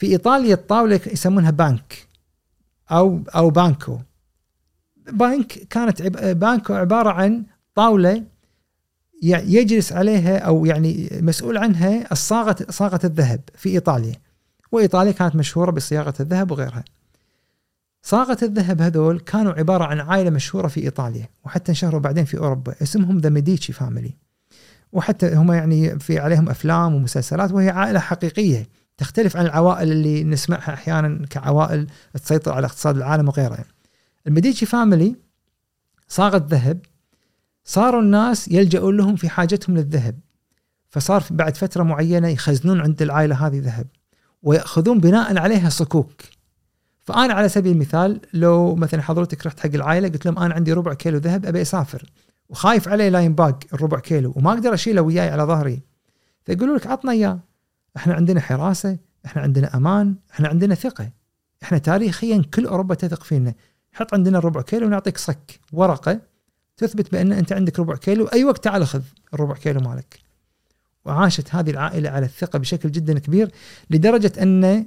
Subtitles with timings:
[0.00, 2.08] في إيطاليا الطاولة يسمونها banco
[2.90, 3.98] أو أو banco.
[5.12, 6.38] banco كانت عب...
[6.38, 8.24] banco عبارة عن طاولة
[9.22, 14.14] يجلس عليها أو يعني مسؤول عنها الصاغه صاغة الذهب في إيطاليا.
[14.72, 16.84] وإيطاليا كانت مشهورة بصياغة الذهب وغيرها.
[18.02, 22.74] صاغة الذهب هذول كانوا عبارة عن عائلة مشهورة في إيطاليا وحتى انشهروا بعدين في أوروبا.
[22.82, 24.14] اسمهم the Medici family
[24.92, 28.79] وحتى هم يعني في عليهم أفلام ومسلسلات وهي عائلة حقيقية.
[29.00, 31.86] تختلف عن العوائل اللي نسمعها أحيانا كعوائل
[32.22, 33.64] تسيطر على اقتصاد العالم وغيرها.
[34.26, 35.16] ال Medici family
[36.08, 36.78] صاغت ذهب
[37.64, 40.18] صاروا الناس يلجؤون لهم في حاجتهم للذهب
[40.88, 43.86] فصار بعد فترة معينة يخزنون عند العائلة هذه ذهب
[44.42, 46.22] ويأخذون بناء عليها صكوك.
[47.00, 50.94] فأنا على سبيل المثال لو مثلا حضرتك رحت حق العائلة قلت لهم أنا عندي ربع
[50.94, 52.10] كيلو ذهب أبي أسافر.
[52.48, 55.80] وخايف عليه لا ينباق الربع كيلو وما أقدر أشيله وياي على ظهري.
[56.44, 57.49] فيقولوا لك عطنا إياه.
[57.96, 61.10] إحنا عندنا حراسة إحنا عندنا أمان إحنا عندنا ثقة.
[61.62, 63.54] إحنا تاريخيا كل أوروبا تثق فينا.
[63.92, 66.20] حط عندنا الربع كيلو ونعطيك صك ورقة
[66.76, 68.26] تثبت بأن أنت عندك ربع كيلو.
[68.26, 69.02] أي وقت تعال خذ
[69.34, 70.18] الربع كيلو مالك.
[71.04, 73.50] وعاشت هذه العائلة على الثقة بشكل جدا كبير
[73.90, 74.86] لدرجة أن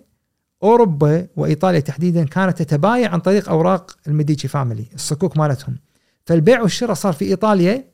[0.63, 5.77] أوروبا وإيطاليا تحديدا كانت تتبايع عن طريق أوراق ال Medici family الصكوك مالتهم.
[6.25, 7.85] فالبيع والشراء صار في إيطاليا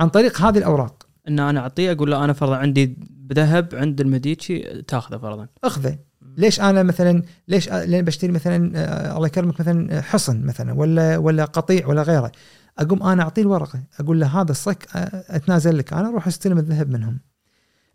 [0.00, 1.06] عن طريق هذه الأوراق.
[1.28, 2.96] إن أنا أعطيه أقول له أنا فرضا عندي
[3.32, 5.48] ذهب عند الميديتشي تاخذه فرضا.
[5.64, 5.98] أخذه.
[6.36, 11.44] ليش أنا مثلا ليش لين بشتري مثلا آه الله يكرمك مثلا حصن مثلا ولا ولا
[11.44, 12.32] قطيع ولا غيره.
[12.78, 15.92] أقوم أنا أعطيه الورقة أقول له هذا الصك آه، أتنازل لك.
[15.92, 17.20] أنا أروح أستلم الذهب منهم.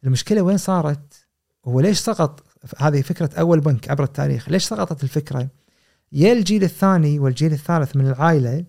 [0.03, 1.27] المشكلة وين صارت؟
[1.65, 2.43] هو ليش سقط؟
[2.77, 4.49] هذه فكرة أول بنك عبر التاريخ.
[4.49, 5.47] ليش سقطت الفكرة؟
[6.11, 8.65] يا الجيل الثاني والجيل الثالث من العائلة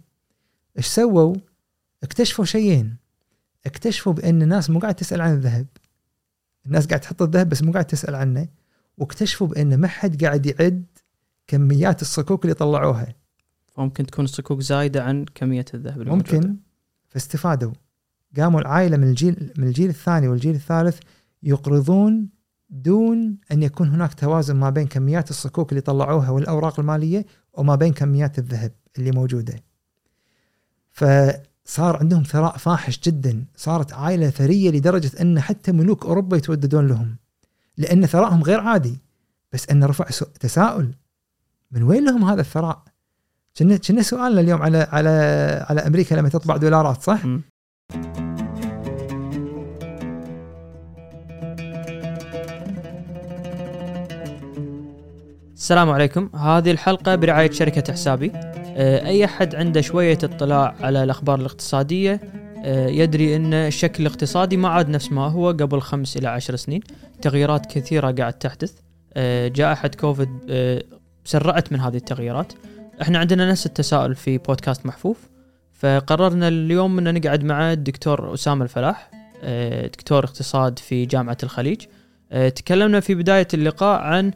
[0.76, 1.34] إيش سووا؟
[2.02, 2.96] اكتشفوا شيئين.
[3.66, 5.66] اكتشفوا بأن الناس مو قاعد تسأل عن الذهب.
[6.66, 8.48] الناس قاعد تحط الذهب بس مو قاعد تسأل عنه
[8.98, 10.84] واكتشفوا بأن ما حد قاعد يعد
[11.46, 13.14] كميات الصكوك اللي طلعوها
[13.78, 16.56] ممكن تكون الصكوك زايدة عن كمية الذهب اللي ممكن.
[17.08, 17.72] فاستفادوا
[18.36, 20.98] قاموا العائلة من الجيل من الجيل الثاني والجيل الثالث
[21.42, 22.28] يقرضون
[22.70, 27.92] دون أن يكون هناك توازن ما بين كميات الصكوك اللي طلعوها والأوراق المالية وما بين
[27.92, 29.54] كميات الذهب اللي موجودة.
[31.64, 37.16] فصار عندهم ثراء فاحش جدا، صارت عائلة ثرية لدرجة أن حتى ملوك أوروبا يتوددون لهم.
[37.76, 38.98] لأن ثرائهم غير عادي،
[39.52, 40.04] بس أن رفع
[40.40, 40.94] تساؤل
[41.70, 42.82] من وين لهم هذا الثراء؟
[43.58, 45.10] كنا سؤالنا اليوم على على
[45.68, 47.40] على أمريكا لما تطبع دولارات صح؟ م.
[55.54, 62.20] السلام عليكم هذه الحلقة برعاية شركة حسابي أي أحد عنده شوية اطلاع على الأخبار الاقتصادية
[62.64, 66.80] آه، يدري أن الشكل الاقتصادي ما عاد نفس ما هو قبل خمس إلى عشر سنين.
[67.22, 68.72] تغييرات كثيرة قاعد تحدث.
[69.14, 70.28] آه، جائحة كوفيد
[71.24, 72.52] سرعت من هذه التغييرات.
[73.02, 75.18] إحنا عندنا نفس التساؤل في بودكاست محفوف.
[75.72, 79.10] فقررنا اليوم أن نقعد مع الدكتور أسامة الفلاح
[79.84, 81.80] دكتور اقتصاد في جامعة الخليج.
[82.30, 84.32] تكلمنا في بداية اللقاء عن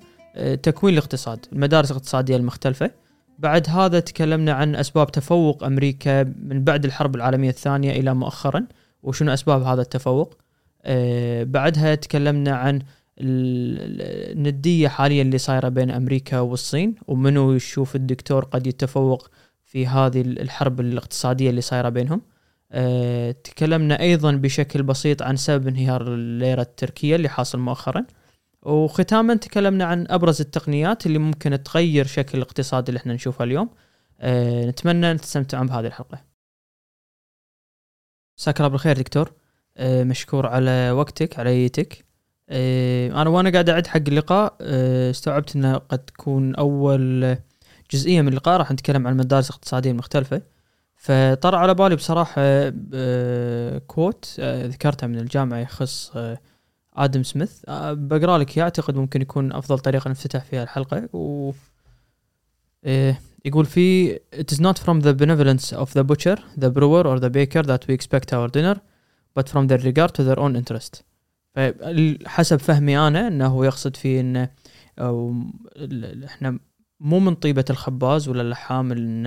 [0.63, 2.91] تكوين الاقتصاد المدارس الاقتصادية المختلفة.
[3.39, 8.67] بعد هذا تكلمنا عن أسباب تفوق أمريكا من بعد الحرب العالمية الثانية إلى مؤخرا
[9.03, 10.37] وشنو أسباب هذا التفوق؟
[10.85, 12.83] آه، بعدها تكلمنا عن
[13.21, 19.31] الندية حاليا اللي صايرة بين أمريكا والصين ومنو يشوف الدكتور قد يتفوق
[19.65, 22.23] في هذه الحرب الاقتصادية اللي صايرة بينهم.
[22.73, 28.05] أه تكلمنا أيضا بشكل بسيط عن سبب انهيار الليرة التركية اللي حاصل مؤخرا.
[28.69, 33.71] وختاما تكلمنا عن أبرز التقنيات اللي ممكن تغير شكل الاقتصاد اللي إحنا نشوفه اليوم.
[34.21, 36.19] أه نتمنى أن تستمتعون بهذه الحلقة.
[38.39, 39.33] مساك الله بالخير دكتور.
[39.77, 42.05] أه مشكور على وقتك على ايتك
[42.49, 44.57] أه أنا وأنا قاعد أعد حق اللقاء.
[44.61, 47.37] أه استوعبت أنه قد تكون أول
[47.91, 50.43] جزئية من اللقاء راح نتكلم عن المدارس الاقتصاديه المختلفه
[50.97, 52.43] فطرى على بالي بصراحة
[52.95, 56.39] أه كوت أه ذكرتها من الجامعة يخص أه
[57.05, 57.63] آدم سميث.
[57.69, 61.09] آه، بقرأ لك أعتقد ممكن يكون أفضل طريقة نفتتح فيها الحلقة.
[61.13, 61.53] و
[62.85, 67.19] إيه يقول في it is not from the benevolence of the butcher the brewer or
[67.21, 68.77] the baker that we expect our dinner
[69.39, 71.03] but from their regard to their own interest.
[72.27, 74.49] حسب فهمي أنا إنه يقصد فيه انه
[76.25, 76.59] إحنا
[77.01, 79.27] مو من طيبة الخباز ولا اللحام إن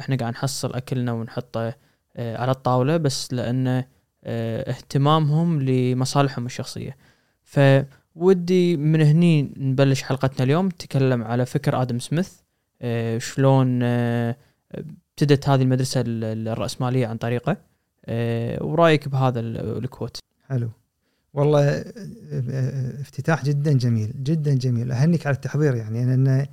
[0.00, 1.74] إحنا قاعد نحصل أكلنا ونحطه
[2.16, 3.84] آه، على الطاولة بس لأنه
[4.24, 6.96] اهتمامهم لمصالحهم الشخصية.
[7.42, 12.32] فودي من هني نبلش حلقتنا اليوم نتكلم على فكر آدم سميث
[12.82, 14.36] آه، شلون آه،
[14.72, 17.56] ابتدت هذه المدرسة الرأسمالية عن طريقه
[18.60, 20.18] ورأيك بهذا الكوت؟
[20.48, 20.70] حلو.
[21.34, 21.84] والله آه،
[22.32, 24.92] آه، افتتاح جدا جميل جدا جميل.
[24.92, 26.46] أهنيك على التحضير يعني لأن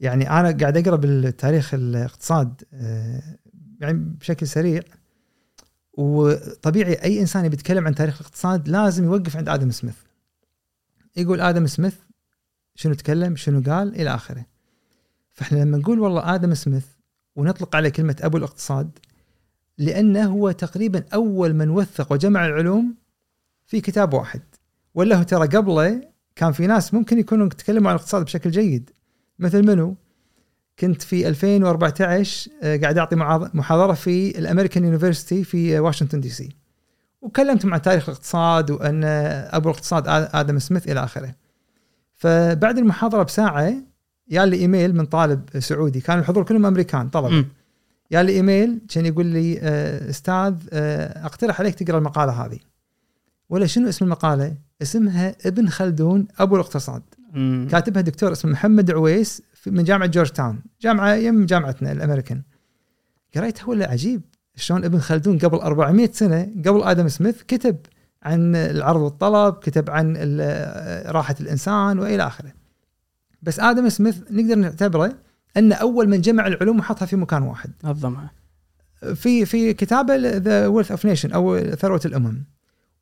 [0.00, 3.22] يعني أنا قاعد أقرأ بالتاريخ الاقتصاد آه،
[3.80, 4.82] يعني بشكل سريع.
[5.96, 9.96] وطبيعي أي إنسان بيتكلم عن تاريخ الاقتصاد لازم يوقف عند آدم سميث.
[11.16, 11.94] يقول آدم سميث
[12.74, 14.46] شنو تكلم؟ شنو قال؟ إلى آخره.
[15.32, 16.86] فإحنا لما نقول والله آدم سميث
[17.36, 18.98] ونطلق عليه كلمة أبو الاقتصاد
[19.78, 22.94] لأنه هو تقريبا أول من وثق وجمع العلوم
[23.66, 24.42] في كتاب واحد.
[24.94, 28.90] ولا هو ترى قبله كان في ناس ممكن يكونوا تكلموا عن الاقتصاد بشكل جيد.
[29.38, 29.96] مثل منو؟
[30.78, 33.16] كنت في 2014 آه، قاعد أعطي
[33.54, 36.56] محاضرة في ال American University في واشنطن DC.
[37.22, 41.34] وكلمت عن تاريخ الاقتصاد وأن أبو الاقتصاد آدم سميث إلى آخره.
[42.14, 43.74] فبعد المحاضرة بساعة
[44.28, 47.44] يا لي إيميل من طالب سعودي كان الحضور كلهم أمريكان طلبه
[48.10, 52.58] يا لي إيميل كان يقول لي آه، أستاذ آه، أقترح عليك تقرأ المقالة هذه.
[53.48, 57.02] ولا شنو اسم المقالة؟ اسمها ابن خلدون أبو الاقتصاد.
[57.32, 57.68] مم.
[57.70, 62.42] كاتبها دكتور اسمه محمد عويس من جامعة جورج تاون جامعة يم جامعتنا الأمريكان.
[63.36, 64.22] قريتها ولا عجيب؟
[64.56, 67.76] شلون ابن خلدون قبل 400 سنة قبل آدم سميث كتب
[68.22, 70.16] عن العرض والطلب كتب عن
[71.06, 72.52] راحة الإنسان وإلى آخره.
[73.42, 75.14] بس آدم سميث نقدر نعتبره
[75.56, 77.70] أن أول من جمع العلوم وحطها في مكان واحد.
[77.84, 78.30] نظمها
[79.14, 82.44] في في كتابة The Wealth of Nation أو ثروة الأمم.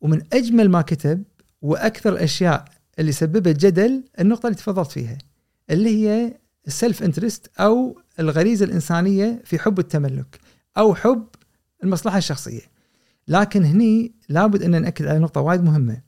[0.00, 1.23] ومن أجمل ما كتب
[1.62, 2.65] وأكثر الاشياء
[2.99, 5.19] اللي سببت جدل النقطة اللي تفضلت فيها
[5.70, 6.35] اللي هي
[6.67, 10.41] السلف انترست أو الغريزة الإنسانية في حب التملك
[10.79, 11.26] أو حب
[11.85, 12.61] المصلحة الشخصية.
[13.29, 16.00] لكن هني لابد أن نأكد على نقطة وايد مهمة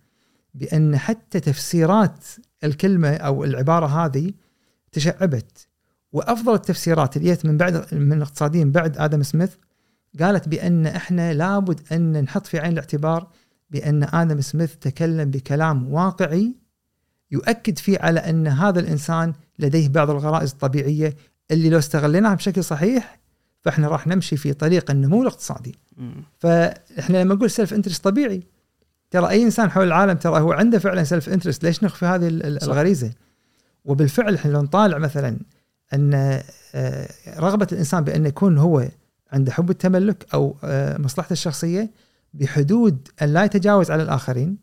[0.54, 2.24] بأن حتى تفسيرات
[2.64, 4.32] الكلمة أو العبارة هذه
[4.92, 5.68] تشعبت.
[6.12, 9.50] وأفضل التفسيرات اللي جت من بعد من الاقتصاديين بعد آدم سميث
[10.20, 13.28] قالت بأن إحنا لابد أن نحط في عين الاعتبار
[13.70, 16.54] بأن آدم سميث تكلم بكلام واقعي
[17.30, 21.16] يؤكد فيه على أن هذا الإنسان لديه بعض الغرائز الطبيعية
[21.50, 23.20] اللي لو استغليناها بشكل صحيح
[23.60, 25.74] فإحنا راح نمشي في طريق النمو الاقتصادي.
[26.38, 28.42] فإحنا لما نقول self interest طبيعي
[29.10, 33.12] ترى أي إنسان حول العالم ترى هو عنده فعلا self interest ليش نخفي هذه الغريزة؟
[33.84, 35.36] وبالفعل إحنا لو نطالع مثلا
[35.94, 36.40] أن
[36.74, 37.08] آه،
[37.38, 38.88] رغبة الإنسان بأن يكون هو
[39.32, 41.90] عنده حب التملك أو آه، مصلحته الشخصية
[42.34, 44.56] بحدود أن لا يتجاوز على الآخرين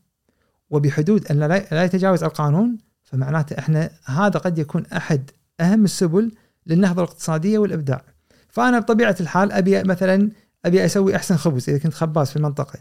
[0.70, 1.40] وبحدود أن
[1.72, 2.78] لا يتجاوز القانون
[3.12, 6.32] فمعناته إحنا هذا قد يكون أحد أهم السبل
[6.68, 8.04] للنهضة الاقتصادية والإبداع.
[8.50, 10.30] فأنا بطبيعة الحال أبي مثلا
[10.66, 12.80] أبي أسوي أحسن خبز إذا كنت خباز في المنطقة.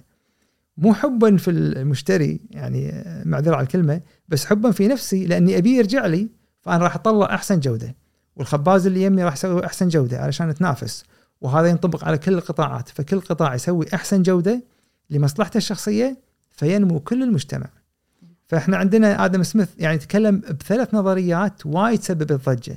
[0.76, 6.06] مو حبا في المشتري يعني معذرة على الكلمة بس حبا في نفسي لأني أبي يرجع
[6.06, 6.28] لي
[6.60, 7.96] فأنا راح أطلع أحسن جودة
[8.36, 11.04] والخباز اللي يمي راح يسوي أحسن جودة علشان نتنافس
[11.40, 14.62] وهذا ينطبق على كل القطاعات فكل قطاع يسوي أحسن جودة
[15.10, 16.16] لمصلحته الشخصية
[16.50, 17.66] فينمو كل المجتمع.
[18.50, 22.74] فاحنا عندنا آدم سميث يعني تكلم بثلاث نظريات وايد سببت ضجه.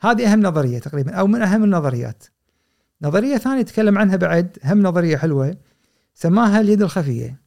[0.00, 2.24] هذه أهم نظرية تقريبا أو من أهم النظريات.
[3.02, 5.56] نظرية ثانية تكلم عنها بعد هم نظرية حلوة
[6.14, 7.40] سماها اليد الخفية.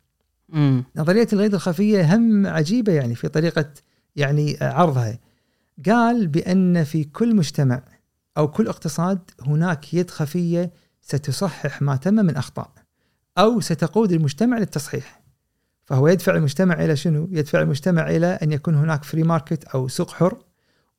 [0.50, 0.84] مم.
[0.96, 3.70] نظرية اليد الخفية هم عجيبة يعني في طريقة
[4.16, 5.20] يعني عرضها.
[5.86, 7.84] قال بأن في كل مجتمع
[8.38, 10.72] أو كل اقتصاد هناك يد خفية
[11.02, 12.72] ستصحح ما تم من أخطاء
[13.38, 15.21] أو ستقود المجتمع للتصحيح.
[15.86, 20.12] فهو يدفع المجتمع إلى شنو؟ يدفع المجتمع إلى أن يكون هناك free market أو سوق
[20.12, 20.38] حر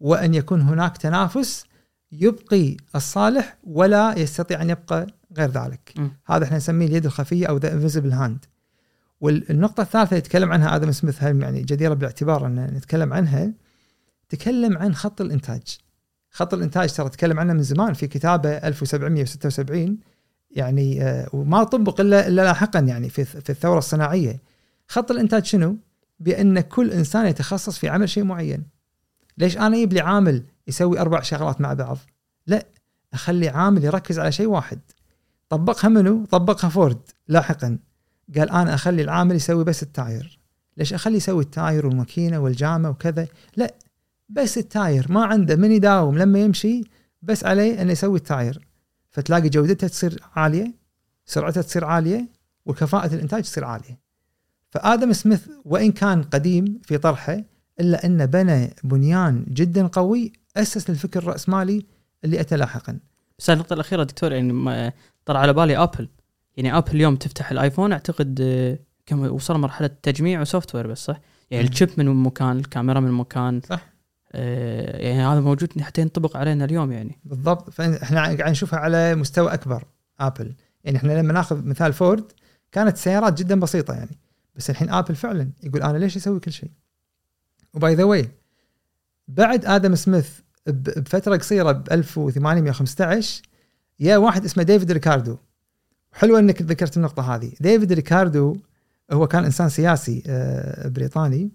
[0.00, 1.64] وأن يكون هناك تنافس
[2.12, 5.92] يبقي الصالح ولا يستطيع أن يبقى غير ذلك.
[5.96, 6.08] م.
[6.26, 8.44] هذا إحنا نسميه اليد الخفية أو the invisible hand.
[9.20, 13.52] والنقطة الثالثة يتكلم عنها آدم سميث يعني جديرة بالاعتبار أن نتكلم عنها
[14.28, 15.78] تكلم عن خط الإنتاج.
[16.30, 19.98] خط الإنتاج ترى تكلم عنه من زمان في كتابه 1776
[20.50, 24.40] يعني آه، وما طبق الا إلا لاحقا يعني في في الثورة الصناعية
[24.92, 25.76] خط الإنتاج شنو؟
[26.20, 28.64] بأن كل إنسان يتخصص في عمل شيء معين.
[29.38, 31.98] ليش أنا أجيب لي عامل يسوي أربع شغلات مع بعض؟
[32.46, 32.66] لا
[33.12, 34.80] أخلي عامل يركز على شيء واحد.
[35.48, 37.78] طبقها منو؟ طبقها فورد لاحقا.
[38.36, 40.40] قال أنا أخلي العامل يسوي بس التاير.
[40.76, 43.74] ليش أخلي يسوي التاير والماكينة والجامة وكذا؟ لا
[44.28, 46.80] بس التاير ما عنده من يداوم لما يمشي
[47.22, 48.66] بس عليه انه يسوي التاير.
[49.10, 50.74] فتلاقي جودتها تصير عالية،
[51.26, 52.28] سرعتها تصير عالية،
[52.66, 54.01] وكفاءة الإنتاج تصير عالية.
[54.72, 57.42] فآدم سميث وإن كان قديم في طرحه
[57.80, 61.86] إلا انه بنى بنيان جدا قوي أسس للفكر الرأسمالي
[62.24, 62.98] اللي أتى لاحقا.
[63.38, 64.92] بس النقطة الأخيرة دكتور يعني
[65.24, 66.08] طلع على بالي Apple
[66.56, 71.04] يعني Apple اليوم تفتح ال iPhone أعتقد آه، كم وصل مرحلة تجميع و software بس
[71.04, 73.92] صح؟ يعني ال chip من مكان الكاميرا من مكان صح.
[74.32, 77.18] آه يعني هذا موجود حتى ينطبق علينا اليوم يعني.
[77.24, 77.70] بالضبط.
[77.70, 79.84] فاحنا قاعد نشوفها على مستوى أكبر
[80.20, 80.54] Apple
[80.84, 82.32] يعني إحنا لما ناخذ مثال فورد
[82.72, 84.18] كانت سيارات جدا بسيطة يعني.
[84.54, 86.70] بس الحين Apple فعلا يقول أنا ليش أسوي كل شيء؟
[87.74, 88.28] و by the way
[89.28, 90.30] بعد آدم سميث
[90.66, 93.42] بفترة قصيرة ب 1815
[94.00, 95.36] يا واحد اسمه ديفيد ريكاردو.
[96.12, 97.52] حلو إنك ذكرت النقطة هذه.
[97.60, 98.56] ديفيد ريكاردو
[99.12, 101.50] هو كان إنسان سياسي آه، بريطاني.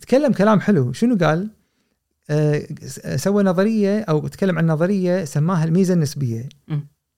[0.00, 0.92] تكلم كلام حلو.
[0.92, 1.50] شنو قال؟
[2.30, 2.66] آه،
[3.16, 6.48] سوى نظرية أو تكلم عن نظرية سماها الميزة النسبية.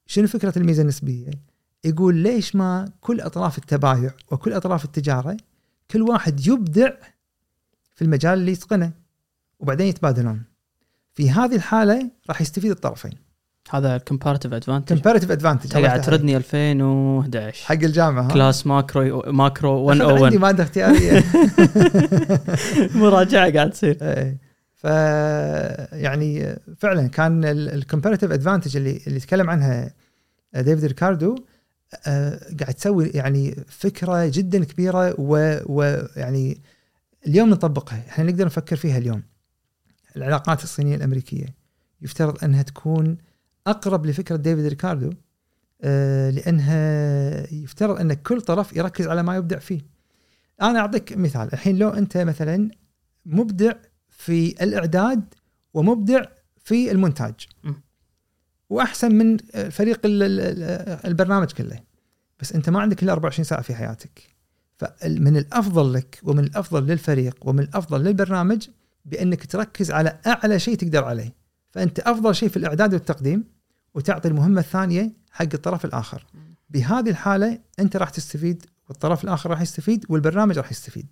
[0.06, 1.30] شنو فكرة الميزة النسبية؟
[1.84, 5.36] يقول ليش ما كل أطراف التبايع وكل أطراف التجارة
[5.90, 6.90] كل واحد يبدع
[7.94, 8.92] في المجال اللي يتقنه
[9.60, 10.42] وبعدين يتبادلون.
[11.14, 13.12] في هذه الحالة راح يستفيد الطرفين.
[13.70, 20.00] هذا comparative advantage comparative advantage قاعد تردني 2011 حق الجامعة ها؟ class macro macro أخذ
[20.00, 21.24] عندي 101 مادة اختيارية.
[23.02, 23.98] مراجعة قاعد تصير.
[24.02, 24.38] إيه.
[24.74, 24.84] ف
[25.92, 29.94] يعني فعلا كان ال comparative advantage اللي اللي تكلم عنها
[30.54, 31.57] ديفيد ريكاردو آه،
[32.60, 35.20] قاعد تسوي يعني فكرة جدا كبيرة
[35.70, 36.62] ويعني
[37.26, 38.04] اليوم نطبقها.
[38.08, 39.22] إحنا نقدر نفكر فيها اليوم.
[40.16, 41.46] العلاقات الصينية الأمريكية.
[42.02, 43.18] يفترض أنها تكون
[43.66, 45.12] أقرب لفكرة ديفيد ريكاردو
[45.82, 49.80] آه، لأنها يفترض أن كل طرف يركز على ما يبدع فيه.
[50.62, 51.52] أنا أعطيك مثال.
[51.52, 52.70] الحين لو أنت مثلا
[53.26, 53.72] مبدع
[54.10, 55.34] في الإعداد
[55.74, 56.22] ومبدع
[56.64, 57.34] في المونتاج.
[58.70, 59.36] وأحسن من
[59.70, 61.80] فريق ال- ال- البرنامج كله.
[62.40, 64.22] بس أنت ما عندك إلا 24 ساعة في حياتك.
[64.78, 68.68] فمن الأفضل لك ومن الأفضل للفريق ومن الأفضل للبرنامج
[69.04, 71.32] بأنك تركز على أعلى شيء تقدر عليه.
[71.70, 73.44] فأنت أفضل شيء في الإعداد والتقديم
[73.94, 76.26] وتعطي المهمة الثانية حق الطرف الآخر.
[76.70, 81.06] بهذه الحالة أنت راح تستفيد والطرف الآخر راح يستفيد والبرنامج راح يستفيد.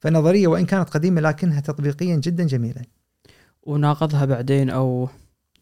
[0.00, 2.82] فنظرية وإن كانت قديمة لكنها تطبيقيا جدا جميلة.
[3.62, 5.08] وناقضها بعدين أو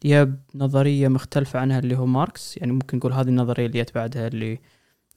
[0.03, 4.27] yep نظرية مختلفة عنها اللي هو ماركس يعني ممكن نقول هذه النظرية اللي جت بعدها
[4.27, 4.59] اللي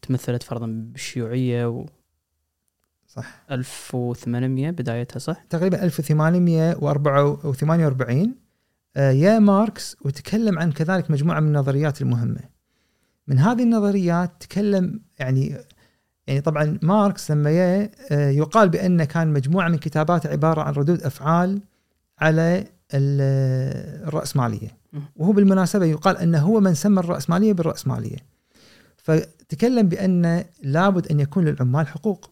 [0.03, 1.87] تمثلت فرضا بالشيوعية و
[3.07, 8.35] صح 1800 بدايتها صح؟ تقريبا 1848
[8.97, 12.41] آه، يا ماركس وتكلم عن كذلك مجموعة من النظريات المهمة.
[13.27, 15.57] من هذه النظريات تكلم يعني
[16.27, 21.03] يعني طبعا ماركس لما يا آه، يقال بان كان مجموعة من كتاباته عبارة عن ردود
[21.03, 21.61] أفعال
[22.19, 22.65] على
[22.95, 24.77] ال- الرأسمالية.
[24.93, 24.99] م.
[25.17, 28.17] وهو بالمناسبة يقال أنه هو من سمى الرأسمالية بالرأسمالية.
[28.97, 32.31] فتكلم بأن لابد أن يكون للعمال حقوق.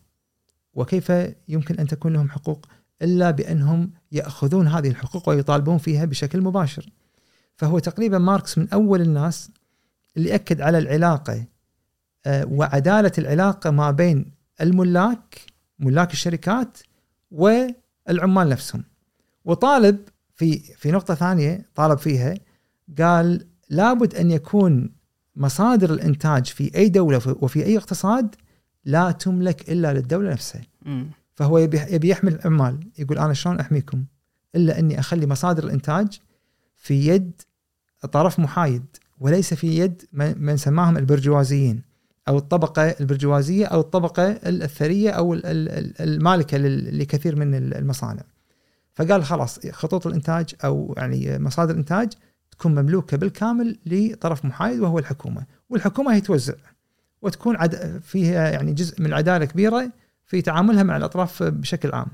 [0.74, 1.12] وكيف
[1.48, 2.66] يمكن أن تكون لهم حقوق
[3.02, 6.90] إلا بأنهم يأخذون هذه الحقوق ويطالبون فيها بشكل مباشر.
[7.56, 9.50] فهو تقريبا ماركس من أول الناس
[10.16, 11.44] اللي أكد على العلاقة
[12.26, 15.40] آه، وعدالة العلاقة ما بين الملاك
[15.78, 16.78] ملاك الشركات
[17.30, 18.84] والعمال نفسهم.
[19.44, 19.98] وطالب
[20.34, 22.34] في في نقطة ثانية طالب فيها
[22.98, 24.92] قال لابد أن يكون
[25.36, 28.34] مصادر الإنتاج في أي دولة وفي أي اقتصاد
[28.84, 30.62] لا تملك إلا للدولة نفسها.
[30.82, 31.06] مم.
[31.34, 34.04] فهو يبي يبي يحمي العمال يقول أنا شلون أحميكم
[34.56, 36.18] إلا أني أخلي مصادر الإنتاج
[36.76, 37.32] في يد
[38.12, 38.84] طرف محايد
[39.20, 41.82] وليس في يد من سماهم البرجوازيين
[42.28, 47.74] أو الطبقة البرجوازية أو الطبقة الثريه أو ال- ال- ال- المالكة لل- لكثير من ال-
[47.74, 48.22] المصانع.
[48.94, 52.12] فقال خلاص خطوط الإنتاج أو يعني مصادر الإنتاج
[52.50, 56.54] تكون مملوكة بالكامل لطرف محايد وهو الحكومة، والحكومة هي توزع
[57.22, 59.92] وتكون عد فيها يعني جزء من العداله كبيرة
[60.26, 62.06] في تعاملها مع الأطراف بشكل عام.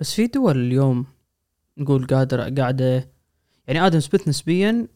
[0.00, 1.06] بس في دول اليوم
[1.78, 3.08] نقول قادرة قاعدة
[3.66, 4.86] يعني آدم سميث نسبيا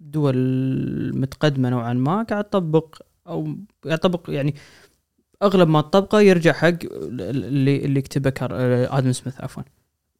[0.00, 0.36] دول
[1.14, 4.54] متقدمة نوعا ما قاعد تطبق أو قاعد تطبق يعني
[5.42, 8.34] أغلب ما تطبقه يرجع حق اللي اللي كتبه.
[8.98, 9.62] آدم سميث عفوا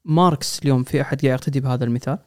[0.04, 2.18] ماركس اليوم في أحد قاعد يقتدي بهذا المثال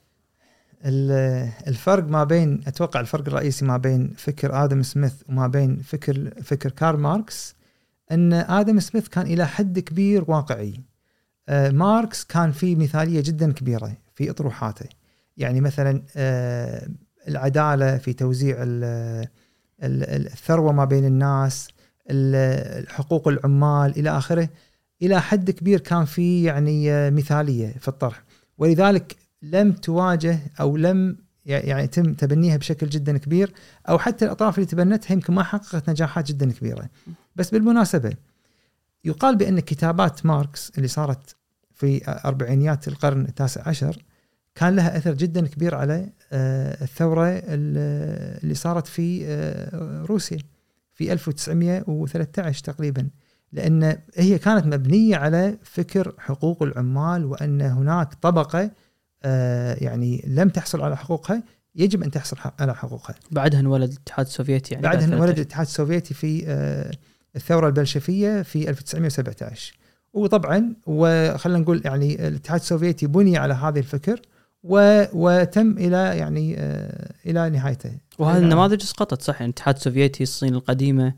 [0.86, 6.34] ال- الفرق ما بين أتوقع الفرق الرئيسي ما بين فكر آدم سميث وما بين فكر
[6.44, 7.56] فكر كارل ماركس
[8.12, 10.82] إن آدم سميث كان إلى حد كبير واقعي.
[11.50, 14.86] آه، ماركس كان في مثالية جدا كبيرة في إطروحاته.
[15.38, 16.88] يعني مثلا آه،
[17.28, 19.28] العدالة في توزيع ال-
[19.84, 21.68] ال- الثروة ما بين الناس،
[22.10, 24.50] ال- حقوق العمال إلى آخره.
[25.02, 28.24] إلى حد كبير كان في يعني آه، مثالية في الطرح.
[28.58, 33.54] ولذلك لم تواجه أو لم يعني يتم تبنيها بشكل جدا كبير
[33.90, 36.90] أو حتى الأطراف اللي تبنتها يمكن ما حققت نجاحات جدا كبيرة.
[37.36, 38.14] بس بالمناسبة
[39.06, 41.36] يقال بأن كتابات ماركس اللي صارت
[41.74, 44.04] في أربعينيات القرن التاسع عشر
[44.56, 50.38] كان لها أثر جدا كبير على آه، الثورة ال- اللي صارت في آه، روسيا
[50.94, 53.08] في 1913 تقريبا
[53.54, 58.72] لأن هي كانت مبنية على فكر حقوق العمال وأن هناك طبقة
[59.24, 61.44] آه، يعني لم تحصل على حقوقها
[61.76, 63.16] يجب أن تحصل على حقوقها.
[63.32, 65.42] بعدها انولد الاتحاد السوفيتي يعني بعدها بعد انولد 13.
[65.42, 66.92] الاتحاد السوفيتي في آه،
[67.36, 69.78] الثورة البلشفية في 1917
[70.14, 74.22] وطبعا وخلينا نقول يعني الاتحاد السوفيتي بني على هذا الفكر
[74.64, 75.04] و...
[75.14, 77.92] وتم إلى يعني آه، إلى نهايته.
[78.20, 81.14] وهذه النماذج سقطت صح؟ يعني الاتحاد السوفيتي الصين القديمة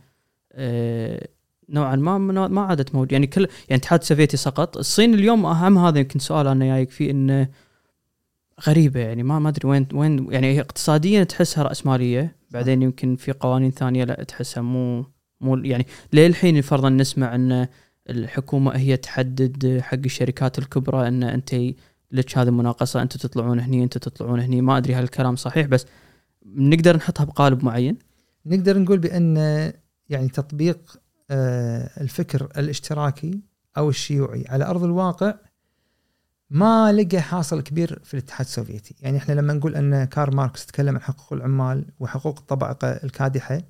[1.70, 4.78] نوعا ما ما عادت موجود يعني كل يعني الاتحاد السوفيتي سقط.
[4.78, 7.48] الصين اليوم أهم هذا يمكن سؤال أنا جايك فيه إنه
[8.68, 9.00] غريبة.
[9.00, 14.04] يعني ما ما أدري وين وين يعني اقتصاديا تحسها راسماليه بعدين يمكن في قوانين ثانية
[14.04, 15.06] لا تحسها مو
[15.42, 17.68] مو يعني للحين فرضا نسمع إن
[18.10, 21.56] الحكومة هي تحدد حق الشركات الكبرى إن أنت
[22.12, 24.62] لك هذه المناقصة أنتم تطلعون هني أنتم تطلعون هني.
[24.62, 25.86] ما أدري هل الكلام صحيح بس
[26.46, 27.98] نقدر نحطها بقالب معين؟
[28.46, 29.38] نقدر نقول بأن
[30.10, 31.00] يعني تطبيق
[31.32, 33.42] الفكر الاشتراكي
[33.78, 34.46] أو الشيوعي.
[34.50, 35.34] على أرض الواقع
[36.50, 38.96] ما لقى حاصل كبير في الاتحاد السوفيتي.
[39.02, 43.62] يعني إحنا لما نقول أن كارل ماركس تكلم عن حقوق العمال وحقوق الطبقة الكادحة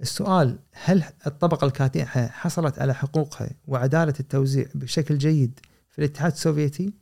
[0.00, 5.60] السؤال هل الطبقة الكادحة حصلت على حقوقها وعدالة التوزيع بشكل جيد
[5.90, 6.94] في الاتحاد السوفيتي؟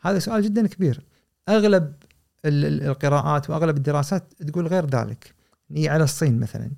[0.00, 1.04] هذا سؤال جدا كبير.
[1.48, 1.94] أغلب
[2.44, 5.34] القراءات وأغلب الدراسات تقول غير ذلك.
[5.70, 6.70] نيجي على الصين مثلا.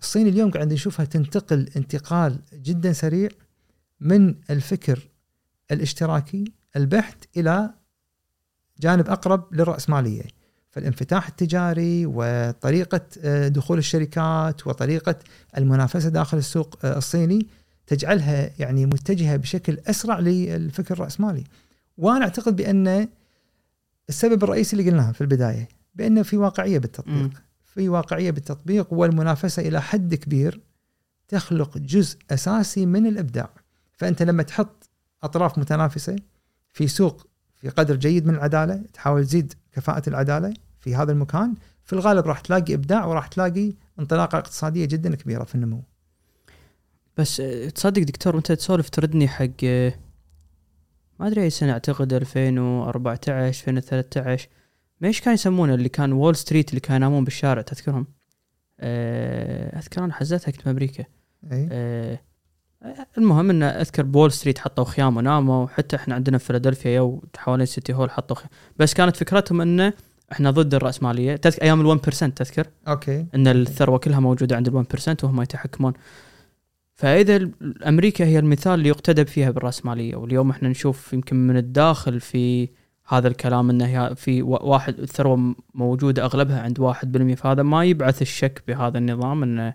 [0.00, 3.28] الصين اليوم قاعد نشوفها تنتقل انتقال جدا سريع
[4.00, 5.08] من الفكر
[5.70, 6.44] الاشتراكي
[6.76, 7.70] البحت إلى
[8.80, 10.22] جانب أقرب للرأسمالية
[10.70, 15.16] فالانفتاح التجاري وطريقة آه، دخول الشركات وطريقة
[15.56, 17.46] المنافسة داخل السوق آه، الصيني
[17.86, 21.44] تجعلها يعني متجهة بشكل أسرع للفكر الرأسمالي.
[21.98, 23.08] وأنا أعتقد بأن
[24.08, 27.14] السبب الرئيسي اللي قلناه في البداية بأنه في واقعية بالتطبيق.
[27.14, 27.30] م.
[27.76, 30.60] في واقعية بالتطبيق والمنافسة إلى حد كبير
[31.28, 33.50] تخلق جزء أساسي من الإبداع.
[33.92, 34.90] فأنت لما تحط
[35.22, 36.16] أطراف متنافسة
[36.68, 41.54] في سوق في قدر جيد من العدالة تحاول تزيد كفاءة العدالة في هذا المكان
[41.84, 45.82] في الغالب راح تلاقي إبداع وراح تلاقي انطلاقة اقتصادية جدا كبيرة في النمو.
[47.16, 49.94] بس آه، تصدق دكتور وأنت تسولف تردني حق آه،
[51.20, 54.48] ما أدري أي سنة أعتقد 2014 2013
[55.00, 58.06] ما إيش كانوا يسمونه اللي كان وول ستريت اللي كانوا ينامون بالشارع تذكرهم؟
[58.80, 61.04] آه، أذكر أنا حزتها كنت بامريكا.
[61.52, 62.18] اي
[63.18, 67.92] المهم ان أذكر بوول ستريت حطوا خيام وناموا وحتى إحنا عندنا في فيلادلفيا حوالين City
[67.92, 68.50] Hall حطوا خيام.
[68.76, 69.92] بس كانت فكرتهم إنه
[70.32, 71.36] إحنا ضد الرأسمالية.
[71.36, 73.26] تذكر أيام ال1% تذكر؟ okay.
[73.34, 75.92] إن الثروة كلها موجودة عند ال1% وهم يتحكمون.
[76.94, 77.50] فإذا
[77.86, 82.68] أمريكا هي المثال اللي يقتدى فيها بالرأسمالية واليوم إحنا نشوف يمكن من الداخل في
[83.08, 88.98] هذا الكلام إنه في واحد الثروه موجودة أغلبها عند 1% فهذا ما يبعث الشك بهذا
[88.98, 89.74] النظام إنه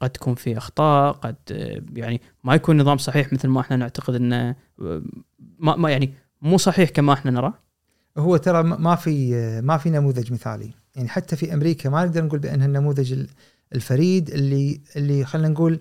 [0.00, 1.36] قد تكون في أخطاء قد
[1.96, 4.56] يعني ما يكون نظام صحيح مثل ما إحنا نعتقد إنه
[5.58, 7.52] ما, ما يعني مو صحيح كما إحنا نرى
[8.18, 10.70] هو ترى ما في ما في نموذج مثالي.
[10.96, 13.26] يعني حتى في أمريكا ما نقدر نقول بانها النموذج
[13.72, 15.80] الفريد اللي اللي خلينا نقول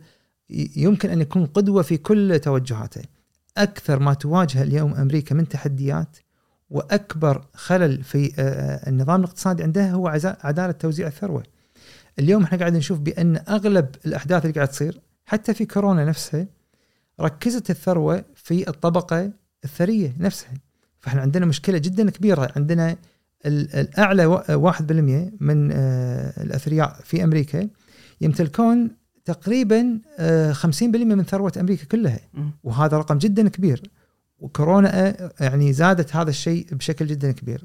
[0.75, 3.01] يمكن أن يكون قدوة في كل توجهاته.
[3.57, 6.17] أكثر ما تواجه اليوم أمريكا من تحديات
[6.69, 8.33] وأكبر خلل في
[8.87, 10.07] النظام الاقتصادي عندها هو
[10.43, 11.43] عدالة توزيع الثروة.
[12.19, 16.47] اليوم إحنا قاعد نشوف بأن أغلب الأحداث اللي قاعد تصير حتى في كورونا نفسها
[17.21, 19.31] ركزت الثروة في الطبقة
[19.63, 20.53] الثرية نفسها.
[20.99, 22.51] فإحنا عندنا مشكلة جدا كبيرة.
[22.55, 22.95] عندنا
[23.45, 27.69] الأعلى 1% من آه، الأثرياء في أمريكا.
[28.21, 28.91] يمتلكون
[29.25, 29.99] تقريبا
[30.51, 32.19] 50% آه، من ثروة أمريكا كلها.
[32.63, 33.91] وهذا رقم جدا كبير.
[34.39, 37.63] وكورونا آه، يعني زادت هذا الشيء بشكل جدا كبير.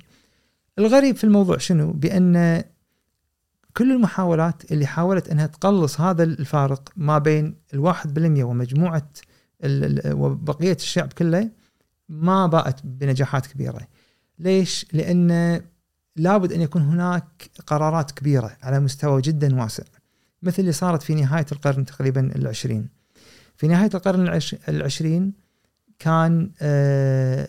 [0.79, 2.65] الغريب في الموضوع شنو؟ بأن
[3.77, 9.11] كل المحاولات اللي حاولت أنها تقلص هذا الفارق ما بين الواحد بالمية ومجموعة
[10.07, 11.51] وبقية الشعب كله
[12.09, 13.81] ما باءت بنجاحات كبيرة.
[14.39, 15.61] ليش؟ لأن
[16.17, 19.85] لابد أن يكون هناك قرارات كبيرة على مستوى جدا واسع.
[20.43, 22.89] مثل اللي صارت في نهاية القرن تقريبا العشرين.
[23.57, 25.33] في نهاية القرن العشرين
[26.01, 27.49] كان آه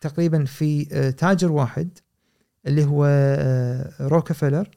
[0.00, 1.98] تقريبا في آه تاجر واحد
[2.66, 4.70] اللي هو آه روكفلر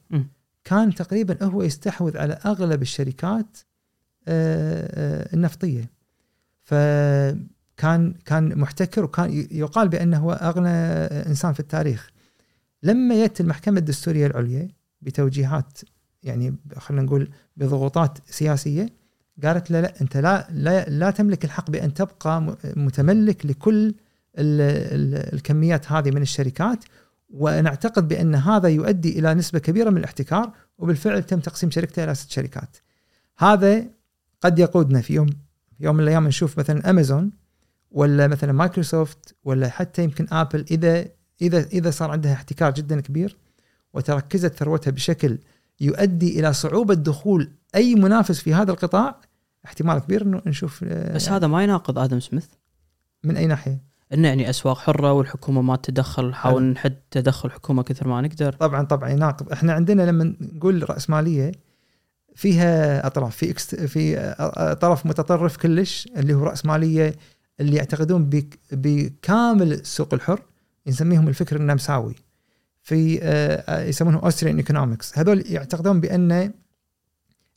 [0.64, 3.58] كان تقريبا هو يستحوذ على أغلب الشركات
[4.28, 5.90] آه، آه، النفطية.
[6.62, 10.68] فكان كان محتكر وكان يقال بأنه هو أغنى
[11.28, 12.10] إنسان في التاريخ.
[12.82, 14.68] لما جت المحكمة الدستورية العليا
[15.02, 15.78] بتوجيهات
[16.22, 18.88] يعني خلينا نقول بضغوطات سياسية
[19.44, 23.94] قالت له لا أنت لا لا, لا تملك الحق بأن تبقى متملك لكل
[24.38, 26.84] الكميات هذه من الشركات
[27.30, 32.30] ونعتقد بأن هذا يؤدي إلى نسبة كبيرة من الاحتكار وبالفعل تم تقسيم شركته إلى ست
[32.30, 32.76] شركات.
[33.38, 33.84] هذا
[34.40, 35.26] قد يقودنا في يوم
[35.78, 37.30] في يوم من الأيام نشوف مثلا أمازون
[37.90, 41.08] ولا مثلا مايكروسوفت ولا حتى يمكن Apple إذا
[41.42, 43.36] إذا إذا صار عندها احتكار جدا كبير
[43.94, 45.38] وتركزت ثروتها بشكل
[45.80, 49.20] يؤدي إلى صعوبة دخول أي منافس في هذا القطاع
[49.66, 52.46] احتمال كبير إنه نشوف آه، بس هذا ما يناقض آدم سميث.
[53.24, 53.80] من أي ناحية؟
[54.14, 56.72] انه يعني أسواق حرة والحكومة ما تتدخل نحاول حلو.
[56.72, 58.52] نحد تدخل الحكومة كثر ما نقدر.
[58.52, 59.52] طبعا طبعا يناقض.
[59.52, 61.52] إحنا عندنا لما نقول رأسمالية
[62.34, 64.34] فيها أطراف في ext في
[64.80, 67.14] طرف متطرف كلش اللي هو رأسمالية
[67.60, 70.42] اللي يعتقدون بك- بكامل السوق الحر
[70.86, 72.14] نسميهم الفكر النمساوي.
[72.82, 73.14] في
[73.88, 76.52] يسمونه Austrian economics هذول يعتقدون بأن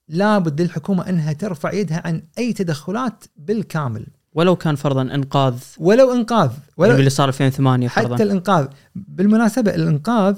[0.10, 4.08] لابد للحكومة إنها ترفع يدها عن أي تدخلات بالكامل.
[4.34, 6.50] ولو كان فرضا إنقاذ ولو إنقاذ.
[6.78, 8.24] ولو ولو اللي صار 2008 حتى فرضا.
[8.24, 8.68] الإنقاذ.
[8.96, 10.36] بالمناسبة الإنقاذ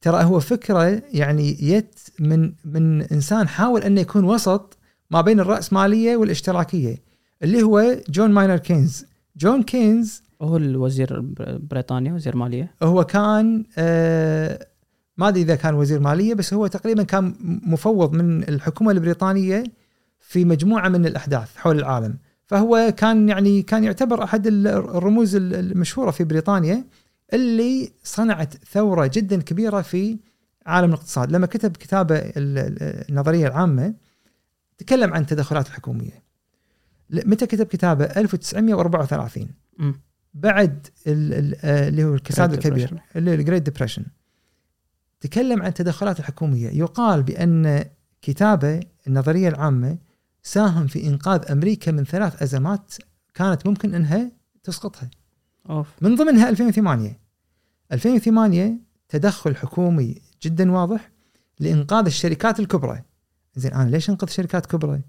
[0.00, 4.78] ترى هو فكرة يعني يت من من إنسان حاول انه يكون وسط
[5.10, 7.02] ما بين الرأسمالية والاشتراكية
[7.42, 9.04] اللي هو جون ماينرد كينز.
[9.36, 12.74] جون كينز هو الوزير بر- بريطانيا وزير مالية.
[12.82, 14.66] هو كان آه
[15.20, 17.34] ما أدري إذا كان وزير مالية بس هو تقريبا كان
[17.66, 19.64] مفوض من الحكومة البريطانية
[20.20, 22.18] في مجموعة من الأحداث حول العالم.
[22.46, 26.84] فهو كان يعني كان يعتبر أحد ال- الرموز ال- المشهورة في بريطانيا
[27.32, 30.18] اللي صنعت ثورة جدا كبيرة في
[30.66, 31.32] عالم الاقتصاد.
[31.32, 33.94] لما كتب كتابه ال- ال- النظرية العامة
[34.78, 36.22] تكلم عن التدخلات الحكومية.
[37.10, 39.94] متى كتب كتابه؟ 1934 مم.
[40.34, 43.00] بعد آه، اللي هو الكساد الكبير.
[43.16, 44.04] اللي هو ال Great Depression
[45.20, 46.68] تكلم عن التدخلات الحكومية.
[46.70, 47.84] يقال بأن
[48.22, 49.98] كتابه النظرية العامة
[50.42, 52.94] ساهم في إنقاذ أمريكا من ثلاث أزمات
[53.34, 54.30] كانت ممكن أنها
[54.62, 55.10] تسقطها.
[55.70, 55.88] أوف.
[56.00, 57.18] من ضمنها 2008
[57.92, 58.78] 2008
[59.08, 61.10] تدخل حكومي جدا واضح
[61.60, 63.02] لإنقاذ الشركات الكبرى.
[63.56, 65.00] زين أنا ليش أنقذ شركات كبرى؟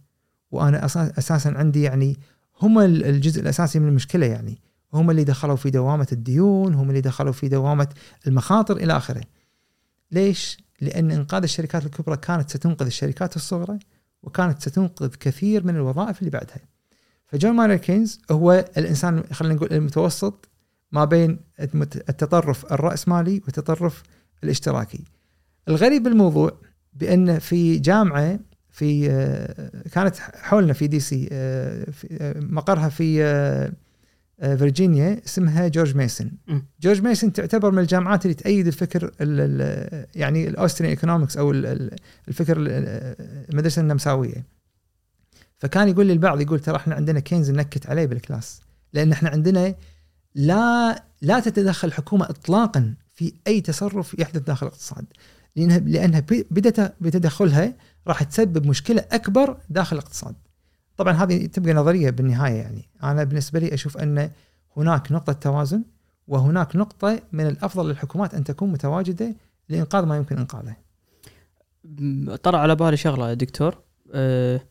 [0.52, 2.18] وأنا أساسا عندي يعني
[2.62, 4.62] هم ال- الجزء الأساسي من المشكلة يعني.
[4.94, 7.88] هم اللي دخلوا في دوامة الديون هم اللي دخلوا في دوامة
[8.28, 9.22] المخاطر إلى آخره.
[10.12, 13.80] ليش؟ لأن إنقاذ الشركات الكبرى كانت ستنقذ الشركات الصغرى
[14.24, 16.60] وكانت ستنقذ كثير من الوظائف اللي بعدها.
[17.28, 20.50] فجون ماينرد كينز هو الإنسان خلينا نقول المتوسط
[20.92, 21.40] ما بين
[22.10, 24.04] التطرف الرأسمالي والتطرف
[24.44, 25.04] الاشتراكي.
[25.68, 26.58] الغريب بالموضوع
[26.94, 33.24] بأن في جامعة في آه، كانت حولنا في دي سي آه، آه، مقرها في
[34.42, 36.66] فيرجينيا اسمها جورج ميسون مم.
[36.82, 41.52] جورج ميسون تعتبر من الجامعات اللي تأيد الفكر ال- ال- يعني ال Austrian economics أو
[41.52, 41.96] ال- ال-
[42.28, 42.68] الفكر ال-
[43.50, 44.46] المدرسة النمساوية
[45.60, 48.62] فكان يقول للبعض يقول ترى إحنا عندنا كينز نكت عليه بالكلاس
[48.94, 49.76] لأن إحنا عندنا
[50.36, 55.06] لا لا تتدخل الحكومة اطلاقا في أي تصرف يحدث داخل الاقتصاد
[55.56, 57.74] لانها لأنها بدت بتدخلها
[58.08, 60.36] راح تسبب مشكلة أكبر داخل الاقتصاد.
[61.02, 62.90] طبعا هذه تبقى نظرية بالنهاية يعني.
[63.04, 64.32] أنا بالنسبة لي أشوف أن
[64.78, 65.84] هناك نقطة توازن
[66.28, 69.36] وهناك نقطة من الأفضل للحكومات أن تكون متواجدة
[69.70, 70.76] لإنقاذ ما يمكن إنقاذه.
[72.44, 73.82] طرى على بالي شغلة دكتور.
[74.14, 74.62] أه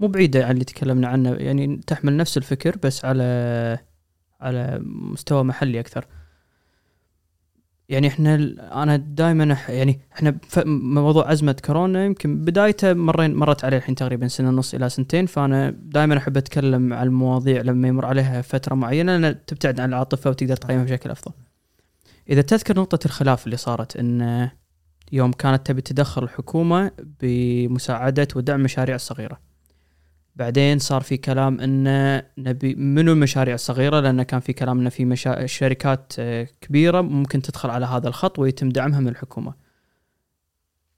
[0.00, 3.78] مو بعيدة عن اللي تكلمنا عنه يعني تحمل نفس الفكر بس على
[4.40, 6.06] على مستوى محلي أكثر.
[7.92, 8.34] يعني إحنا
[8.82, 14.48] أنا دائما يعني إحنا موضوع أزمة كورونا يمكن بدايته مرين مرت عليه الحين تقريبا سنة
[14.48, 19.44] ونص إلى سنتين فأنا دائما أحب أتكلم عن المواضيع لما يمر عليها فترة معينة لأن
[19.46, 21.32] تبتعد عن العاطفة وتقدر تقيمها بشكل أفضل.
[22.30, 24.48] إذا تذكر نقطة الخلاف اللي صارت إن
[25.12, 29.38] يوم كانت تبي تدخل الحكومة بمساعدة ودعم المشاريع الصغيره.
[30.36, 35.04] بعدين صار في كلام إنه نبي منو المشاريع الصغيره لأن كان في كلام إنه في
[35.04, 35.46] مشا...
[35.46, 39.54] شركات آه، كبيرة ممكن تدخل على هذا الخط ويتم دعمها من الحكومة.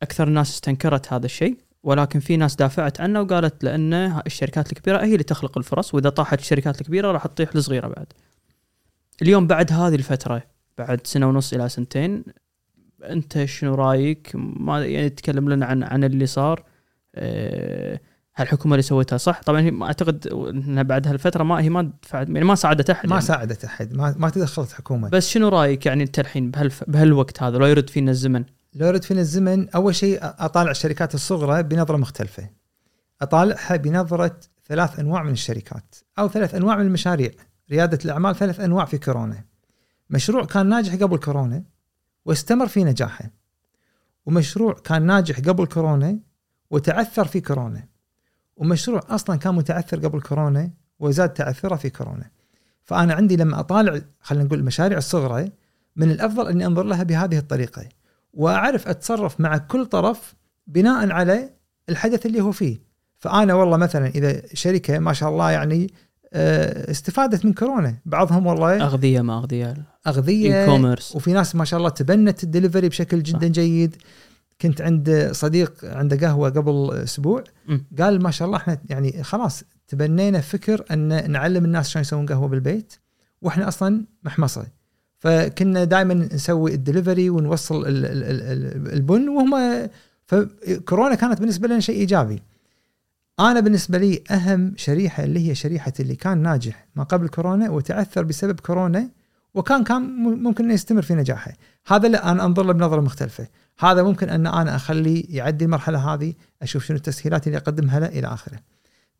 [0.02, 3.94] أكثر الناس استنكرت هذا الشيء ولكن في ناس دافعت عنه وقالت لأن
[4.26, 8.06] الشركات الكبيرة هي اللي تخلق الفرص وإذا طاحت الشركات الكبيرة راح تطيح الصغيره بعد.
[9.22, 10.42] اليوم بعد هذه الفترة
[10.78, 12.24] بعد سنة ونص إلى سنتين
[13.04, 16.64] أنت شنو رأيك؟ ما يعني تتكلم لنا عن عن اللي صار
[17.14, 18.00] أه
[18.36, 21.92] هل الحكومة اللي سوتها صح؟ طبعا هي ما أعتقد إنها بعد هالفترة ما هي ما
[22.02, 23.26] دفعت يعني ما ساعدت أحد ما يعني.
[23.26, 25.08] ساعدت أحد ما, ما تدخلت حكومة.
[25.08, 26.84] بس شنو رأيك يعني أنت الحين بهالف...
[26.86, 28.44] بهالوقت هذا لو يرد فينا الزمن
[28.74, 32.50] لو رد فينا الزمن أول شيء أطالع الشركات الصغرى بنظرة مختلفة.
[33.22, 37.30] أطالعها بنظرة ثلاث أنواع من الشركات أو ثلاث أنواع من المشاريع،
[37.70, 39.44] ريادة الأعمال ثلاث أنواع في كورونا.
[40.10, 41.62] مشروع كان ناجح قبل كورونا
[42.24, 43.30] واستمر في نجاحه.
[44.26, 46.18] ومشروع كان ناجح قبل كورونا
[46.70, 47.93] وتعثر في كورونا.
[48.56, 52.30] ومشروع أصلا كان متعثر قبل كورونا وزاد تعثره في كورونا.
[52.84, 55.52] فأنا عندي لما أطالع خلينا نقول المشاريع الصغرى
[55.96, 57.88] من الأفضل أني أنظر لها بهذه الطريقة.
[58.32, 60.34] وأعرف أتصرف مع كل طرف
[60.66, 61.50] بناء على
[61.88, 62.78] الحدث اللي هو فيه
[63.18, 65.92] فأنا والله مثلا إذا شركة ما شاء الله يعني
[66.32, 69.74] آه، استفادت من كورونا بعضهم والله أغذية ما أغذية
[70.06, 70.66] أغذية
[71.14, 73.46] وفي ناس ما شاء الله تبنت الدليفري بشكل جدا صح.
[73.46, 73.96] جيد
[74.64, 77.44] كنت عند صديق عنده قهوة قبل أسبوع.
[77.98, 82.48] قال ما شاء الله إحنا يعني خلاص تبنينا فكر أن نعلم الناس شلون يسوون قهوة
[82.48, 82.94] بالبيت
[83.42, 84.66] وإحنا أصلا محمصة.
[85.18, 89.54] فكنا دائما نسوي الدليفري ونوصل ال- ال- ال- ال- البن وهم
[90.26, 92.42] فكورونا كانت بالنسبة لنا شيء إيجابي.
[93.40, 98.22] أنا بالنسبة لي أهم شريحة اللي هي شريحة اللي كان ناجح ما قبل كورونا وتعثر
[98.22, 99.08] بسبب كورونا
[99.54, 100.02] وكان كان
[100.42, 101.52] ممكن إنه يستمر في نجاحه.
[101.86, 103.46] هذا لا أنا أنظر له بنظرة مختلفة.
[103.78, 108.26] هذا ممكن أن أنا اخليه يعدي المرحلة هذه أشوف شنو التسهيلات اللي أقدمها له إلى
[108.26, 108.58] آخره.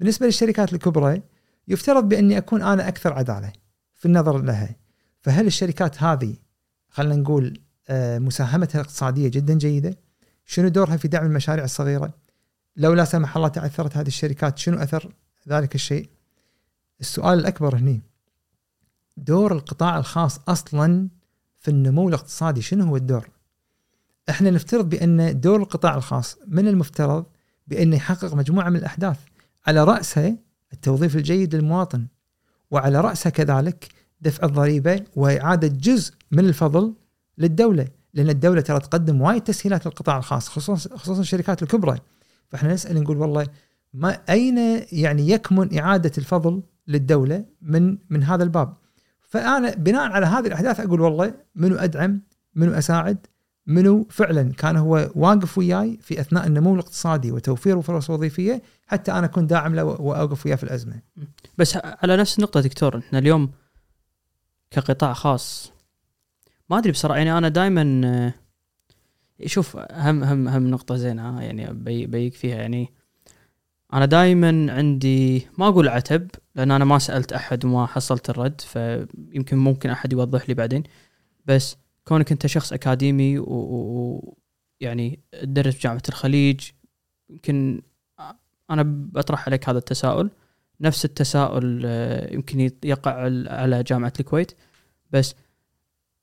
[0.00, 1.22] بالنسبة للشركات الكبرى
[1.68, 3.52] يفترض بأني أكون أنا أكثر عدالة
[3.94, 4.76] في النظر لها.
[5.20, 6.36] فهل الشركات هذه
[6.88, 9.98] خلينا نقول آه، مساهمتها الاقتصادية جدا جيدة؟
[10.46, 12.14] شنو دورها في دعم المشاريع الصغيرة؟
[12.76, 15.12] لو لا سمح الله تعثرت هذه الشركات شنو أثر
[15.48, 16.08] ذلك الشيء؟
[17.00, 18.02] السؤال الأكبر هني
[19.16, 21.08] دور القطاع الخاص أصلا
[21.58, 23.33] في النمو الاقتصادي شنو هو الدور؟
[24.28, 27.24] إحنا نفترض بأن دور القطاع الخاص من المفترض
[27.66, 29.18] بانه يحقق مجموعة من الأحداث.
[29.66, 30.36] على رأسها
[30.72, 32.06] التوظيف الجيد للمواطن
[32.70, 33.88] وعلى رأسها كذلك
[34.20, 36.94] دفع الضريبة وإعادة جزء من الفضل
[37.38, 41.98] للدولة لأن الدولة ترى تقدم وايد تسهيلات للقطاع الخاص خصوصا خصوصا الشركات الكبرى.
[42.48, 43.46] فإحنا نسأل نقول والله
[43.94, 44.58] ما أين
[44.92, 48.74] يعني يكمن إعادة الفضل للدولة من من هذا الباب؟
[49.20, 52.20] فأنا بناء على هذه الأحداث أقول والله منو أدعم
[52.54, 53.26] منو أساعد
[53.66, 59.26] منو فعلا كان هو واقف وياي في أثناء النمو الاقتصادي وتوفير فرص وظيفية حتى أنا
[59.26, 60.94] اكون داعم له وأوقف وياه في الأزمة.
[61.58, 63.50] بس على نفس النقطة دكتور إحنا اليوم
[64.70, 65.72] كقطاع خاص
[66.70, 68.32] ما أدري بصراحة يعني أنا دائما
[69.46, 72.92] شوف هم هم هم نقطة زينة ها، يعني بي بيك فيها يعني
[73.92, 79.56] أنا دائما عندي ما أقول عتب لأن أنا ما سألت أحد وما حصلت الرد فيمكن
[79.56, 80.82] ممكن أحد يوضح لي بعدين
[81.46, 86.70] بس كونك انت شخص أكاديمي ويعني تدرس بجامعه الخليج
[87.30, 87.82] يمكن
[88.70, 90.30] أنا بطرح عليك هذا التساؤل.
[90.80, 94.52] نفس التساؤل آه، يمكن يقع على- جامعة الكويت.
[95.10, 95.34] بس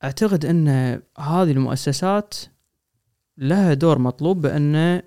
[0.03, 0.67] أعتقد أن
[1.19, 2.33] هذه المؤسسات
[3.37, 5.01] لها دور مطلوب بأن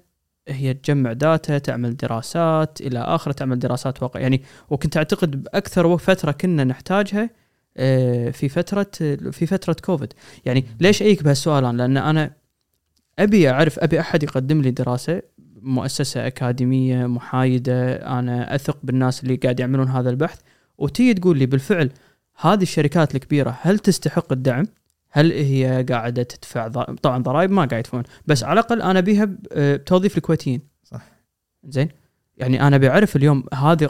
[0.49, 6.33] هي تجمع data تعمل دراسات إلى آخره تعمل دراسات واقع يعني وكنت أعتقد بأكثر فترة
[6.33, 7.31] كنا نحتاجها
[8.33, 8.87] في فترة
[9.31, 10.13] في فترة كوفيد.
[10.45, 12.31] يعني ليش اجيك بهالسؤال أنا؟ لأن أنا
[13.19, 15.23] أبي أعرف أبي أحد يقدم لي دراسة
[15.63, 17.95] مؤسسة أكاديمية محايدة.
[18.19, 20.41] أنا أثق بالناس اللي قاعد يعملون هذا البحث.
[20.79, 21.91] وتيجي تقول لي بالفعل
[22.41, 24.67] هذه الشركات الكبيرة هل تستحق الدعم؟
[25.11, 28.03] هل هي قاعدة تدفع ض- طبعا ضرائب ما قاعد يدفعون.
[28.27, 30.61] بس على الأقل أنا بيها آه، بتوظيف الكويتيين.
[30.85, 31.03] صح.
[31.69, 31.89] زين؟
[32.39, 33.89] يعني أنا بعرف اليوم هذه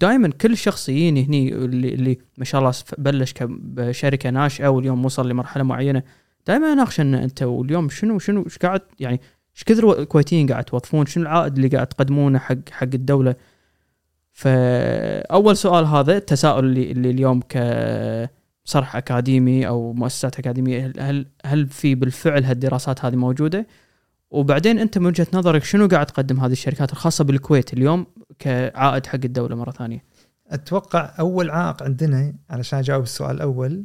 [0.00, 3.34] دائما كل شخص يجيني هني اللي, اللي ما شاء الله بلش
[3.76, 6.02] كشركه ناشئة واليوم وصل لمرحلة معينة
[6.46, 9.20] دائما اناقش إن أنت واليوم شنو شنو إيش قاعد يعني
[9.56, 13.34] إيش كثر الكويتيين قاعد توظفون؟ شنو العائد اللي قاعد تقدمونه حق حق الدولة؟
[14.32, 21.94] فاول سؤال هذا التساؤل اللي, اللي اليوم كصرح أكاديمي أو مؤسسات أكاديمية هل هل في
[21.94, 23.66] بالفعل هالدراسات هذه موجودة؟
[24.32, 28.06] وبعدين انت من وجهة نظرك شنو قاعد تقدم هذه الشركات الخاصة بالكويت اليوم
[28.38, 30.04] كعائد حق الدولة مرة ثانية؟
[30.46, 33.84] أتوقع أول عائق عندنا علشان أجاوب السؤال الأول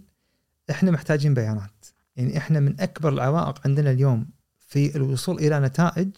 [0.71, 1.85] إحنا محتاجين بيانات.
[2.15, 6.09] يعني إحنا من أكبر العوائق عندنا اليوم في الوصول إلى نتائج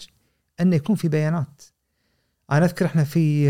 [0.59, 1.61] أن يكون في بيانات.
[2.51, 3.45] أنا أذكر إحنا في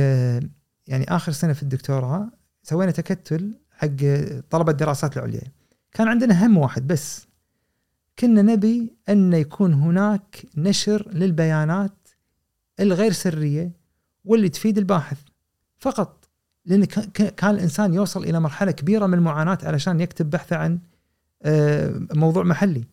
[0.87, 2.31] يعني آخر سنة في الدكتوراه
[2.63, 3.87] سوينا تكتل حق
[4.49, 5.51] طلبة الدراسات العليا.
[5.91, 7.28] كان عندنا هم واحد بس.
[8.19, 11.91] كنا نبي أن يكون هناك نشر للبيانات
[12.79, 13.71] الغير سرية
[14.25, 15.17] واللي تفيد الباحث.
[15.79, 16.29] فقط
[16.71, 20.79] ك- كان الإنسان يوصل إلى مرحلة كبيرة من المعاناة علشان يكتب بحثه عن
[21.43, 22.83] آه، موضوع محلي.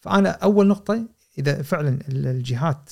[0.00, 1.04] فأنا أول نقطة
[1.38, 2.90] إذا فعلا ال- الجهات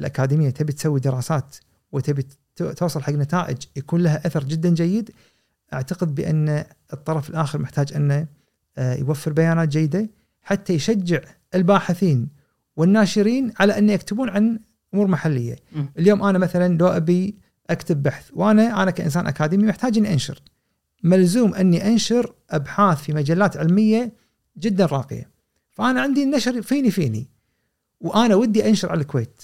[0.00, 1.56] الأكاديمية تبي تسوي دراسات
[1.92, 5.10] وتبي توصل حق نتائج يكون لها أثر جدا جيد
[5.72, 8.26] أعتقد بأن الطرف الآخر محتاج أنه
[8.78, 10.08] آه، يوفر بيانات جيدة.
[10.44, 11.20] حتى يشجع
[11.54, 12.28] الباحثين
[12.76, 14.58] والناشرين على أن يكتبون عن
[14.94, 15.56] أمور محلية.
[15.72, 15.92] مم.
[15.98, 17.34] اليوم أنا مثلا لو أبي
[17.70, 20.42] أكتب بحث وأنا أنا كإنسان أكاديمي محتاج إني أنشر.
[21.02, 24.12] ملزوم أني أنشر أبحاث في مجلات علمية
[24.58, 25.30] جدا راقية.
[25.70, 27.28] فأنا عندي النشر فيني فيني.
[28.00, 29.42] وأنا ودي أنشر على الكويت.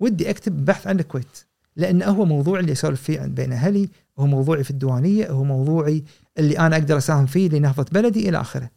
[0.00, 1.38] ودي أكتب بحث عن الكويت.
[1.76, 6.04] لأن هو موضوع اللي أسولف فيه بين أهلي، هو موضوعي في الديوانية، هو موضوعي
[6.38, 8.70] اللي أنا أقدر أساهم فيه لنهضة بلدي إلى آخره.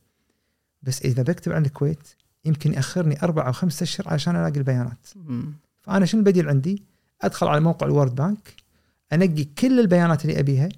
[0.82, 2.08] بس إذا بكتب عن الكويت
[2.46, 5.08] يمكن يأخرني أربع أو خمسة أشهر عشان ألاقي البيانات.
[5.82, 6.84] فأنا شنو البديل عندي؟
[7.22, 8.54] أدخل على موقع الورد بانك
[9.14, 10.70] أنقي كل البيانات اللي أبيها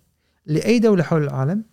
[0.45, 1.63] لأي دولة حول العالم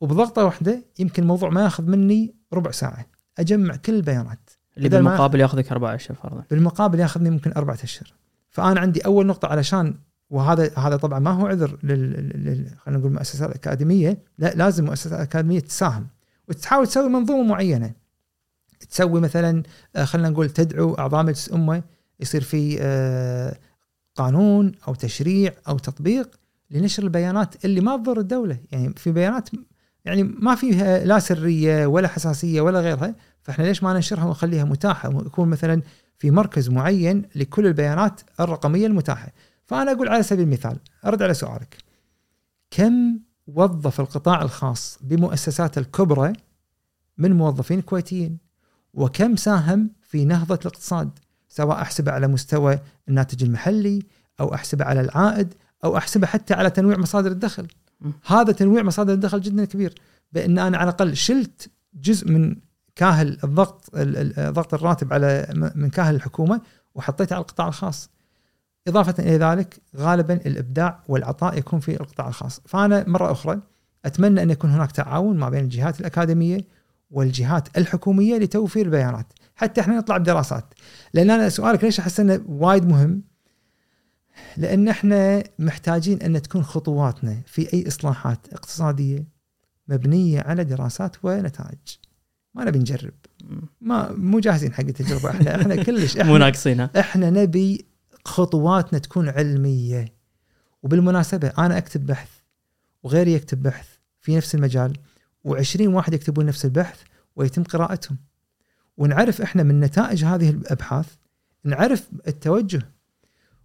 [0.00, 3.06] وبضغطة واحدة يمكن الموضوع ما ياخذ مني ربع ساعة.
[3.38, 4.50] أجمع كل البيانات.
[4.76, 6.44] اللي بالمقابل ياخذك أربع أشهر فرضا.
[6.50, 8.12] بالمقابل ياخذني ممكن أربعة أشهر.
[8.50, 9.94] فأنا عندي أول نقطة علشان
[10.30, 12.10] وهذا هذا طبعا ما هو عذر لل,
[12.44, 12.66] لل...
[12.78, 16.06] خلينا نقول المؤسسات الاكاديميه لا لازم المؤسسات الاكاديميه تساهم.
[16.52, 17.92] وتحاول تسوي منظومة معينة.
[18.90, 19.62] تسوي مثلا
[19.96, 21.82] آه، خلينا نقول تدعو أعضاء مجلس امه
[22.20, 23.56] يصير في آه،
[24.14, 28.58] قانون أو تشريع أو تطبيق لنشر البيانات اللي ما تضر الدولة.
[28.72, 29.48] يعني في بيانات
[30.04, 35.16] يعني ما فيها لا سرية ولا حساسية ولا غيرها فإحنا ليش ما ننشرها ونخليها متاحة؟
[35.16, 35.82] ويكون مثلا
[36.18, 39.32] في مركز معين لكل البيانات الرقمية المتاحة.
[39.64, 41.76] فأنا أقول على سبيل المثال أرد على سؤالك.
[42.70, 46.32] كم وظف القطاع الخاص بمؤسساته الكبرى
[47.18, 48.38] من موظفين كويتيين.
[48.94, 51.10] وكم ساهم في نهضة الاقتصاد
[51.48, 52.78] سواء احسبه على مستوى
[53.08, 54.02] الناتج المحلي
[54.40, 57.66] أو احسبه على العائد أو احسبه حتى على تنويع مصادر الدخل.
[58.26, 59.94] هذا تنويع مصادر الدخل جدا كبير
[60.32, 62.56] بأن أنا على الأقل شلت جزء من
[62.96, 66.60] كاهل الضغط ال- ال- ضغط الراتب على من كاهل الحكومة
[66.94, 68.10] وحطيته على القطاع الخاص.
[68.88, 72.60] إضافة إلى ذلك غالبا الإبداع والعطاء يكون في القطاع الخاص.
[72.66, 73.60] فأنا مرة أخرى
[74.04, 76.60] أتمنى أن يكون هناك تعاون ما بين الجهات الأكاديمية
[77.10, 80.64] والجهات الحكومية لتوفير البيانات حتى إحنا نطلع بدراسات.
[81.14, 83.22] لأن أنا سؤالك ليش أحس إنه وايد مهم؟
[84.56, 89.24] لأن إحنا محتاجين أن تكون خطواتنا في أي إصلاحات اقتصادية
[89.88, 91.78] مبنية على دراسات ونتائج.
[92.54, 93.14] ما نبي نجرب.
[93.80, 95.30] ما مو جاهزين حق التجربة.
[95.30, 97.91] إحنا إحنا كلش مو إحنا ناقصين ها إحنا نبي
[98.24, 100.14] خطواتنا تكون علمية.
[100.82, 102.30] وبالمناسبة أنا أكتب بحث
[103.02, 103.88] وغيري يكتب بحث
[104.20, 104.96] في نفس المجال
[105.48, 107.02] و20 واحد يكتبون نفس البحث
[107.36, 108.18] ويتم قراءتهم.
[108.96, 111.06] ونعرف إحنا من نتائج هذه الأبحاث
[111.64, 112.82] نعرف التوجه.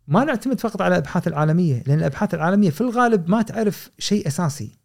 [0.07, 4.77] ما نعتمد فقط على الأبحاث العالمية لأن الأبحاث العالمية في الغالب ما تعرف شيء أساسي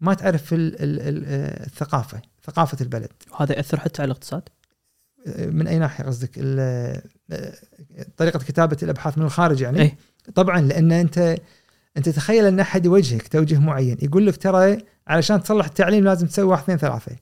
[0.00, 1.24] ما تعرف ال- ال- ال-
[1.66, 3.12] الثقافة ثقافة البلد.
[3.32, 4.48] وهذا يأثر حتى على الاقتصاد؟
[5.26, 6.30] من أي ناحية قصدك؟
[8.16, 9.96] طريقة كتابة الأبحاث من الخارج يعني؟ إيه.
[10.34, 11.36] طبعا لأن أنت
[11.96, 16.44] أنت تخيل أن أحد يوجهك توجيه معين يقول لك ترى علشان تصلح التعليم لازم تسوي
[16.44, 17.16] واحد اثنين ثلاثة.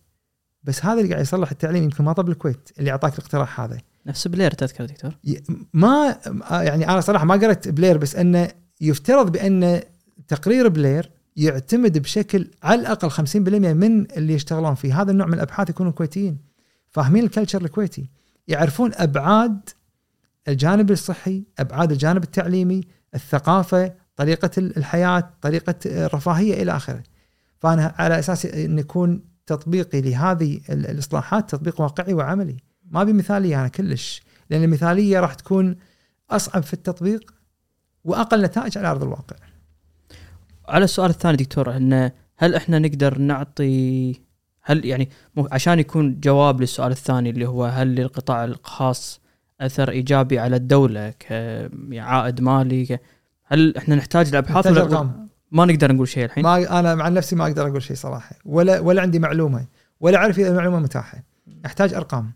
[0.62, 3.78] بس هذا اللي قاعد يصلح التعليم يمكن ما طب الكويت اللي أعطاك الاقتراح هذا.
[4.06, 5.16] نفس بلير تذكر دكتور.
[5.74, 6.18] ما
[6.50, 8.48] يعني أنا صراحة ما قرأت بلير بس أنه
[8.80, 9.80] يفترض بأن
[10.28, 15.70] تقرير بلير يعتمد بشكل على الأقل 50% من اللي يشتغلون في هذا النوع من الأبحاث
[15.70, 16.38] يكونوا كويتيين.
[16.96, 18.10] فاهمين الكلتشر الكويتي؟
[18.48, 19.70] يعرفون أبعاد
[20.48, 22.80] الجانب الصحي أبعاد الجانب التعليمي
[23.14, 27.02] الثقافة طريقة الحياة طريقة الرفاهية إلى آخره.
[27.58, 32.56] فأنا على أساس إن يكون تطبيقي لهذه ال- الإصلاحات تطبيق واقعي وعملي.
[32.90, 35.76] ما بمثاليه أنا كلش لأن المثالية راح تكون
[36.30, 37.34] أصعب في التطبيق
[38.04, 39.36] وأقل نتائج على أرض الواقع.
[40.68, 44.12] على السؤال الثاني دكتور إن هل إحنا نقدر نعطي
[44.68, 45.08] هل يعني
[45.52, 49.20] عشان يكون جواب للسؤال الثاني اللي هو هل للقطاع الخاص
[49.60, 53.00] أثر إيجابي على الدولة كعائد مالي ك-
[53.44, 55.26] هل إحنا نحتاج الابحاث نحتاج ولا.
[55.52, 56.44] ما نقدر نقول شيء الحين.
[56.44, 58.36] ما أنا مع نفسي ما أقدر أقول شيء صراحة.
[58.44, 59.66] ولا ولا عندي معلومة.
[60.00, 61.22] ولا أعرف إذا المعلومة متاحة.
[61.66, 62.32] أحتاج أرقام.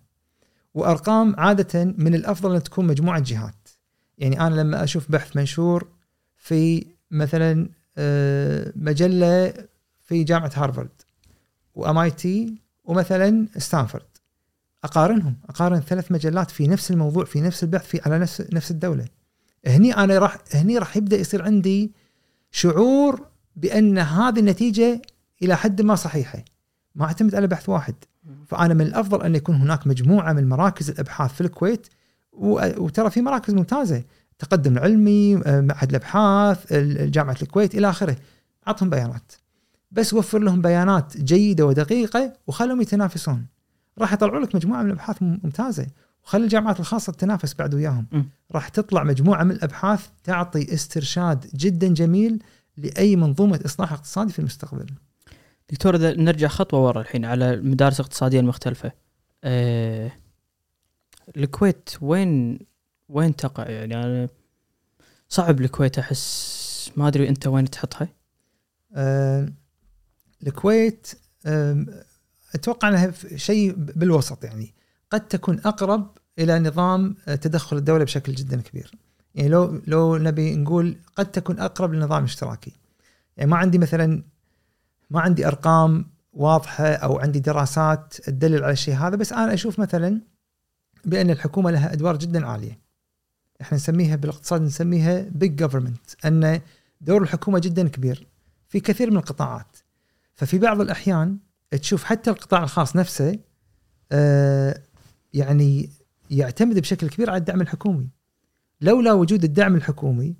[0.75, 3.69] وأرقام عادة من الأفضل أن تكون مجموعة جهات.
[4.19, 5.89] يعني أنا لما أشوف بحث منشور
[6.37, 9.53] في مثلا آه، مجلة
[10.03, 11.00] في جامعة هارفارد.
[11.75, 12.55] و MIT
[12.85, 14.05] ومثلا ستانفورد
[14.85, 19.05] أقارنهم أقارن ثلاث مجلات في نفس الموضوع في نفس البحث في على نفس نفس الدولة.
[19.67, 21.93] هني أنا راح هني راح يبدأ يصير عندي
[22.51, 25.03] شعور بأن هذه النتيجة
[25.43, 26.45] إلى حد ما صحيحة.
[26.95, 27.95] ما اعتمد على بحث واحد.
[28.47, 31.87] فأنا من الأفضل أن يكون هناك مجموعة من مراكز الأبحاث في الكويت
[32.33, 34.03] وترى في مراكز ممتازة.
[34.33, 38.17] التقدم العلمي آه، معهد الأبحاث ال- جامعه الكويت إلى آخره.
[38.69, 39.33] أعطهم بيانات.
[39.91, 43.47] بس وفر لهم بيانات جيدة ودقيقة وخلهم يتنافسون.
[43.99, 45.87] راح يطلعوا لك مجموعة من الأبحاث مم- ممتازة.
[46.25, 48.07] وخلي الجامعات الخاصة تتنافس بعد وياهم.
[48.13, 48.23] م.
[48.53, 52.43] راح تطلع مجموعة من الأبحاث تعطي استرشاد جدا جميل
[52.77, 54.87] لأي منظومة إصلاح اقتصادي في المستقبل.
[55.71, 58.93] دكتور إذا نرجع خطوة ورا الحين على المدارس الاقتصادية المختلفة.
[59.45, 60.13] أه
[61.37, 62.59] الكويت وين
[63.09, 64.29] وين تقع؟ يعني أنا
[65.29, 68.09] صعب الكويت أحس ما أدري أنت وين تحطها.
[68.95, 69.49] آه،
[70.47, 71.07] الكويت
[72.55, 74.75] أتوقع أنها شيء بالوسط يعني.
[75.11, 78.93] قد تكون أقرب إلى نظام آه، تدخل الدولة بشكل جدا كبير.
[79.35, 82.73] يعني لو لو نبي نقول قد تكون أقرب للنظام الاشتراكي
[83.37, 84.23] يعني ما عندي مثلا
[85.11, 90.21] ما عندي أرقام واضحة أو عندي دراسات تدلل على الشيء هذا بس أنا أشوف مثلا
[91.05, 92.79] بأن الحكومة لها أدوار جدا عالية.
[93.61, 96.61] إحنا نسميها بالاقتصاد نسميها بيج جفرمنت أن
[97.01, 98.27] دور الحكومة جدا كبير.
[98.69, 99.70] في كثير من القطاعات.
[100.41, 101.39] ففي بعض الأحيان
[101.71, 103.39] تشوف حتى القطاع الخاص نفسه
[104.13, 104.83] آه،
[105.35, 105.91] يعني
[106.31, 108.09] يعتمد بشكل كبير على الدعم الحكومي
[108.81, 110.37] لولا وجود الدعم الحكومي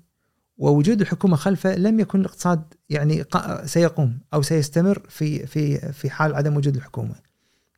[0.57, 3.23] ووجود الحكومة خلفه لم يكن الاقتصاد يعني
[3.65, 7.15] سيقوم أو سيستمر في في في حال عدم وجود الحكومة.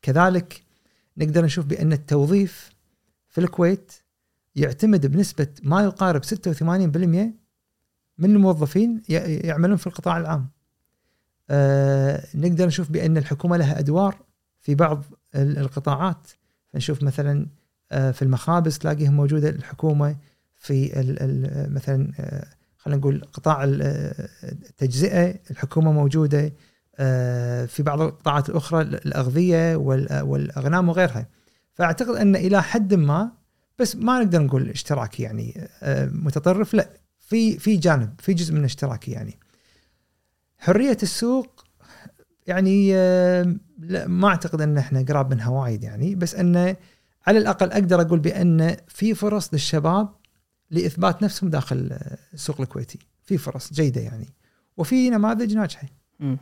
[0.01, 0.63] كذلك
[1.17, 2.69] نقدر نشوف بأن التوظيف
[3.29, 3.91] في الكويت
[4.55, 6.29] يعتمد بنسبة ما يقارب 86%
[8.17, 10.49] من الموظفين يعملون في القطاع العام.
[11.49, 14.15] آه نقدر نشوف بأن الحكومة لها أدوار
[14.61, 15.03] في بعض
[15.35, 16.27] ال- القطاعات.
[16.73, 17.47] فنشوف مثلا
[17.91, 20.15] آه في المخابز تلاقيها موجودة الحكومة
[20.55, 20.91] في
[21.71, 23.81] مثلا آه خلينا نقول قطاع ال-
[24.43, 26.53] التجزئة الحكومة موجودة
[27.67, 31.27] في بعض القطاعات الأخرى الأغذية وال- والأغنام وغيرها.
[31.73, 33.31] فأعتقد أن إلى حد ما
[33.79, 35.67] بس ما نقدر نقول اشتراكي يعني
[36.11, 36.89] متطرف لا
[37.19, 39.39] في في جانب في جزء من اشتراكي يعني.
[40.63, 41.63] حرية السوق
[42.47, 42.93] يعني
[43.79, 46.75] لا ما أعتقد أن إحنا قراب منها وايد يعني بس انه
[47.27, 50.09] على الأقل أقدر أقول بأن في فرص للشباب
[50.71, 52.99] لإثبات نفسهم داخل آه، السوق الكويتي.
[53.23, 54.27] في فرص جيدة يعني.
[54.77, 55.87] وفي نماذج ناجحة.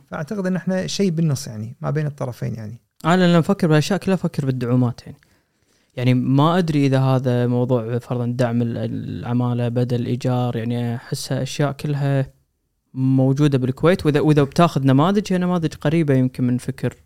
[0.06, 2.80] فأعتقد أن إحنا شيء بالنص يعني ما بين الطرفين يعني.
[3.04, 5.18] أنا لما أفكر بالأشياء كلها أفكر بالدعومات يعني.
[5.96, 11.72] يعني ما أدري إذا هذا موضوع فرضا دعم ال- العمالة بدل الايجار يعني احسها أشياء
[11.72, 12.26] كلها
[12.94, 14.06] موجودة بالكويت.
[14.06, 16.96] واذا وإذا بتاخذ نماذج هي نماذج قريبة يمكن من فكر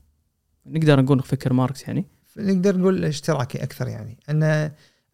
[0.66, 2.06] نقدر نقول فكر ماركس يعني.
[2.36, 4.16] نقدر نقول اشتراكي أكثر يعني.
[4.30, 4.42] ان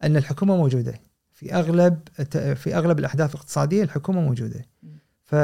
[0.03, 0.93] أن الحكومة موجودة.
[1.33, 1.99] في أغلب
[2.55, 4.65] في أغلب الأحداث الاقتصادية الحكومة موجودة.
[5.23, 5.35] ف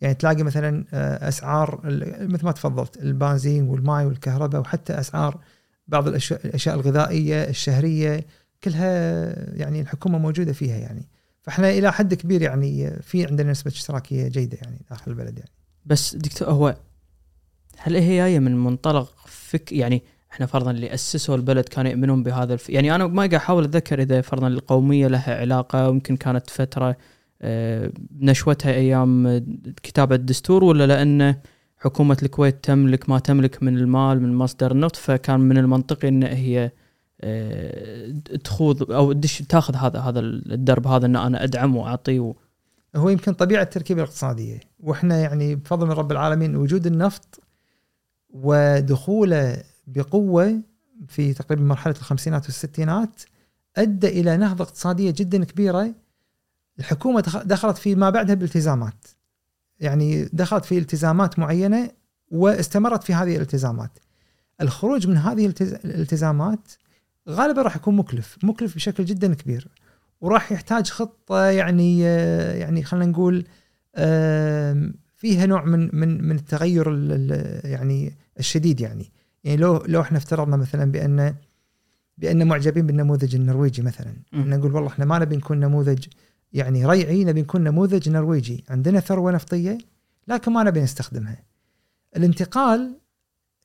[0.00, 1.80] يعني تلاقي مثلا آه، أسعار
[2.20, 5.40] مثل ما تفضلت البنزين والماء والكهرباء وحتى أسعار
[5.88, 8.26] بعض الأشياء الغذائية الشهرية
[8.64, 11.08] كلها يعني الحكومة موجودة فيها يعني.
[11.46, 15.50] فاحنا إلى حد كبير يعني في عندنا نسبة اشتراكية جيدة يعني داخل البلد يعني.
[15.86, 16.76] بس دكتور هو
[17.78, 22.54] هل هي جاية من منطلق فك يعني إحنا فرضا اللي أسسوا البلد كانوا يؤمنون بهذا
[22.54, 22.70] الف...
[22.70, 26.96] يعني أنا ما قاعد أحاول أتذكر إذا فرضا القومية لها علاقة ويمكن كانت فترة
[27.42, 29.42] آه، نشوتها أيام آه،
[29.82, 31.36] كتابة الدستور ولا لأن
[31.78, 36.70] حكومة الكويت تملك ما تملك من المال من مصدر النفط فكان من المنطقي إن هي
[38.44, 42.36] تخوض أو تدش تاخذ هذا هذا الدرب هذا إن أنا ادعم واعطي و...
[42.96, 44.60] هو يمكن طبيعة التركيبة الاقتصادية.
[44.80, 47.40] وإحنا يعني بفضل من رب العالمين وجود النفط
[48.30, 50.60] ودخوله بقوة
[51.08, 53.22] في تقريبا مرحلة الخمسينات والستينات
[53.76, 55.94] أدى إلى نهضة اقتصادية جدا كبيرة.
[56.78, 59.06] الحكومة دخ- دخلت في ما بعدها بالتزامات
[59.80, 61.90] يعني دخلت في التزامات معينة
[62.30, 63.98] واستمرت في هذه الالتزامات.
[64.60, 66.72] الخروج من هذه الالتز- الالتزامات
[67.28, 69.68] غالبا راح يكون مكلف مكلف بشكل جدا كبير.
[70.20, 73.44] وراح يحتاج خطة يعني آه، يعني خلينا نقول
[75.16, 79.12] فيها نوع من من من التغير ال- ال- يعني الشديد يعني.
[79.44, 81.34] يعني لو لو إحنا افترضنا مثلا بأن
[82.18, 84.12] بأن معجبين بالنموذج النرويجي مثلا.
[84.32, 86.04] نقول والله إحنا ما نبي نكون نموذج
[86.52, 88.64] يعني ريعي نبي نكون نموذج نرويجي.
[88.70, 89.78] عندنا ثروة نفطية
[90.28, 91.42] لكن ما نبي نستخدمها.
[92.16, 92.98] الانتقال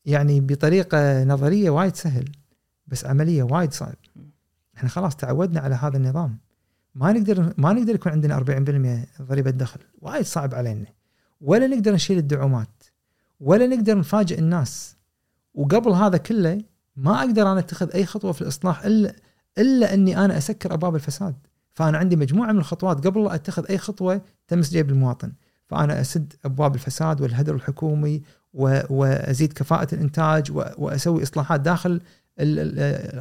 [0.06, 2.26] يعني بطريقة نظرية وايد سهل.
[2.92, 3.96] بس عملية وايد صعب.
[4.78, 6.38] إحنا خلاص تعودنا على هذا النظام.
[6.96, 9.80] ما نقدر ما نقدر يكون عندنا 40% ضريبة دخل.
[10.02, 10.86] وايد صعب علينا.
[11.42, 12.84] ولا نقدر نشيل الدعومات.
[13.40, 14.96] ولا نقدر نفاجئ الناس.
[15.54, 16.62] وقبل هذا كله
[16.96, 19.16] ما أقدر أنا أتخذ أي خطوة في الإصلاح إلا
[19.58, 21.36] إلا إني أنا أسكر أبواب الفساد.
[21.74, 25.32] فأنا عندي مجموعة من الخطوات قبل لا أتخذ أي خطوة تمس جيب المواطن
[25.68, 28.22] فأنا أسد أبواب الفساد والهدر الحكومي
[28.54, 32.02] وأزيد كفاءة الإنتاج وأسوي إصلاحات داخل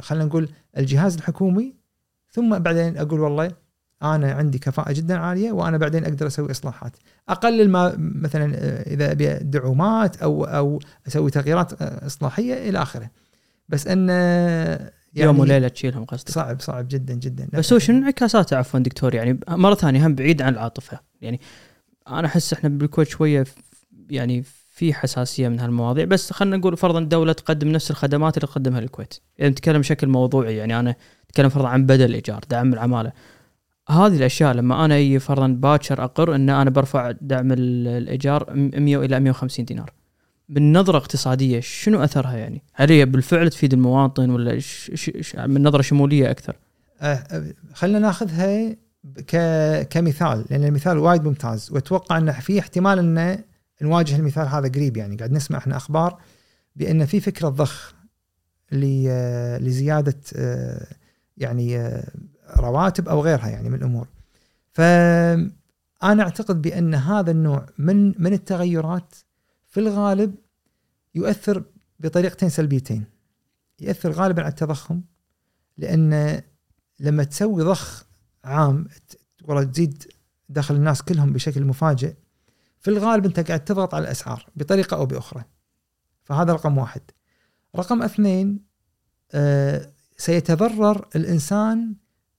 [0.01, 1.75] خلينا نقول الجهاز الحكومي
[2.31, 3.51] ثم بعدين أقول والله
[4.03, 6.97] أنا عندي كفاءة جدا عالية وأنا بعدين أقدر أسوي إصلاحات.
[7.29, 13.09] اقلل ما مثلا آه، إذا أبي دعومات أو أو أسوي تغييرات آه، إصلاحية إلى آخره.
[13.69, 17.47] بس أن آه، يوم وليلة تشيلهم قصدك؟ صعب صعب جدا جدا.
[17.53, 20.99] بس هو شنو انعكاساته عفوا دكتور يعني مرة ثانية هم بعيد عن العاطفة.
[21.21, 21.39] يعني
[22.07, 23.45] أنا أحس إحنا بالكويت شوية
[24.09, 24.43] يعني
[24.81, 26.05] في حساسية من هالمواضيع.
[26.05, 29.13] بس خلينا نقول فرضا الدولة تقدم نفس الخدمات اللي تقدمها الكويت.
[29.37, 30.55] يعني نتكلم بشكل موضوعي.
[30.57, 30.95] يعني أنا
[31.29, 33.11] أتكلم فرضا عن بدل الايجار دعم العمالة.
[33.89, 38.83] هذه الأشياء لما أنا أجي فرضا باكر أقر إن أنا برفع دعم ال- الإيجار م-
[38.83, 39.91] 100 إلى 150 دينار.
[40.49, 45.63] بالنظره اقتصادية شنو أثرها يعني؟ هل هي بالفعل تفيد المواطن ولا ش ش ش من
[45.63, 46.55] نظرة شمولية أكثر؟
[47.01, 48.75] آه، آه، خلينا ناخذها
[49.83, 51.69] كمثال لأن المثال وايد ممتاز.
[51.71, 53.43] وأتوقع انه في احتمال ان
[53.81, 56.21] نواجه المثال هذا قريب يعني قاعد نسمع إحنا أخبار
[56.75, 57.93] بأن في فكرة ضخ
[58.73, 60.87] آه، لزيادة آه،
[61.37, 62.11] يعني آه،
[62.57, 64.07] رواتب أو غيرها يعني من الأمور.
[64.71, 65.53] فأنا
[66.23, 69.15] أعتقد بأن هذا النوع من من التغيرات
[69.67, 70.35] في الغالب
[71.15, 71.63] يؤثر
[71.99, 73.05] بطريقتين سلبيتين.
[73.79, 75.01] يؤثر غالبا على التضخم
[75.77, 76.41] لأن
[76.99, 78.05] لما تسوي ضخ
[78.43, 78.87] عام
[79.43, 80.03] والله تزيد
[80.49, 82.13] دخل الناس كلهم بشكل مفاجئ
[82.81, 85.43] في الغالب أنت قاعد تضغط على الأسعار بطريقة أو بأخرى.
[86.23, 87.01] فهذا رقم واحد.
[87.75, 88.59] رقم اثنين
[89.31, 91.95] آه سيتضرر الإنسان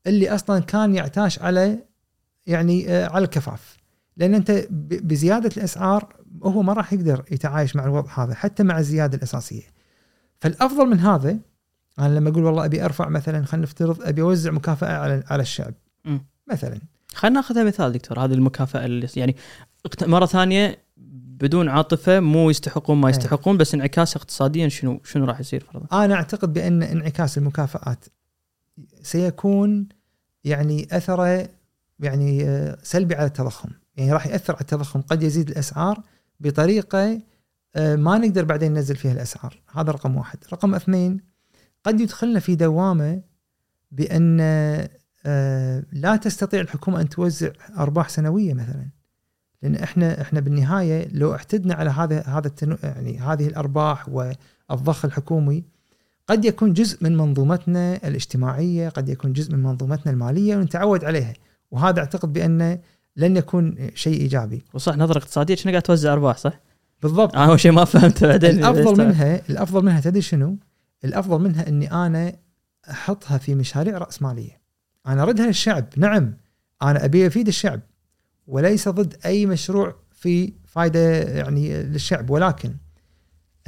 [0.06, 1.84] اللي أصلا كان يعتاش على
[2.46, 3.76] يعني آه على الكفاف.
[4.16, 9.16] لأن أنت بزيادة الأسعار هو ما راح يقدر يتعايش مع الوضع هذا حتى مع الزيادة
[9.16, 9.72] الأساسية.
[10.40, 11.38] فالأفضل من هذا
[11.98, 15.74] أنا لما أقول والله أبي أرفع مثلا خلينا نفترض أبي أوزع مكافأة على على الشعب.
[16.04, 16.26] مم.
[16.50, 16.80] مثلا.
[17.14, 19.36] خلينا ناخذها مثال دكتور هذه المكافأة اللي يعني
[20.02, 20.78] مرة ثانية
[21.42, 23.14] بدون عاطفة مو يستحقون ما إيه.
[23.14, 28.04] يستحقون بس انعكاس اقتصاديا شنو شنو راح يصير فرضا؟ أنا أعتقد بأن انعكاس المكافآت
[29.02, 29.88] سيكون
[30.44, 31.48] يعني أثره
[32.00, 33.68] يعني آه، سلبي على التضخم.
[33.96, 36.02] يعني راح يأثر على التضخم قد يزيد الأسعار
[36.40, 37.20] بطريقة
[37.76, 39.62] آه، ما نقدر بعدين ننزل فيها الأسعار.
[39.72, 40.38] هذا رقم واحد.
[40.52, 41.20] رقم اثنين
[41.84, 43.22] قد يدخلنا في دوامة
[43.90, 44.38] بأن
[45.26, 49.01] آه، لا تستطيع الحكومة أن توزع أرباح سنوية مثلا.
[49.62, 55.64] لأن إحنا إحنا بالنهاية لو اعتدنا على هذا هذا التنو يعني هذه الأرباح والضخ الحكومي
[56.26, 61.32] قد يكون جزء من منظومتنا الاجتماعية، قد يكون جزء من منظومتنا المالية ونتعود عليها،
[61.70, 62.78] وهذا أعتقد بانه
[63.16, 64.62] لن يكون شيء إيجابي.
[64.74, 66.60] وصح نظرة اقتصادية كنا قاعد توزع أرباح صح؟
[67.02, 69.04] بالضبط أنا أول شيء ما فهمته بعدين الأفضل.
[69.06, 70.56] منها الأفضل منها تدري شنو؟
[71.04, 72.32] الأفضل منها إني أنا
[72.90, 74.60] أحطها في مشاريع رأسمالية.
[75.06, 76.34] أنا اردها للشعب، نعم
[76.82, 77.80] أنا أبي أفيد الشعب
[78.46, 82.74] وليس ضد أي مشروع في فائده يعني للشعب ولكن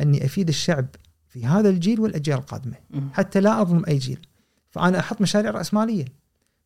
[0.01, 0.87] أني أفيد الشعب
[1.29, 2.77] في هذا الجيل والأجيال القادمة.
[2.91, 3.09] مم.
[3.12, 4.27] حتى لا أظلم أي جيل.
[4.70, 6.05] فأنا أحط مشاريع رأسمالية.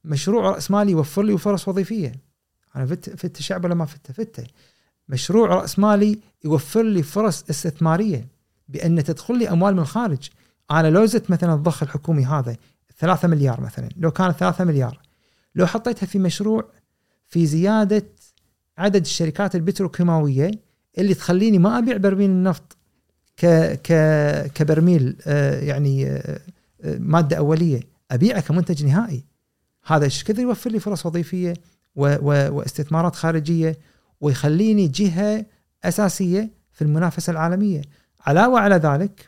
[0.04, 2.12] مشروع رأسمالي يوفر لي فرص وظيفية.
[2.76, 4.46] أنا فت فت الشعب ولا ما فته؟ فته.
[5.08, 8.26] مشروع رأسمالي يوفر لي فرص استثمارية
[8.68, 10.28] بأن تدخل لي أموال من الخارج.
[10.70, 12.56] أنا لو زدت مثلا الضخ الحكومي هذا
[12.98, 15.00] 3 مليار مثلا لو كانت 3 مليار
[15.54, 16.64] لو حطيتها في مشروع
[17.28, 18.04] في زيادة
[18.78, 20.50] عدد الشركات البتروكيماوية
[20.98, 22.76] اللي تخليني ما أبيع برميل النفط
[23.36, 23.46] ك
[23.82, 23.92] ك
[24.52, 26.40] كبرميل آه، يعني آه،
[26.84, 29.24] آه، مادة أولية أبيعه كمنتج نهائي.
[29.86, 31.54] هذا إيش كثر يوفر لي فرص وظيفية
[31.96, 33.78] و و واستثمارات خارجية
[34.20, 35.46] ويخليني جهة
[35.84, 37.82] أساسية في المنافسة العالمية.
[38.26, 39.26] علاوة على ذلك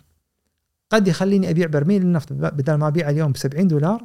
[0.90, 4.04] قد يخليني أبيع برميل النفط بدل ما أبيعه اليوم ب 70 دولار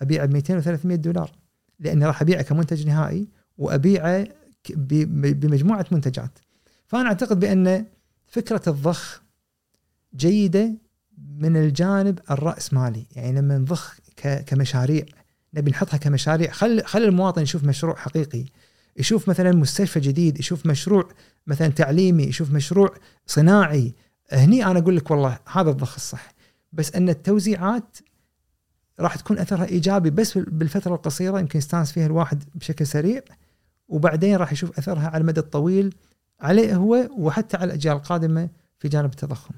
[0.00, 1.43] أبيعه ب 200 و 300 دولار.
[1.84, 3.28] لاني راح أبيعه كمنتج نهائي
[3.58, 4.26] وأبيعه
[4.70, 6.38] بمجموعة منتجات.
[6.86, 7.86] فأنا أعتقد بأن
[8.26, 9.22] فكرة الضخ
[10.16, 10.72] جيدة
[11.38, 13.96] من الجانب الراسمالي يعني لما نضخ
[14.46, 15.04] كمشاريع
[15.54, 16.50] نبي نحطها كمشاريع.
[16.50, 18.44] خل خلي المواطن يشوف مشروع حقيقي.
[18.96, 21.08] يشوف مثلا مستشفى جديد يشوف مشروع
[21.46, 22.94] مثلا تعليمي يشوف مشروع
[23.26, 23.94] صناعي.
[24.32, 26.34] هني أنا أقول لك والله هذا الضخ الصح.
[26.72, 27.96] بس أن التوزيعات
[29.00, 33.22] راح تكون أثرها إيجابي بس بالفترة القصيرة يمكن يستانس فيها الواحد بشكل سريع
[33.88, 35.94] وبعدين راح يشوف أثرها على المدى الطويل
[36.40, 39.54] عليه هو وحتى على الأجيال القادمة في جانب التضخم.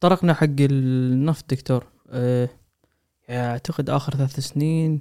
[0.00, 2.48] طرقنا حق النفط دكتور أه
[3.30, 5.00] أعتقد آخر ثلاث سنين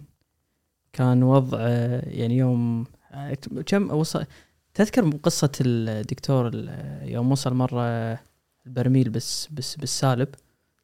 [0.93, 1.59] كان وضع
[2.03, 2.85] يعني يوم
[3.65, 4.25] كم وصل
[4.73, 8.19] تذكر قصة الدكتور ال- يوم وصل مرة
[8.65, 10.27] البرميل بس بس بالسالب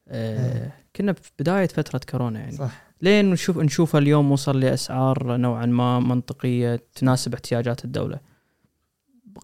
[0.08, 0.81] أه إيه.
[0.96, 2.56] كنا في بداية فترة كورونا يعني.
[2.56, 2.92] صح.
[3.02, 8.20] لين نشوف نشوف اليوم وصل لأسعار نوعا ما منطقية تناسب احتياجات الدولة.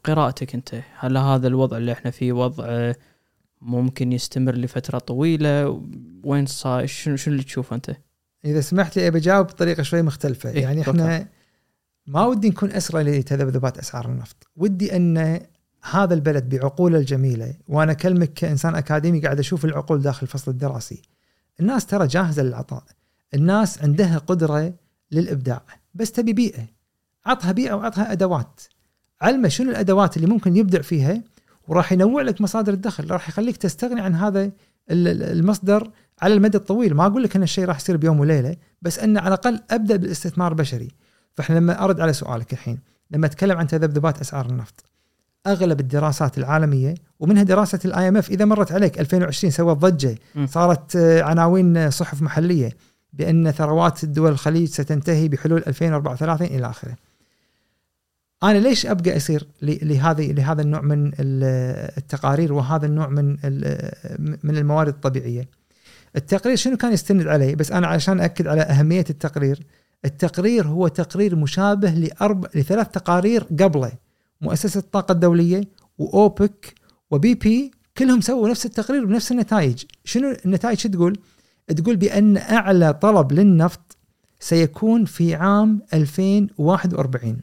[0.04, 2.92] قراءتك أنت هل هذا الوضع اللي إحنا فيه وضع
[3.60, 5.82] ممكن يستمر لفترة طويلة؟
[6.24, 7.96] وين صار شنو شنو اللي تشوفه أنت؟
[8.44, 10.50] إذا سمحت لي أبي أجاوب بطريقة شوي مختلفة.
[10.50, 11.28] إيه، يعني إحنا
[12.06, 14.36] ما ودي نكون أسرى لتذبذبات أسعار النفط.
[14.56, 15.40] ودي أن
[15.90, 21.02] هذا البلد بعقوله الجميله وأنا اكلمك كإنسان أكاديمي قاعد أشوف العقول داخل الفصل الدراسي.
[21.60, 22.82] الناس ترى جاهزة للعطاء.
[23.34, 24.74] الناس عندها قدرة
[25.12, 25.62] للإبداع.
[25.94, 26.66] بس تبي بيئة.
[27.26, 28.60] عطها بيئة وعطها أدوات.
[29.20, 31.22] علمه شنو الأدوات اللي ممكن يبدع فيها
[31.68, 33.10] وراح ينوع لك مصادر الدخل.
[33.10, 34.52] راح يخليك تستغني عن هذا ال-
[34.90, 35.90] ال- المصدر
[36.22, 36.94] على المدى الطويل.
[36.94, 40.52] ما أقول لك إن الشيء راح يصير بيوم وليلة بس إن على الأقل أبدأ بالاستثمار
[40.52, 40.88] البشري
[41.34, 42.78] فإحنا لما أرد على سؤالك الحين
[43.10, 44.84] لما أتكلم عن تذبذبات أسعار النفط
[45.46, 50.14] أغلب الدراسات العالمية ومنها دراسة ال IMF إذا مرت عليك 2020 سوت ضجة.
[50.46, 52.70] صارت آه، عناوين آه، صحف محلية
[53.12, 56.96] بأن ثروات الدول الخليج ستنتهي بحلول 2034 إلى آخره.
[58.42, 63.30] أنا ليش أبقى اسير ل- لهذه لهذا النوع من ال- التقارير وهذا النوع من
[64.44, 65.48] من الموارد الطبيعية؟
[66.16, 69.66] التقرير شنو كان يستند عليه؟ بس أنا عشان اكد على أهمية التقرير،
[70.04, 73.92] التقرير هو تقرير مشابه لأربع لثلاث تقارير قبله
[74.40, 75.60] مؤسسة الطاقة الدولية
[75.98, 76.74] وأوبك
[77.10, 81.18] وبي بي كلهم سووا نفس التقرير بنفس النتائج، شنو النتائج شو تقول؟
[81.76, 83.96] تقول بأن أعلى طلب للنفط
[84.40, 87.40] سيكون في عام 2041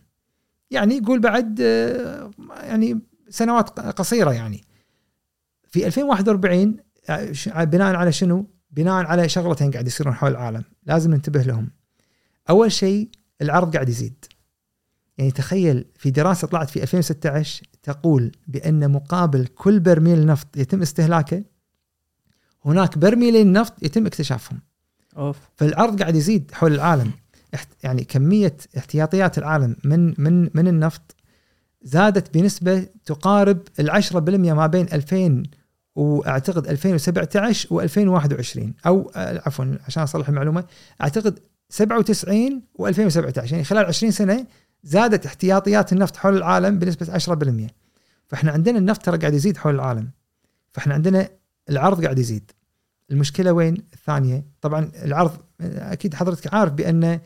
[0.72, 2.32] يعني يقول بعد آه،
[2.64, 4.64] يعني سنوات قصيرة يعني
[5.68, 6.78] في 2041
[7.10, 11.72] آه، بناء على شنو؟ بناء على شغلتين قاعد يصيرون حول العالم لازم ننتبه لهم.
[12.50, 13.10] أول شيء
[13.42, 14.26] العرض قاعد يزيد.
[15.18, 21.44] يعني تخيل في دراسة طلعت في 2016 تقول بأن مقابل كل برميل نفط يتم استهلاكه
[22.66, 24.60] هناك برميلين نفط يتم اكتشافهم.
[25.18, 27.12] أوف فالعرض قاعد يزيد حول العالم
[27.84, 31.16] يعني كمية احتياطيات العالم من من من النفط
[31.82, 35.44] زادت بنسبة تقارب ال 10% ما بين 2000
[35.96, 40.64] وأعتقد 2017 و2021 أو عفوا عشان أصلح المعلومة
[41.02, 41.40] أعتقد
[41.70, 44.46] 97 و2017 يعني خلال 20 سنة
[44.86, 47.72] زادت احتياطيات النفط حول العالم بنسبة 10%
[48.28, 50.10] فإحنا عندنا النفط ترى قاعد يزيد حول العالم.
[50.74, 51.30] فإحنا عندنا
[51.70, 52.52] العرض قاعد يزيد.
[53.12, 55.32] المشكلة وين؟ الثانية طبعا العرض
[55.62, 57.20] أكيد حضرتك عارف بأن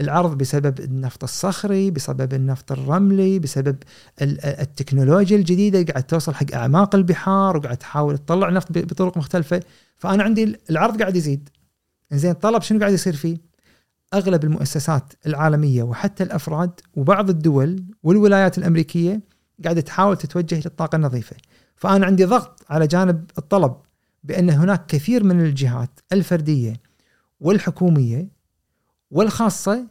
[0.00, 3.76] العرض بسبب النفط الصخري بسبب النفط الرملي بسبب
[4.22, 9.62] التكنولوجيا الجديدة قاعد توصل حق أعماق البحار وقاعد تحاول تطلع نفط بطرق مختلفة.
[9.96, 11.48] فأنا عندي العرض قاعد يزيد.
[12.12, 13.38] زين الطلب شنو قاعد يصير فيه؟
[14.14, 19.20] أغلب المؤسسات العالمية وحتى الأفراد وبعض الدول والولايات الأمريكية
[19.64, 21.36] قاعدة تحاول تتوجه للطاقه النظيفة.
[21.76, 23.76] فأنا عندي ضغط على جانب الطلب
[24.24, 26.74] بأن هناك كثير من الجهات الفردية
[27.40, 28.28] والحكومية
[29.10, 29.86] والخاصة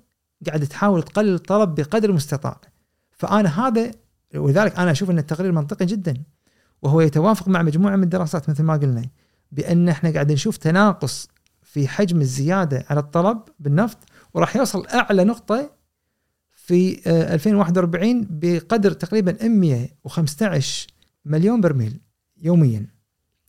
[0.48, 2.62] قاعدة تحاول تقلل الطلب بقدر المستطاع.
[3.12, 3.92] فأنا هذا
[4.36, 6.14] ولذلك أنا أشوف أن التقرير منطقي جدا
[6.82, 9.10] وهو يتوافق مع مجموعة من الدراسات مثل ما قلنا
[9.52, 11.30] بأن إحنا قاعد نشوف تناقص
[11.76, 13.98] في حجم الزيادة على الطلب بالنفط
[14.34, 15.72] وراح يوصل أعلى نقطة
[16.52, 17.02] في
[17.34, 20.88] 2041 آه، بقدر تقريبا 115
[21.26, 22.00] مليون برميل
[22.38, 22.88] يوميا.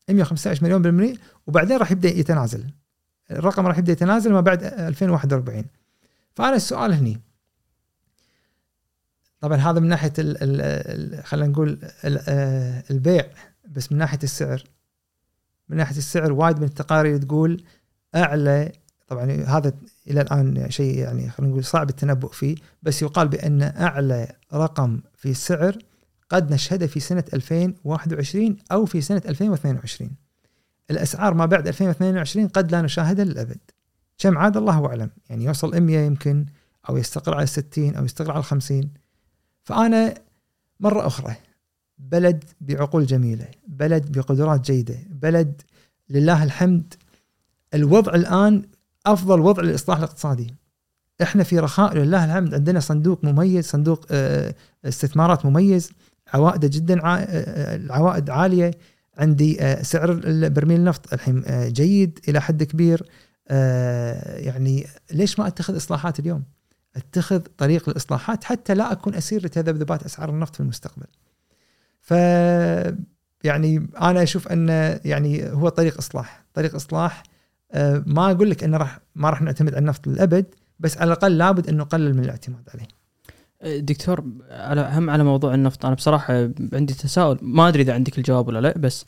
[0.09, 2.71] 115 مليون برميل وبعدين راح يبدأ يتنازل.
[3.31, 5.65] الرقم راح يبدأ يتنازل ما بعد 2041
[6.35, 7.21] فأنا السؤال هني.
[9.41, 10.13] طبعا هذا من ناحية
[11.23, 13.27] خلينا نقول آه، البيع
[13.69, 14.65] بس من ناحية السعر.
[15.69, 17.65] من ناحية السعر وايد من التقارير تقول
[18.17, 18.73] أعلى.
[19.09, 19.73] طبعا هذا
[20.11, 25.31] إلى الآن شيء يعني خلينا نقول صعب التنبؤ فيه بس يقال بأن أعلى رقم في
[25.31, 25.79] السعر
[26.31, 30.11] قد نشهده في سنة 2021 أو في سنة 2022
[30.91, 33.59] الأسعار ما بعد 2022 قد لا نشاهدها للأبد.
[34.19, 36.47] كم عاد الله أعلم؟ يعني يوصل 100 يمكن
[36.89, 38.91] أو يستقر على 60 أو يستقر على 50
[39.63, 40.15] فأنا
[40.81, 41.37] مرة أخرى
[41.99, 45.63] بلد بعقول جميلة بلد بقدرات جيدة بلد
[46.11, 46.95] لله الحمد
[47.75, 48.63] الوضع الآن
[49.07, 50.55] أفضل وضع للاصلاح الاقتصادي
[51.23, 52.55] إحنا في رخاء لله الحمد.
[52.55, 54.55] عندنا صندوق مميز صندوق آه،
[54.85, 55.91] استثمارات مميز
[56.35, 58.71] عوائده جدا آه، آه، العوائد عالية.
[59.19, 63.09] عندي آه، سعر برميل النفط الحين آه، جيد إلى حد كبير.
[63.49, 66.43] آه، يعني ليش ما أتخذ إصلاحات اليوم؟
[66.97, 71.07] أتخذ طريق الاصلاحات حتى لا أكون أسير لتذبذبات أسعار النفط في المستقبل.
[72.01, 72.11] ف
[73.45, 77.23] يعني أنا أشوف انه يعني هو طريق إصلاح، طريق إصلاح
[78.07, 80.47] ما أقول لك انه راح ما راح نعتمد على النفط للأبد
[80.81, 82.89] بس على الأقل لابد إنه نقلل من الاعتماد عليه.
[83.81, 88.49] دكتور على هم على موضوع النفط أنا بصراحة عندي تساؤل ما أدري إذا عندك الجواب
[88.49, 89.07] ولا لا بس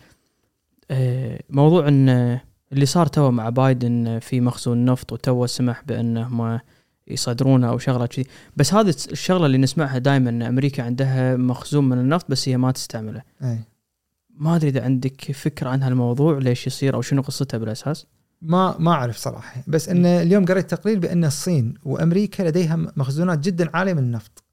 [0.91, 2.39] آه، موضوع إن
[2.73, 6.61] اللي صار تو مع بايدن في مخزون نفط وتو سمح بانهم
[7.09, 11.99] يصدرونه أو شغلة كذي بس هذه الشغلة اللي نسمعها دائما إن أمريكا عندها مخزون من
[11.99, 13.59] النفط بس هي ما تستعمله أي.
[14.31, 18.07] ما أدري إذا عندك فكرة عن هالموضوع ليش يصير أو شنو قصته بالأساس
[18.43, 19.63] ما ما أعرف صراحة.
[19.67, 24.45] بس إن اليوم قريت تقرير بأن الصين وأمريكا لديها مخزونات جدا عالية من النفط.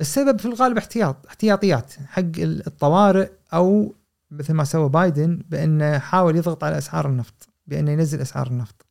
[0.00, 3.94] السبب في الغالب احتياط احتياطيات حق الطوارئ أو
[4.30, 8.86] مثل ما سوى بايدن بأنه حاول يضغط على أسعار النفط بأنه ينزل أسعار النفط.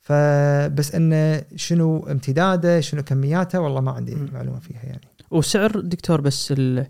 [0.00, 5.00] فبس انه شنو امتداده شنو كمياته والله ما عندي معلومة فيها يعني.
[5.30, 6.86] وسعر دكتور بس ال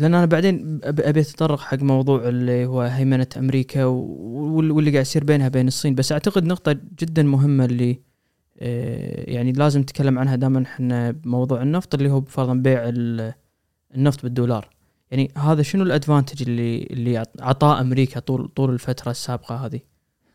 [0.00, 5.48] لأن أنا بعدين أبي أتطرق حق موضوع اللي هو هيمنة أمريكا واللي قاعد يصير بينها
[5.48, 5.94] بين الصين.
[5.94, 8.00] بس أعتقد نقطة جدا مهمة اللي
[8.58, 12.82] آه، يعني لازم نتكلم عنها دائما إحنا بموضوع النفط اللي هو فرضا بيع
[13.94, 14.68] النفط بالدولار.
[15.10, 19.80] يعني هذا شنو الأدفانتج اللي اللي عطاه أمريكا طول طول الفترة السابقة هذه؟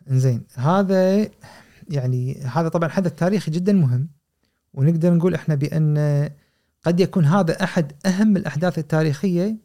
[0.07, 1.29] زين هذا
[1.89, 4.09] يعني هذا طبعا حدث تاريخي جدا مهم.
[4.73, 5.97] ونقدر نقول إحنا بأن
[6.85, 9.57] قد يكون هذا أحد أهم الأحداث التاريخية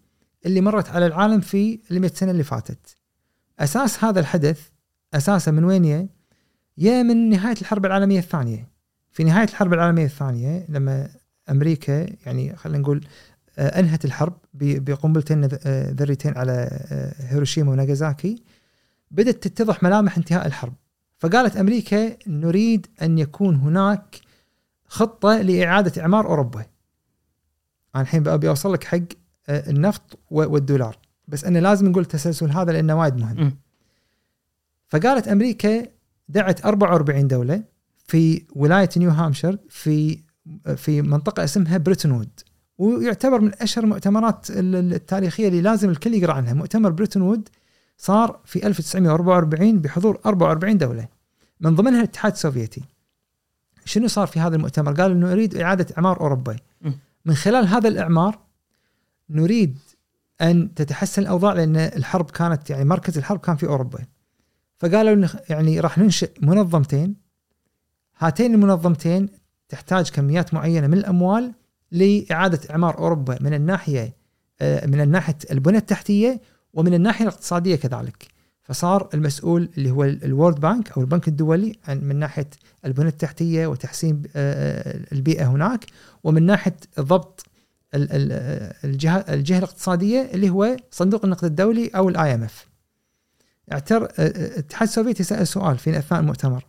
[0.47, 2.97] اللي مرت على العالم في ال 100 سنة اللي فاتت.
[3.61, 4.69] أساس هذا الحدث
[5.15, 6.09] أساسا من وين
[6.79, 8.69] يا من نهاية الحرب العالمية الثانية.
[9.11, 11.09] في نهاية الحرب العالمية الثانية لما
[11.51, 13.07] أمريكا يعني خلينا نقول
[13.59, 18.43] آه، أنهت الحرب بقنبلتين آه، ذريتين على آه، هيروشيما وناغازاكي
[19.11, 20.73] بدأت تتضح ملامح انتهاء الحرب
[21.19, 24.21] فقالت أمريكا نريد أن يكون هناك
[24.87, 26.65] خطة لإعادة إعمار أوروبا
[27.95, 28.99] أنا الحين ابي أوصل لك حق
[29.49, 30.99] آه، النفط والدولار.
[31.29, 33.45] بس انه لازم نقول التسلسل هذا لأنه وايد مهم.
[33.45, 33.57] م.
[34.89, 35.87] فقالت أمريكا
[36.29, 37.63] دعت 44 دولة
[38.07, 40.19] في ولاية نيو هامشير في
[40.77, 42.41] في منطقة اسمها بريتون وودز.
[42.79, 46.53] ويعتبر من أشهر المؤتمرات التاريخية اللي لازم الكل يقرأ عنها.
[46.55, 47.49] مؤتمر بريتون وودز
[47.99, 51.09] صار في 1944 بحضور 44 دولة.
[51.61, 52.85] من ضمنها الاتحاد السوفيتي.
[53.85, 56.57] شنو صار في هذا المؤتمر؟ قالوا إنه نريد إعادة أعمار أوروبا.
[57.25, 58.39] من خلال هذا الإعمار
[59.31, 59.79] نريد
[60.41, 64.05] أن تتحسن الأوضاع لأن الحرب كانت يعني مركز الحرب كان في أوروبا.
[64.79, 67.17] فقالوا يعني راح ننشئ منظمتين.
[68.19, 69.29] هاتين المنظمتين
[69.69, 71.53] تحتاج كميات معينة من الأموال
[71.93, 74.17] لإعادة إعمار أوروبا من الناحية
[74.61, 76.41] آه، من الناحيه البنى التحتية
[76.75, 78.29] ومن الناحية الاقتصادية كذلك.
[78.71, 82.51] فصار المسؤول اللي هو الورد بانك أو البنك الدولي من ناحية
[82.85, 85.87] البنى التحتية وتحسين آه، آه، البيئة هناك
[86.25, 87.47] ومن ناحية ضبط
[87.95, 92.69] الجهه الجهة الاقتصادية اللي هو صندوق النقد الدولي أو ال IMF.
[93.73, 96.65] اعتر الاتحاد السوفيتي سأل سؤال في أثناء المؤتمر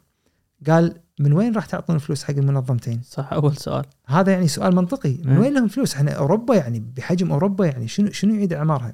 [0.68, 5.18] قال من وين راح تعطون فلوس حق المنظمتين؟ صح أول سؤال هذا يعني سؤال منطقي
[5.24, 8.93] من وين لهم فلوس؟ إحنا أوروبا يعني بحجم أوروبا يعني شنو شنو يعيد إعمارها؟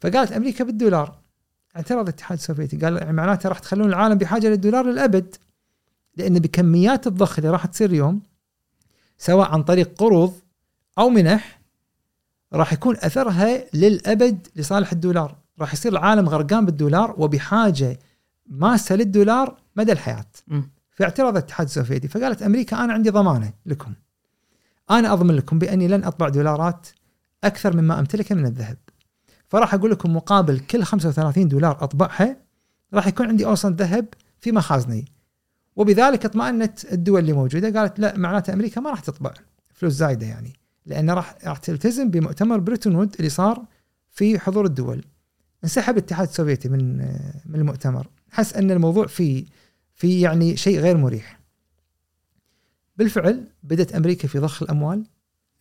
[0.00, 1.23] فقالت أمريكا بالدولار
[1.76, 5.36] اعترض الاتحاد السوفيتي قال يعني معناته راح تخلون العالم بحاجة للدولار للأبد
[6.16, 8.22] لأن بكميات الضخ اللي راح تصير اليوم
[9.18, 10.34] سواء عن طريق قروض
[10.98, 11.60] أو منح
[12.52, 15.36] راح يكون أثرها للأبد لصالح الدولار.
[15.60, 17.98] راح يصير العالم غرقان بالدولار وبحاجة
[18.46, 20.26] ماسة للدولار مدى الحياة.
[20.90, 23.94] فاعترض الاتحاد السوفيتي فقالت أمريكا أنا عندي ضمانة لكم.
[24.90, 26.88] أنا أضمن لكم بأني لن أطبع دولارات
[27.44, 28.76] أكثر مما امتلكه من الذهب.
[29.54, 32.36] فراح أقول لكم مقابل كل 35 دولار أطبعها
[32.94, 34.06] راح يكون عندي أوصل ذهب
[34.40, 35.04] في مخازني.
[35.76, 39.34] وبذلك اطمأنت الدول اللي موجودة قالت لا معناته أمريكا ما راح تطبع
[39.74, 40.52] فلوس زايدة يعني
[40.86, 43.64] لأن راح راح تلتزم بمؤتمر بريتون وودز اللي صار
[44.10, 45.04] في حضور الدول.
[45.64, 46.96] انسحب الاتحاد السوفيتي من
[47.46, 48.06] من المؤتمر.
[48.30, 49.46] حس أن الموضوع في
[49.94, 51.40] في يعني شيء غير مريح.
[52.96, 55.04] بالفعل بدأت أمريكا في ضخ الأموال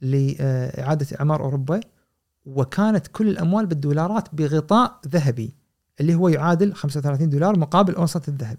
[0.02, 1.80] لإعادة إعمار أوروبا.
[2.46, 5.54] وكانت كل الأموال بالدولارات بغطاء ذهبي
[6.00, 8.58] اللي هو يعادل 35 دولار مقابل أوسط الذهب.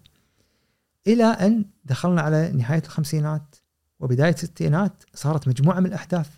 [1.07, 3.57] إلى أن دخلنا على نهاية الخمسينات
[4.01, 6.28] وبداية الستينات صارت مجموعة من الأحداث.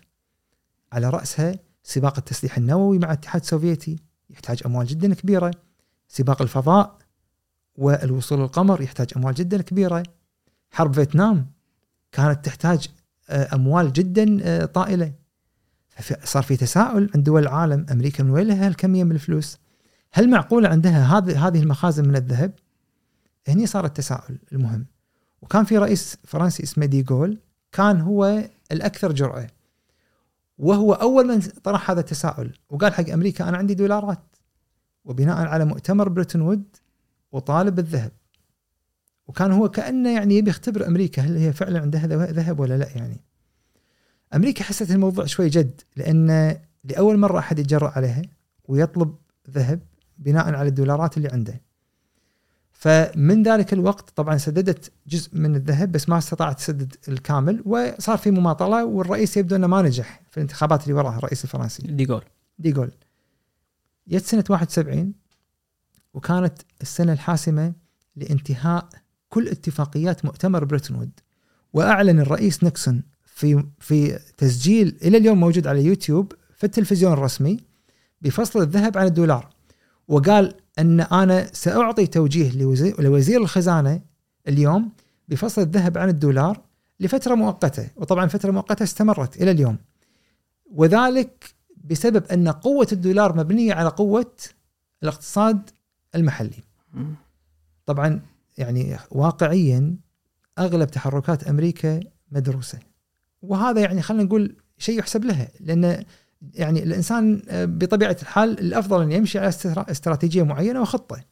[0.91, 5.51] على رأسها سباق التسليح النووي مع الاتحاد السوفيتي يحتاج أموال جدا كبيرة.
[6.07, 6.97] سباق الفضاء
[7.75, 10.03] والوصول للقمر يحتاج أموال جدا كبيرة.
[10.71, 11.51] حرب فيتنام
[12.11, 12.87] كانت تحتاج
[13.29, 15.13] آه، أموال جدا آه، طائلة.
[16.23, 19.57] صار في تساؤل عند دول العالم أمريكا من وين لها هالكميه من الفلوس؟
[20.13, 22.51] هل معقولة عندها هذه هذه المخازن من الذهب؟
[23.47, 24.85] هني صار التساؤل المهم.
[25.41, 27.37] وكان في رئيس فرنسي اسمه ديغول
[27.71, 29.47] كان هو الأكثر جرأة.
[30.57, 34.19] وهو أول من طرح هذا التساؤل وقال حق أمريكا أنا عندي دولارات
[35.05, 36.63] وبناء على مؤتمر بريتون وود
[37.31, 38.11] وطالب بالذهب
[39.27, 43.21] وكان هو كأنه يعني يبي يختبر أمريكا هل هي فعلا عندها ذهب ولا لا يعني.
[44.35, 48.21] أمريكا حست الموضوع شوي جد لأن لأول مرة أحد يتجرأ عليها
[48.65, 49.15] ويطلب
[49.49, 49.79] ذهب
[50.17, 51.61] بناء على الدولارات اللي عنده.
[52.71, 58.31] فمن ذلك الوقت طبعا سددت جزء من الذهب بس ما استطاعت تسدد الكامل وصار في
[58.31, 61.87] مماطلة والرئيس يبدو أنه ما نجح في الانتخابات اللي وراها الرئيس الفرنسي.
[61.87, 62.23] ديغول
[62.59, 62.91] ديغول
[64.07, 65.13] جت سنة 71
[66.13, 67.73] وكانت السنة الحاسمة
[68.15, 68.89] لانتهاء
[69.29, 71.19] كل اتفاقيات مؤتمر بريتون وود
[71.73, 73.03] وأعلن الرئيس نيكسون
[73.37, 77.57] في في تسجيل إلى اليوم موجود على يوتيوب في التلفزيون الرسمي
[78.21, 79.49] بفصل الذهب عن الدولار.
[80.07, 82.51] وقال أن أنا سأعطي توجيه
[82.99, 84.01] لوزير الخزانة
[84.47, 84.91] اليوم
[85.27, 86.61] بفصل الذهب عن الدولار
[86.99, 87.89] لفترة مؤقتة.
[87.95, 89.77] وطبعا فترة مؤقتة استمرت إلى اليوم.
[90.71, 94.33] وذلك بسبب أن قوة الدولار مبنية على قوة
[95.03, 95.69] الاقتصاد
[96.15, 96.63] المحلي.
[97.85, 98.21] طبعا
[98.57, 99.95] يعني واقعيا
[100.59, 101.99] أغلب تحركات أمريكا
[102.31, 102.79] مدروسة.
[103.41, 106.03] وهذا يعني خلينا نقول شيء يحسب لها لأن
[106.53, 111.23] يعني الإنسان آه، بطبيعة الحال الأفضل أن يمشي على استراتيجية معينة وخطة.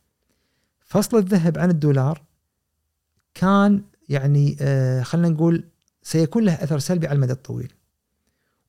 [0.80, 2.24] فصل الذهب عن الدولار
[3.34, 5.64] كان يعني آه، خلينا نقول
[6.01, 7.74] سيكون له أثر سلبي على المدى الطويل.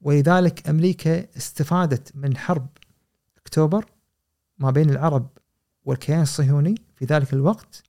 [0.00, 2.66] ولذلك أمريكا استفادت من حرب
[3.38, 3.86] أكتوبر
[4.58, 5.28] ما بين العرب
[5.84, 7.82] والكيان الصهيوني في ذلك الوقت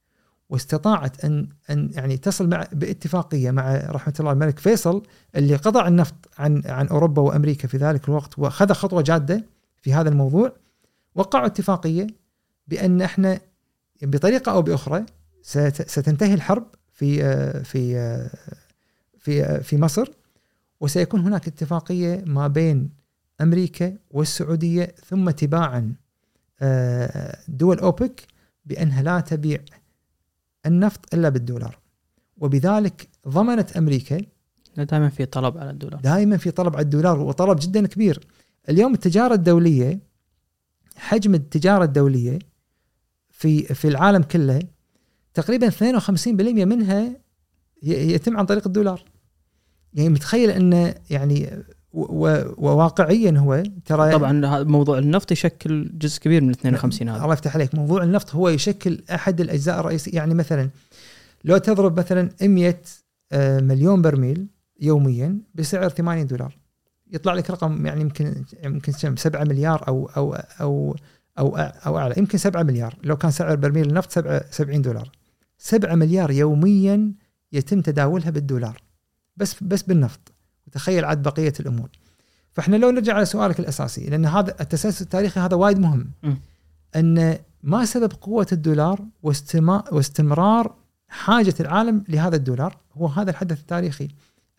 [0.50, 5.04] واستطاعت ان أن يعني تصل مع باتفاقية مع رحمة الله الملك فيصل
[5.36, 9.44] اللي قطع النفط عن عن أوروبا وأمريكا في ذلك الوقت وأخذ خطوة جادة
[9.82, 10.52] في هذا الموضوع.
[11.16, 12.08] وقعوا اتفاقية
[12.68, 13.40] بأن إحنا
[14.02, 15.06] بطريقة أو بأخرى
[15.42, 17.20] ست- ستنتهي الحرب في
[17.64, 17.94] في
[19.20, 20.12] في في مصر.
[20.80, 22.90] وسيكون هناك اتفاقية ما بين
[23.42, 25.94] أمريكا والسعودية ثم تباعا
[26.62, 28.22] آه، دول أوبك
[28.66, 29.60] بأنها لا تبيع
[30.68, 31.80] النفط إلا بالدولار.
[32.38, 34.22] وبذلك ضمنت أمريكا
[34.78, 36.02] دائما في طلب على الدولار.
[36.02, 38.28] دائما في طلب على الدولار وطلب جدا كبير.
[38.70, 40.00] اليوم التجارة الدولية
[40.96, 42.40] حجم التجارة الدولية
[43.30, 44.62] في في العالم كله
[45.34, 47.16] تقريبا 52% منها
[47.84, 49.04] يتم عن طريق الدولار.
[49.94, 51.64] يعني متخيل إنه يعني
[51.94, 57.24] وواقعيا هو ترى طبعا موضوع النفط يشكل جزء كبير من 52 هذا.
[57.24, 57.76] الله يفتح عليك.
[57.76, 60.16] موضوع النفط هو يشكل أحد الأجزاء الرئيسية.
[60.16, 60.70] يعني مثلا
[61.44, 62.82] لو تضرب مثلا 100
[63.32, 64.48] آه، مليون برميل
[64.82, 66.58] يوميا بسعر 80 دولار
[67.12, 70.96] يطلع لك رقم يعني يمكن يمكن كم؟ 7 مليار أو أو أو
[71.40, 72.16] أو أو أعلى.
[72.18, 72.96] يمكن 7 مليار.
[73.04, 75.12] لو كان سعر برميل النفط 7 70 دولار.
[75.58, 77.14] 7 مليار يوميا
[77.52, 78.82] يتم تداولها بالدولار.
[79.38, 80.34] بس بس بالنفط.
[80.68, 81.90] وتخيل عاد بقية الأمور.
[82.54, 86.12] فإحنا لو نرجع على سؤالك الأساسي لأن هذا التسلسل التاريخي هذا وايد مهم.
[86.24, 86.34] م.
[86.96, 89.00] أن ما سبب قوة الدولار
[89.92, 90.76] واستمرار
[91.08, 94.08] حاجة العالم لهذا الدولار هو هذا الحدث التاريخي.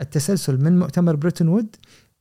[0.01, 1.77] التسلسل من مؤتمر بريتون وود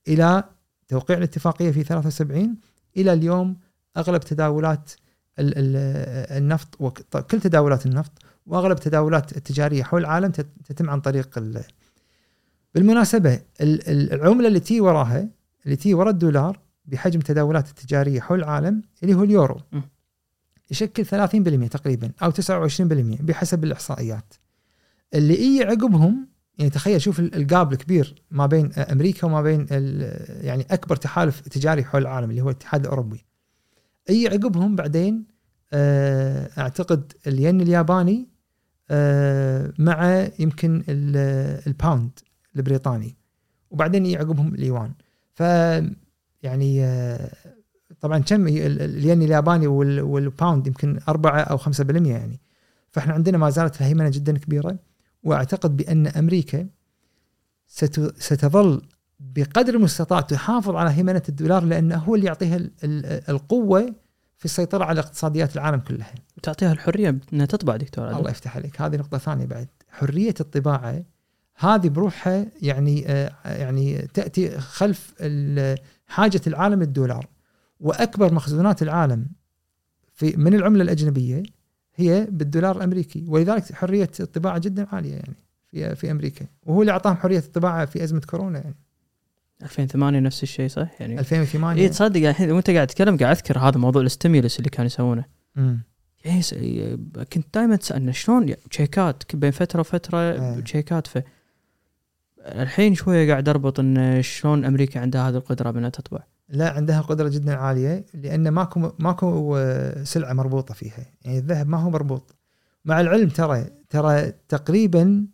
[0.08, 0.44] إلى
[0.88, 2.56] توقيع الاتفاقية في 73
[2.98, 3.58] إلى اليوم
[3.98, 4.92] أغلب تداولات
[5.40, 8.12] ال- ال- النفط وكل تداولات النفط
[8.46, 11.64] وأغلب التداولات التجارية حول العالم تت- تتم عن طريق ال-
[12.76, 15.30] بالمناسبة ال- ال- العملة اللي تي وراها
[15.66, 19.58] اللي تي ورا الدولار بحجم التداولات التجارية حول العالم اللي هو اليورو.
[19.72, 19.80] م.
[20.72, 24.34] يشكل 30% تقريبا أو 29% بحسب الإحصائيات.
[25.14, 29.68] اللي يجي عقبهم يعني تخيل شوف ال- ال gap الكبير ما بين أمريكا وما بين
[30.42, 33.26] يعني أكبر تحالف تجاري حول العالم اللي هو الاتحاد الأوروبي.
[34.10, 35.26] إي عقبهم بعدين
[35.74, 38.28] آه، أعتقد الين الياباني
[38.90, 42.20] آه، مع يمكن ال- ال pound
[42.58, 43.16] البريطاني.
[43.72, 44.92] وبعدين يعقبهم اليوان
[45.34, 45.40] ف
[46.44, 47.32] يعني آه،
[48.02, 52.40] طبعا كم الين الياباني وال- وال pound يمكن 4 أو 5% يعني.
[52.90, 54.80] فإحنا عندنا ما زالت الهيمنه جدا كبيرة.
[55.24, 56.68] وأعتقد بأن أمريكا
[57.68, 58.82] ست- ستظل
[59.20, 63.94] بقدر المستطاع تحافظ على هيمنة الدولار لأنه هو اللي يعطيها ال- ال- القوة
[64.38, 66.14] في السيطرة على اقتصاديات العالم كلها.
[66.44, 68.18] تعطيها الحرية إنها تطبع دكتور عادل.
[68.20, 68.82] الله يفتح عليك.
[68.82, 69.68] هذه نقطة ثانية بعد.
[69.90, 71.04] حرية الطباعة
[71.58, 75.14] هذه بروحها يعني آه، يعني تأتي خلف
[76.08, 77.28] حاجة العالم للدولار
[77.80, 79.28] وأكبر مخزونات العالم
[80.14, 81.44] في من العملة الأجنبية
[81.96, 83.26] هي بالدولار الأمريكي.
[83.28, 85.36] ولذلك حرية الطباعة جدا عالية يعني
[85.72, 86.46] في في أمريكا.
[86.66, 88.76] وهو اللي أعطاهم حرية الطباعة في أزمة كورونا يعني.
[89.62, 93.78] 2008 نفس الشيء صح؟ يعني 2008 اي تصدق الحين وأنت قاعد تتكلم قاعد أذكر هذا
[93.78, 95.26] موضوع الاستيمولس اللي كانوا يسوونه.
[96.26, 96.42] يعني
[97.34, 100.60] كنت دائما تسألنا شلون يعني تشيكات بين فترة وفترة إيه.
[100.60, 101.18] تشيكات ف
[102.40, 106.24] الحين شوية قاعد أربط إن شلون أمريكا عندها هذه القدرة بإنها تطبع.
[106.50, 111.06] لا عندها قدرة جدا عالية لأن ماكو ماكو آه، سلعة مربوطة فيها.
[111.22, 112.36] يعني الذهب ما هو مربوط.
[112.86, 115.26] مع العلم ترى ترى تقريبا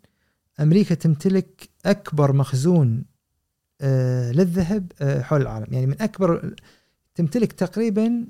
[0.60, 3.06] أمريكا تمتلك أكبر مخزون
[3.82, 5.68] آه، للذهب آه، حول العالم.
[5.72, 6.56] يعني من أكبر
[7.16, 8.26] تمتلك تقريبا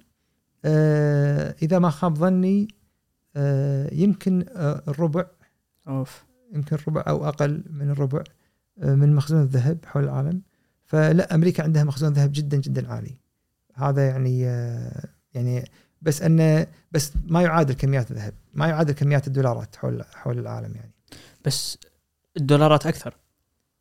[1.62, 2.68] إذا ما خاب ظني
[3.92, 4.46] يمكن
[4.88, 5.26] الربع.
[5.88, 6.24] أوف.
[6.54, 8.24] يمكن ربع أو أقل من الربع.
[8.78, 10.42] من مخزون الذهب حول العالم.
[10.86, 13.18] فلا أمريكا عندها مخزون ذهب جدا جدا عالي.
[13.74, 15.66] هذا يعني آه، يعني
[16.02, 20.92] بس انه بس ما يعادل كميات الذهب ما يعادل كميات الدولارات حول حول العالم يعني.
[21.46, 21.78] بس
[22.38, 23.18] الدولارات أكثر.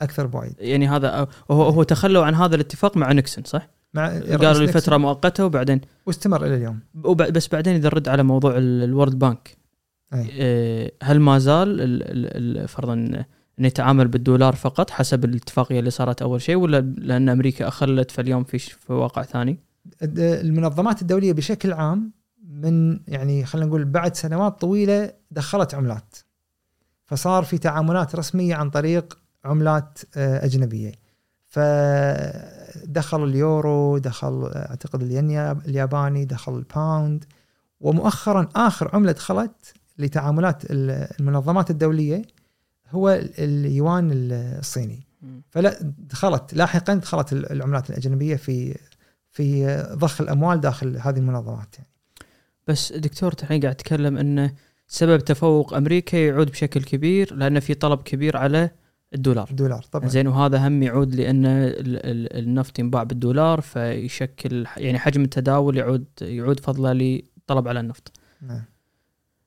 [0.02, 0.54] أكثر بوايد.
[0.58, 5.44] يعني هذا هو هو تخلوا عن هذا الاتفاق مع نيكسون صح؟ مع قالوا لفتره مؤقتة
[5.46, 5.80] وبعدين.
[6.06, 6.80] واستمر إلى اليوم.
[7.14, 9.56] بس بعدين إذا نرد على موضوع ال- الورد بانك
[10.14, 10.28] أي.
[10.28, 13.24] إيه، هل ما زال ال- ال- ال- فرضا
[13.58, 18.44] إنه يتعامل بالدولار فقط حسب الاتفاقية اللي صارت أول شيء ولا لأن أمريكا أخلت فاليوم
[18.44, 19.58] في في واقع ثاني؟
[20.02, 22.12] المنظمات الدولية بشكل عام
[22.48, 26.16] من يعني خلينا نقول بعد سنوات طويلة دخلت عملات.
[27.04, 30.92] فصار في تعاملات رسمية عن طريق عملات آه، أجنبية.
[31.46, 37.24] فدخل اليورو دخل أعتقد الين الياباني دخل الباوند.
[37.80, 42.22] ومؤخرا آخر عملة دخلت لتعاملات ال- المنظمات الدولية
[42.92, 45.06] هو ال- اليوان الصيني.
[45.50, 48.78] فلا دخلت لاحقا دخلت ال- العملات الأجنبية في
[49.30, 51.88] في ضخ الأموال داخل هذه المنظمات يعني.
[52.68, 54.52] بس دكتور الحين قاعد تتكلم انه
[54.86, 58.70] سبب تفوق أمريكا يعود بشكل كبير لأن في طلب كبير على
[59.14, 59.48] الدولار.
[59.50, 60.08] الدولار طبعا.
[60.08, 61.76] زين وهذا هم يعود لأن ال-
[62.06, 68.12] ال- النفط ينباع بالدولار فيشكل يعني حجم التداول يعود يعود فضله لطلب على النفط.
[68.42, 68.62] نعم.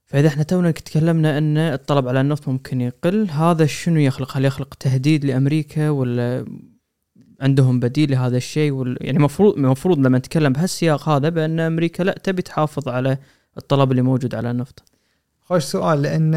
[0.06, 4.74] فإذا إحنا تونا تكلمنا إن الطلب على النفط ممكن يقل هذا شنو يخلق؟ هل يخلق
[4.74, 6.46] تهديد لأمريكا ولا
[7.42, 12.20] عندهم بديل لهذا الشيء؟ ولا يعني المفروض المفروض لما نتكلم بهالسياق هذا بأن أمريكا لا
[12.24, 13.18] تبي تحافظ على
[13.58, 14.84] الطلب اللي موجود على النفط.
[15.42, 16.34] خوش سؤال لأن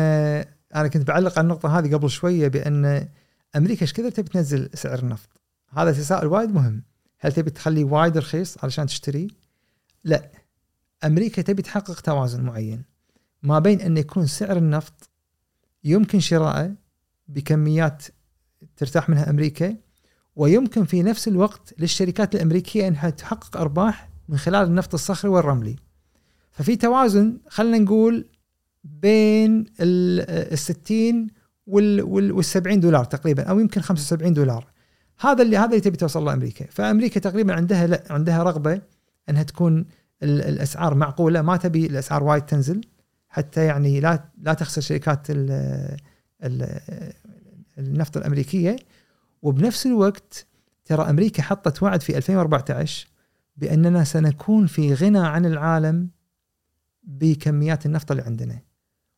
[0.75, 3.09] أنا كنت بعلق على النقطة هذه قبل شوية بأن
[3.57, 5.29] أمريكا إيش كثر تبي تنزل سعر النفط؟
[5.71, 6.83] هذا تساؤل وايد مهم.
[7.21, 9.29] هل تبي تخليه وايد رخيص علشان تشتري؟
[10.05, 10.31] لا.
[11.05, 12.85] أمريكا تبي تحقق توازن معين.
[13.43, 15.11] ما بين أن يكون سعر النفط
[15.85, 16.75] يمكن شراءه
[17.29, 18.05] بكميات
[18.77, 19.77] ترتاح منها أمريكا
[20.37, 25.77] ويمكن في نفس الوقت للشركات الأمريكية أنها تحقق أرباح من خلال النفط الصخري والرملي.
[26.51, 28.27] ففي توازن خلينا نقول
[28.85, 31.27] بين ال 60
[31.67, 34.67] وال 70 دولار تقريبا أو يمكن 75 دولار.
[35.21, 38.81] هذا اللي هذا اللي تبي توصل له أمريكا، فأمريكا تقريبا عندها لا عندها رغبة
[39.29, 39.87] أنها تكون
[40.23, 42.81] الأسعار معقولة ما تبي الأسعار وايد تنزل
[43.39, 45.27] حتى يعني لا لا تخسر شركات
[47.79, 48.77] النفط الأمريكية.
[49.43, 50.47] وبنفس الوقت
[50.85, 53.09] ترى أمريكا حطت وعد في 2014
[53.57, 56.09] بأننا سنكون في غنى عن العالم
[57.03, 58.59] بكميات النفط اللي عندنا.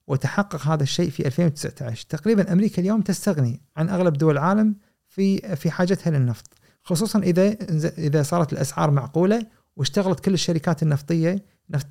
[0.07, 4.75] وتحقق هذا الشيء في 2019 تقريبا أمريكا اليوم تستغني عن أغلب دول العالم
[5.09, 6.47] في في حاجتها للنفط.
[6.83, 7.57] خصوصا إذا
[7.99, 9.47] إذا صارت الأسعار معقولة
[9.77, 11.45] واشتغلت كل الشركات النفطية نفط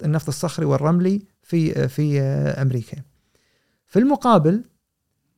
[0.03, 2.21] النفط الصخري والرملي في في
[2.61, 2.97] أمريكا.
[3.87, 4.63] في المقابل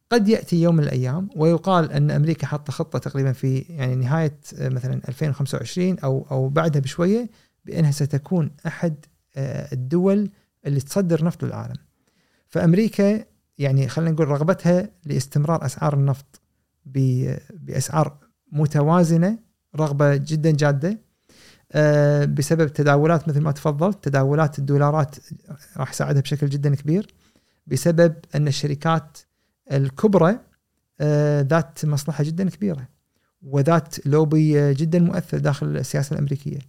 [0.09, 5.01] قد يأتي يوم من الأيام ويقال أن أمريكا حاطة خطة تقريبا في يعني نهاية مثلا
[5.09, 7.29] 2025 أو أو بعدها بشوية
[7.65, 9.05] بأنها ستكون أحد
[9.37, 10.29] الدول
[10.65, 11.75] اللي تصدر نفط للعالم.
[12.47, 13.25] فأمريكا
[13.57, 16.41] يعني خلينا نقول رغبتها لاستمرار أسعار النفط
[17.53, 18.17] بأسعار
[18.51, 19.39] متوازنة
[19.75, 20.97] رغبة جدا جادة آه،
[22.25, 25.15] بسبب تداولات مثل ما تفضلت تداولات الدولارات
[25.77, 27.07] راح يساعدها بشكل جدا كبير
[27.67, 29.17] بسبب أن الشركات
[29.71, 30.39] الكبرى
[31.01, 32.87] آه، ذات مصلحة جدا كبيرة
[33.41, 36.59] وذات لوبي جدا مؤثر داخل السياسة الأمريكية.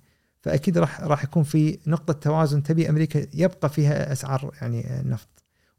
[0.40, 5.28] فأكيد راح راح يكون في نقطة توازن تبي أمريكا يبقى فيها أسعار يعني النفط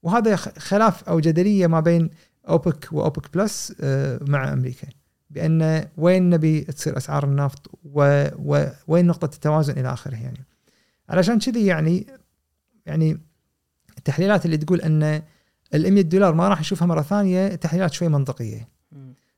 [0.03, 2.09] وهذا خلاف أو جدلية ما بين
[2.49, 4.87] أوبك وأوبك بلس آه، مع أمريكا.
[5.33, 10.45] بأن وين نبي تصير أسعار النفط ووين نقطة التوازن إلى آخره يعني.
[11.09, 12.07] علشان كذي يعني
[12.85, 13.17] يعني
[13.97, 15.03] التحليلات اللي تقول أن
[15.73, 18.69] ال 100 دولار ما راح نشوفها مرة ثانية تحليلات شوي منطقية.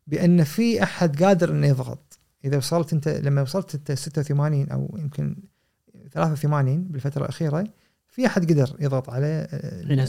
[0.07, 2.19] بأن في أحد قادر إنه يضغط.
[2.45, 5.35] إذا وصلت انت لما وصلت أنت 86 أو يمكن
[6.13, 7.67] 83 بالفترة الأخيرة
[8.07, 9.47] في أحد قدر يضغط على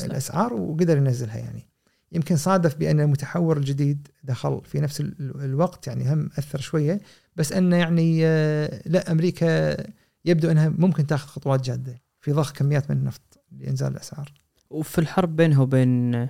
[0.04, 1.66] الأسعار وقدر ينزلها يعني.
[2.12, 7.00] يمكن صادف بأن المتحور الجديد دخل في نفس الوقت يعني هم أثر شوية
[7.36, 9.76] بس انه يعني آه، لا أمريكا
[10.24, 14.32] يبدو أنها ممكن تاخذ خطوات جادة في ضخ كميات من النفط لإنزال الأسعار.
[14.70, 16.28] وفي الحرب بينها وبين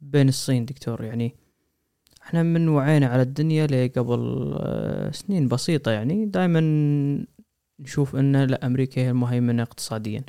[0.00, 1.34] بين الصين دكتور يعني
[2.22, 6.60] إحنا من وعينا على الدنيا لقبل آه، سنين بسيطة يعني دائما
[7.80, 10.24] نشوف أن لا أمريكا هي المهيمنة اقتصاديا.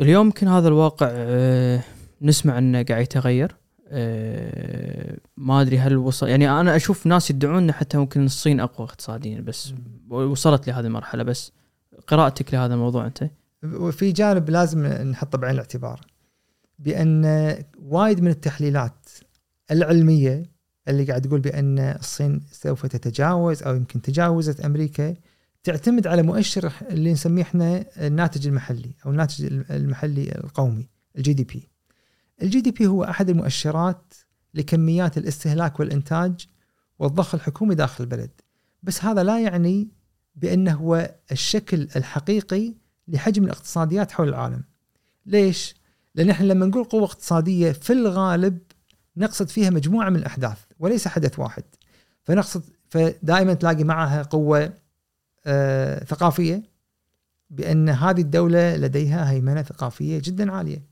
[0.00, 1.84] اليوم يمكن هذا الواقع آه،
[2.22, 3.56] نسمع انه قاعد يتغير.
[3.88, 9.40] أه ما أدري هل وصل يعني أنا أشوف ناس يدعون حتى ممكن الصين أقوى اقتصاديا
[9.40, 9.74] بس
[10.10, 11.52] وصلت لهذه المرحلة بس
[12.06, 13.30] قراءتك لهذا الموضوع أنت؟
[13.64, 16.00] وفي جانب لازم نحطه بعين الاعتبار
[16.78, 17.24] بأن
[17.82, 19.08] وايد من التحليلات
[19.70, 20.42] العلمية
[20.88, 25.14] اللي قاعد تقول بأن الصين سوف تتجاوز أو يمكن تجاوزت أمريكا
[25.64, 31.68] تعتمد على مؤشر اللي نسميه إحنا الناتج المحلي أو الناتج المحلي القومي ال GDP
[32.42, 34.14] ال GDP هو أحد المؤشرات
[34.54, 36.46] لكميات الاستهلاك والإنتاج
[36.98, 38.30] والضخ الحكومي داخل البلد.
[38.82, 39.88] بس هذا لا يعني
[40.36, 42.74] بأنه هو الشكل الحقيقي
[43.08, 44.62] لحجم الاقتصاديات حول العالم.
[45.26, 45.74] ليش؟
[46.14, 48.58] لأن إحنا لما نقول قوة اقتصادية في الغالب
[49.16, 51.64] نقصد فيها مجموعة من الأحداث وليس حدث واحد.
[52.24, 54.74] فنقصد فدائما تلاقي معها قوة
[55.46, 56.62] آه ثقافية
[57.50, 60.91] بأن هذه الدولة لديها هيمنة ثقافية جدا عالية.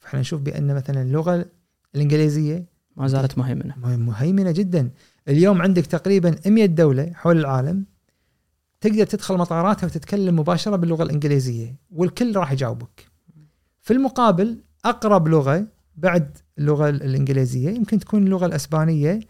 [0.00, 1.46] فاحنا نشوف بأن مثلا اللغة
[1.94, 3.74] الإنجليزية ما زالت مهيمنة.
[3.96, 4.90] مهيمنة جدا.
[5.28, 7.84] اليوم عندك تقريبا 100 دولة حول العالم
[8.80, 13.06] تقدر تدخل مطاراتها وتتكلم مباشرة باللغة الإنجليزية والكل راح يجاوبك.
[13.80, 19.20] في المقابل أقرب لغة بعد اللغة الإنجليزية يمكن تكون اللغة الإسبانية.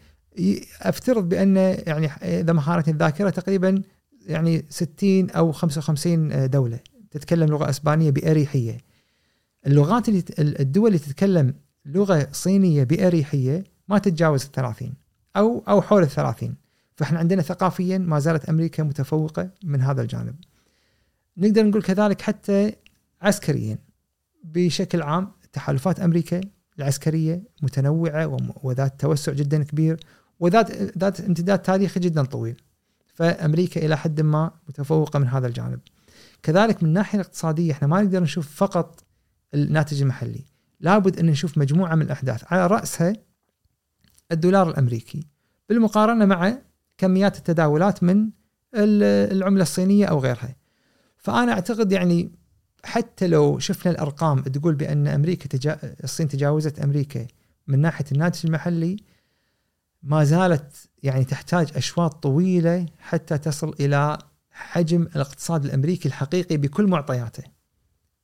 [0.81, 3.81] أفترض بأن يعني إذا ما خانتني الذاكرة تقريبا
[4.27, 6.79] يعني 60 أو 55 دولة
[7.11, 8.77] تتكلم لغة إسبانية بأريحية.
[9.67, 11.53] اللغات اللي الدول اللي تتكلم
[11.85, 14.93] لغة صينية بأريحية ما تتجاوز الثلاثين
[15.37, 16.55] أو أو حول الثلاثين.
[16.95, 20.35] فإحنا عندنا ثقافيا ما زالت أمريكا متفوقة من هذا الجانب.
[21.37, 22.73] نقدر نقول كذلك حتى
[23.21, 23.77] عسكريا.
[24.43, 26.41] بشكل عام تحالفات أمريكا
[26.79, 29.99] العسكرية متنوعة وذات توسع جدا كبير
[30.39, 32.61] وذات ذات امتداد تاريخي جدا طويل.
[33.13, 35.79] فأمريكا إلى حد ما متفوقة من هذا الجانب.
[36.43, 39.03] كذلك من الناحية الاقتصادية إحنا ما نقدر نشوف فقط
[39.53, 40.45] الناتج المحلي.
[40.79, 42.43] لابد أن نشوف مجموعة من الأحداث.
[42.53, 43.13] على رأسها
[44.31, 45.27] الدولار الأمريكي.
[45.69, 46.57] بالمقارنة مع
[46.97, 48.29] كميات التداولات من
[48.75, 50.55] ال- العملة الصينية أو غيرها.
[51.17, 52.31] فأنا أعتقد يعني
[52.83, 55.95] حتى لو شفنا الأرقام تقول بأن أمريكا تجا...
[56.03, 57.27] الصين تجاوزت أمريكا
[57.67, 58.97] من ناحية الناتج المحلي
[60.03, 64.17] ما زالت يعني تحتاج أشواط طويلة حتى تصل إلى
[64.51, 67.43] حجم الاقتصاد الأمريكي الحقيقي بكل معطياته.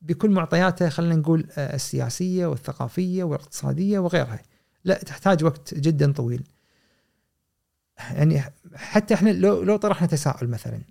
[0.02, 4.40] بكل معطياته خلينا نقول آه، السياسية والثقافية والاقتصادية وغيرها.
[4.84, 6.44] لا تحتاج وقت جدا طويل.
[8.12, 8.44] يعني
[8.76, 10.82] حتى إحنا لو لو طرحنا تساؤل مثلا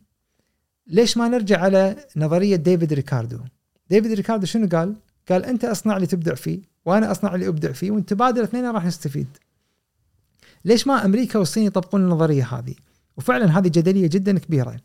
[0.86, 3.38] ليش ما نرجع على نظرية ديفيد ريكاردو؟
[3.90, 4.96] ديفيد ريكاردو شنو قال؟
[5.28, 9.28] قال أنت أصنع اللي تبدع فيه وأنا أصنع اللي أبدع فيه ونتبادل اثنين راح نستفيد.
[10.64, 12.74] ليش ما أمريكا والصين يطبقون النظرية هذه؟
[13.16, 14.76] وفعلا هذه جدلية جدا كبيرة.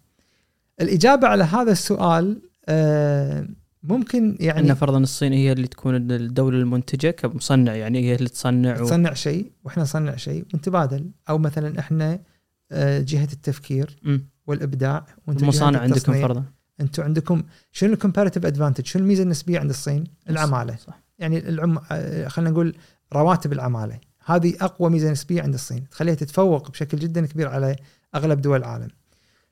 [0.81, 3.47] الإجابة على هذا السؤال آه،
[3.83, 8.81] ممكن يعني إن فرضا الصين هي اللي تكون الدولة المنتجة كمصنع يعني هي اللي تصنع
[8.81, 8.85] و...
[8.85, 12.19] تصنع شيء وإحنا نصنع شيء ونتبادل أو مثلا إحنا
[12.71, 14.25] آه، جهة التفكير مم.
[14.47, 16.21] والإبداع وأنتم المصانع عندكم.
[16.21, 16.43] فرضا؟
[16.81, 20.75] أنتم عندكم شنو الكومباريتيف ادفانتج شنو الميزة النسبية عند الصين؟ العمالة.
[20.75, 21.01] صح.
[21.19, 22.75] يعني العم آه، خلينا نقول
[23.13, 23.99] رواتب العمالة.
[24.25, 25.89] هذه أقوى ميزة نسبية عند الصين.
[25.89, 27.75] تخليها تتفوق بشكل جدا كبير على
[28.15, 28.87] أغلب دول العالم.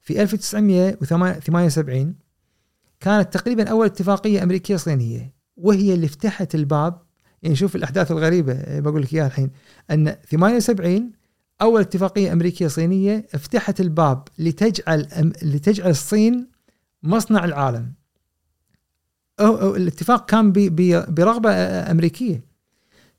[0.02, 2.16] في 1978
[3.00, 7.02] كانت تقريبا أول اتفاقية أمريكية صينية وهي اللي فتحت الباب.
[7.44, 9.52] يعني شوف الأحداث الغريبة آه، بقول لك إياها الحين.
[9.92, 11.12] أن 78
[11.62, 15.08] أول اتفاقية أمريكية صينية فتحت الباب لتجعل
[15.44, 16.48] لتجعل الصين
[17.04, 17.94] مصنع العالم.
[19.40, 22.44] أو أو الاتفاق كان ب- ب- برغبة آه، أمريكية.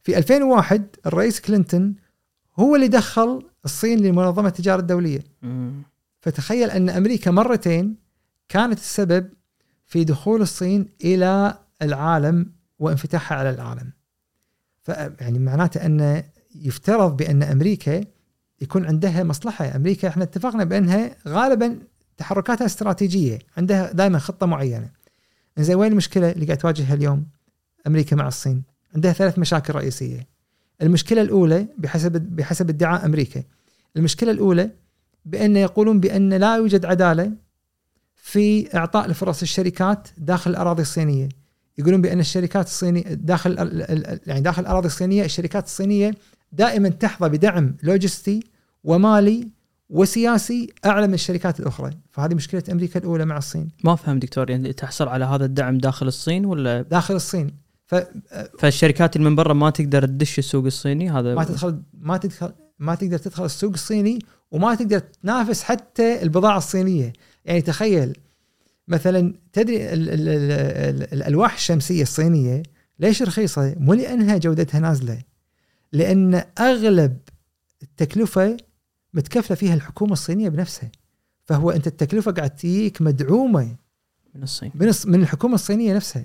[0.03, 1.95] في 2001 الرئيس كلينتون
[2.59, 5.21] هو اللي دخل الصين لمنظمة التجارة الدولية.
[6.21, 7.97] فتخيل أن أمريكا مرتين
[8.49, 9.31] كانت السبب
[9.91, 13.93] في دخول الصين إلى العالم وانفتاحها على العالم.
[14.83, 14.89] ف
[15.21, 16.23] يعني معناته أن
[16.55, 18.05] يفترض بأن أمريكا
[18.61, 21.79] يكون عندها مصلحة، أمريكا إحنا اتفقنا بأنها غالبا
[22.17, 24.91] تحركاتها استراتيجية، عندها دائما خطة معينة.
[25.59, 27.27] زين وين المشكلة اللي قاعد تواجهها اليوم
[27.87, 28.63] أمريكا مع الصين؟
[28.95, 30.27] عندها ثلاث مشاكل رئيسية.
[30.83, 33.43] المشكلة الأولى بحسب بحسب ادعاء أمريكا
[33.97, 34.71] المشكلة الأولى
[35.25, 37.33] بأن يقولون بأن لا يوجد عدالة
[38.23, 41.29] في إعطاء الفرص الشركات داخل الأراضي الصينية.
[41.79, 43.57] يقولون بأن الشركات الصينية داخل
[44.27, 46.15] يعني داخل الأراضي الصينية الشركات الصينية
[46.53, 48.41] دائما تحظى بدعم لوجستي
[48.85, 49.49] ومالي
[49.91, 51.91] وسياسي أعلى من الشركات الأخرى.
[52.11, 53.69] فهذه مشكلة أمريكا الأولى مع الصين.
[53.85, 57.51] ما فهم دكتور يعني تحصل على هذا الدعم داخل الصين ولا؟ داخل الصين.
[57.87, 58.07] فما
[58.59, 63.19] فالشركات اللي من برا ما تقدر تدش السوق الصيني؟ هذا تدخل ما تدخل ما تقدر
[63.19, 64.19] تدخل السوق الصيني
[64.51, 67.13] وما تقدر تنافس حتى البضاعة الصينية.
[67.45, 68.17] يعني تخيل
[68.89, 70.51] مثلا تدري ال ال ال
[71.03, 72.63] ال الألواح الشمسية الصينية
[72.99, 75.23] ليش رخيصة؟ مو لأنها جودتها نازلة
[75.93, 77.19] لأن أغلب
[77.83, 78.57] التكلفة
[79.15, 80.91] متكفلة فيها الحكومة الصينية بنفسها.
[81.45, 83.77] فهو أنت التكلفة قاعد تجيك مدعومة
[84.35, 84.71] من الصين.
[84.75, 86.23] من الص- من الحكومة الصينية نفسها.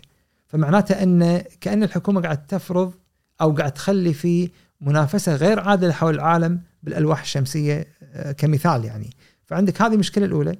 [0.47, 2.93] فمعناته أن كأن الحكومة قاعد تفرض
[3.41, 4.49] أو قاعد تخلي في
[4.81, 9.09] منافسة غير عادلة حول العالم بالألواح الشمسية آه، كمثال يعني.
[9.45, 10.55] فعندك هذه المشكلة الأولى.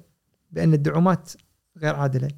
[0.52, 1.32] بأن الدعومات
[1.78, 2.28] غير عادلة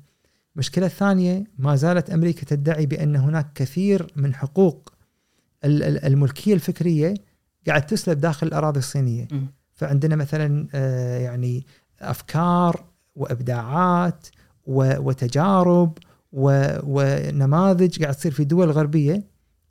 [0.55, 4.93] المشكلة الثانية ما زالت أمريكا تدعي بأن هناك كثير من حقوق
[5.65, 7.15] ال- ال- الملكية الفكرية
[7.67, 9.47] قاعد تسلب داخل الأراضي الصينية مم.
[9.75, 11.67] فعندنا مثلا آه، يعني
[12.01, 14.27] أفكار وإبداعات
[14.67, 15.99] و- وتجارب
[16.83, 19.23] ونماذج قاعد تصير في دول غربية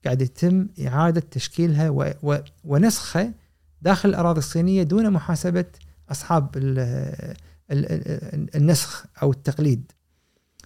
[0.06, 2.18] قاعد يتم إعادة تشكيلها
[2.64, 3.34] ونسخها
[3.82, 5.66] داخل الأراضي الصينية دون محاسبة
[6.12, 7.36] أصحاب ال ال ال
[7.72, 9.92] النسخ أو التقليد.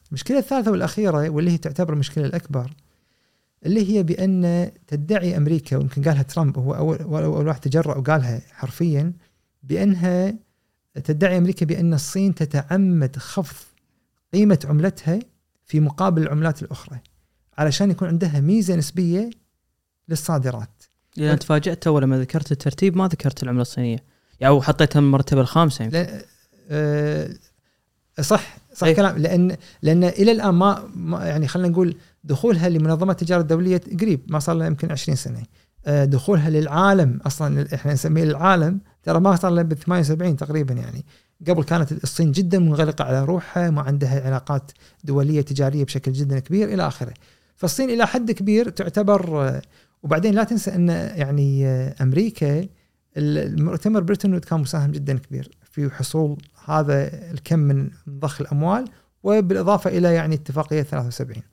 [0.10, 2.72] المشكلة الثالثة والأخيرة واللي هي تعتبر المشكلة الأكبر
[3.66, 9.14] اللي هي بأن تدعي أمريكا ويمكن قالها ترامب هو اول أول واحد تجرأ وقالها حرفيا
[9.64, 10.34] بأنها
[11.04, 13.66] تدعي أمريكا بأن الصين تتعمد خفض
[14.34, 15.20] قيمة عملتها
[15.66, 17.00] في مقابل العملات الأخرى
[17.58, 19.30] علشان يكون عندها ميزة نسبية
[20.10, 20.84] للصادرات.
[21.18, 23.98] لأن تفاجات تو لما ذكرت الترتيب ما ذكرت العملة الصينية
[24.40, 26.22] يعني أو حطيتها من المرتبه الخامسة يمكن.
[26.72, 27.30] آه
[28.22, 28.94] صح صح أي.
[28.94, 29.18] كلام.
[29.18, 34.40] لأن لأن إلى الآن ما, ما يعني خلينا نقول دخولها لمنظمة التجارة الدولية قريب ما
[34.40, 35.44] صار لها يمكن 20 سنة.
[35.86, 41.06] آه دخولها للعالم أصلا إحنا نسميه العالم ترى ما صار لها ب 78 تقريبا يعني.
[41.48, 44.72] قبل كانت الصين جدا منغلقة على روحها ما عندها علاقات
[45.04, 47.14] دولية تجارية بشكل جدا كبير إلى آخره.
[47.56, 49.62] فالصين إلى حد كبير تعتبر آه،
[50.04, 51.68] وبعدين لا تنسى أن يعني
[52.02, 52.68] أمريكا
[53.18, 58.86] المؤتمر بريتون وود كان مساهم جدا كبير في حصول هذا الكم من ضخ الأموال
[59.24, 61.44] وبالإضافة إلى يعني اتفاقية 73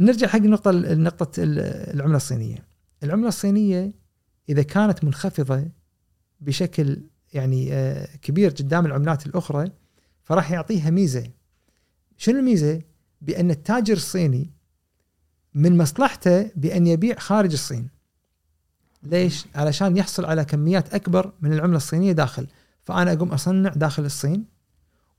[0.00, 2.64] نرجع حق النقطه نقطة العملة الصينية.
[3.02, 3.92] العملة الصينية
[4.48, 5.68] إذا كانت منخفضة
[6.40, 9.70] بشكل يعني آه، كبير قدام العملات الأخرى
[10.22, 11.30] فراح يعطيها ميزة.
[12.16, 12.82] شنو الميزة؟
[13.20, 14.50] بأن التاجر الصيني
[15.54, 17.88] من مصلحته بأن يبيع خارج الصين.
[19.02, 22.46] ليش؟ علشان يحصل على كميات أكبر من العملة الصينية داخل.
[22.90, 24.44] فأنا أقوم أصنع داخل الصين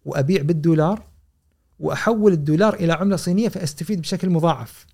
[0.06, 1.04] وأبيع بالدولار
[1.80, 4.86] وأحول الدولار إلى عملة صينية فأستفيد بشكل مضاعف.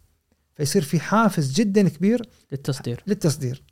[0.56, 2.22] فيصير في حافز جدا كبير
[2.52, 3.04] للتصدير.
[3.08, 3.64] للتصدير.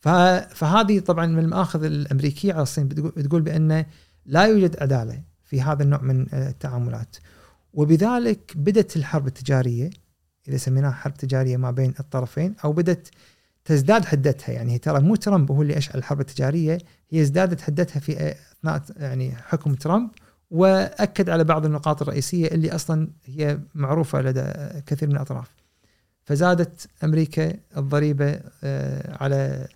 [0.00, 2.88] فهذه طبعا من المآخذ الأمريكية على الصين.
[2.88, 3.86] بتقول بأن
[4.26, 7.16] لا يوجد عدالة في هذا النوع من التعاملات.
[7.72, 9.90] وبذلك بدت الحرب التجارية
[10.48, 13.10] إذا سميناها حرب تجارية ما بين الطرفين أو بدت
[13.64, 14.52] تزداد حدتها.
[14.52, 16.78] يعني ترى مو ترامب هو اللي أشعل الحرب التجارية
[17.10, 18.34] هي ازدادت حدتها في
[18.64, 20.10] اثناء يعني حكم ترامب
[20.50, 24.44] وأكد على بعض النقاط الرئيسية اللي أصلا هي معروفة لدى
[24.86, 25.50] كثير من الأطراف.
[26.24, 29.68] فزادت أمريكا الضريبة آه، على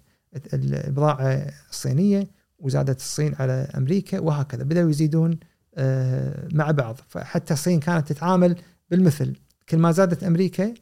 [0.55, 2.29] البضاعة الصينية
[2.59, 5.39] وزادت الصين على أمريكا وهكذا بدأوا يزيدون
[5.75, 8.57] آه، مع بعض فحتى الصين كانت تتعامل
[8.91, 9.37] بالمثل
[9.69, 10.75] كل ما زادت أمريكا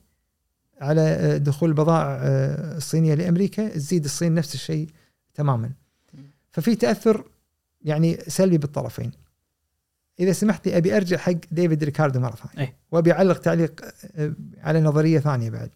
[0.80, 2.18] على آه، دخول البضائع
[2.76, 4.88] الصينية لأمريكا تزيد الصين نفس الشيء
[5.34, 5.70] تماما.
[6.50, 7.24] ففي تأثر
[7.86, 9.12] يعني سلبي بالطرفين.
[10.20, 12.74] إذا سمحت لي أبي أرجع حق ديفيد ريكاردو مرة ثانية أي.
[12.92, 13.84] وأبي أعلق تعليق
[14.16, 15.70] آه، على نظرية ثانية بعد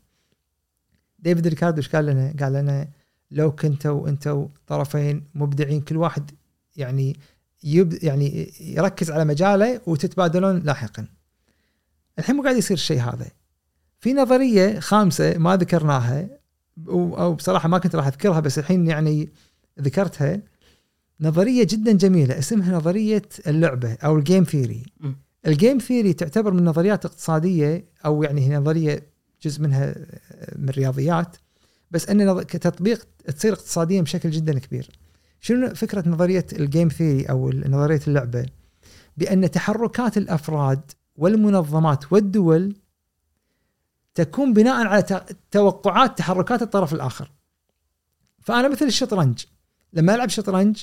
[1.19, 2.89] ديفيد ريكاردو إيش قال لنا؟ قال لنا
[3.31, 6.31] لو كنتوا أنتوا طرفين مبدعين كل واحد
[6.77, 7.17] يعني
[7.65, 11.07] يب يعني يركز على مجاله وتتبادلون لاحقا.
[12.19, 13.27] الحين مو قاعد يصير الشيء هذا.
[14.01, 16.29] في نظرية خامسة ما ذكرناها
[16.89, 19.29] أو بصراحة ما كنت راح أذكرها بس الحين يعني
[19.81, 20.41] ذكرتها
[21.21, 24.83] نظرية جدا جميلة اسمها نظرية اللعبة أو ال game theory
[25.47, 29.07] ال game theory تعتبر من نظريات اقتصادية أو يعني هي نظرية
[29.43, 29.95] جزء منها
[30.57, 31.37] من الرياضيات
[31.91, 34.91] بس أن كتطبيق تصير اقتصاديا بشكل جدا كبير.
[35.41, 38.47] شنو فكرة نظرية ال game theory أو نظرية اللعبة؟
[39.17, 42.77] بأن تحركات الأفراد والمنظمات والدول
[44.15, 47.31] تكون بناء على توقعات تحركات الطرف الآخر.
[48.41, 49.45] فأنا مثل الشطرنج
[49.93, 50.83] لما ألعب شطرنج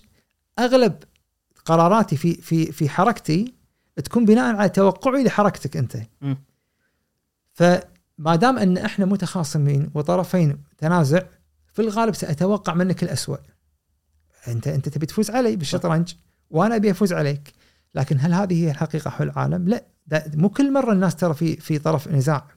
[0.60, 1.04] أغلب
[1.66, 3.54] قراراتي في في في حركتي
[4.04, 5.98] تكون بناء على توقعي لحركتك أنت.
[6.22, 6.36] م.
[7.54, 11.22] فما دام أن إحنا متخاصمين وطرفين تنازع
[11.74, 13.38] في الغالب سأتوقع منك الأسوأ.
[14.48, 16.14] أنت أنت تبي تفوز علي بالشطرنج
[16.50, 17.54] وأنا أبي أفوز عليك.
[17.96, 19.86] لكن هل هذه هي الحقيقة حول العالم؟ لا
[20.34, 22.48] مو كل مرة الناس ترى في في طرف نزاع.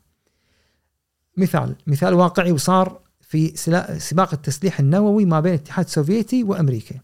[1.37, 3.57] مثال مثال واقعي وصار في
[3.99, 7.01] سباق التسليح النووي ما بين الاتحاد السوفيتي وأمريكا.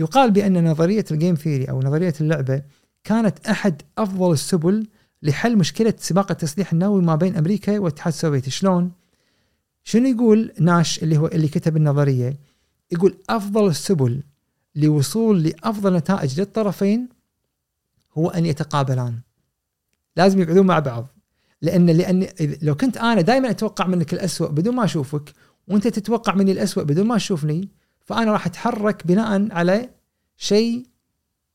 [0.00, 2.62] يقال بأن نظرية ال game theory أو نظرية اللعبة
[3.04, 4.86] كانت أحد أفضل السبل
[5.22, 8.50] لحل مشكلة سباق التسليح النووي ما بين أمريكا والاتحاد السوفيتي.
[8.50, 8.92] شلون؟
[9.84, 12.38] شنو يقول ناش اللي هو اللي كتب النظرية؟
[12.90, 14.22] يقول أفضل السبل
[14.74, 17.08] لوصول لأفضل نتائج للطرفين
[18.18, 19.18] هو أن يتقابلان.
[20.16, 21.06] لازم يقعدون مع بعض.
[21.62, 22.26] لأن لأن
[22.62, 25.32] لو كنت أنا دائما أتوقع منك الأسوأ بدون ما أشوفك
[25.68, 27.68] وأنت تتوقع مني الأسوأ بدون ما تشوفني
[28.10, 29.90] فأنا راح أتحرك بناء على
[30.36, 30.86] شيء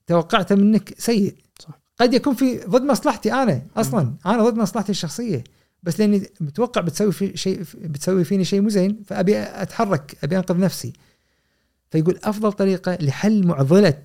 [0.07, 1.35] توقعته منك سيء.
[1.59, 1.79] صح.
[1.99, 4.13] قد يكون في ضد مصلحتي أنا أصلا.
[4.25, 5.43] أنا ضد مصلحتي الشخصية.
[5.83, 10.59] بس لأني متوقع بتسوي في شيء بتسوي فيني شيء مو زين فأبي أتحرك أبي أنقذ
[10.59, 10.93] نفسي.
[11.91, 14.03] فيقول أفضل طريقة لحل معضلة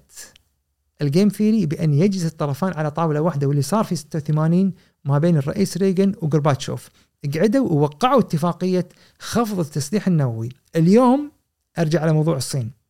[1.03, 4.73] ال game theory بأن يجلس الطرفان على طاولة واحدة واللي صار في 86
[5.05, 6.89] ما بين الرئيس ريغن وغورباتشوف.
[7.35, 10.49] قعدوا ووقعوا اتفاقية خفض التسليح النووي.
[10.77, 11.31] اليوم
[11.79, 12.81] أرجع على موضوع الصين.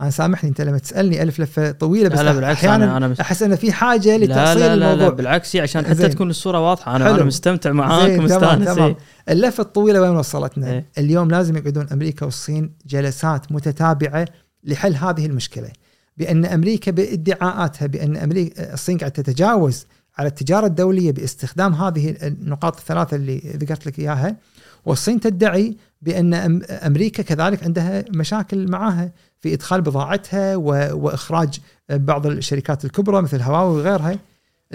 [0.00, 3.08] أنا سامحني أنت لما تسألني ألف لفة طويلة بس لا لا بالعكس أحيانا أنا, أنا
[3.08, 3.20] مس...
[3.20, 5.08] أحس ان في حاجة لتفصيل لا لا الموضوع.
[5.08, 8.96] لا بالعكس عشان حتى تكون الصورة واضحة أنا, أنا مستمتع معاك ومستانس.
[9.28, 14.28] اللفة الطويلة وين وصلتنا؟ إيه؟ اليوم لازم يقعدون أمريكا والصين جلسات متتابعة
[14.64, 15.68] لحل هذه المشكلة.
[16.16, 19.86] بأن أمريكا بادعاءاتها بأن أمريكا الصين قاعدة تتجاوز
[20.18, 24.36] على التجارة الدولية باستخدام هذه النقاط الثلاثة اللي ذكرت لك إياها.
[24.84, 26.34] والصين تدعي بأن
[26.70, 31.60] أمريكا كذلك عندها مشاكل معها في إدخال بضاعتها وإخراج
[31.90, 34.18] بعض الشركات الكبرى مثل هواوي وغيرها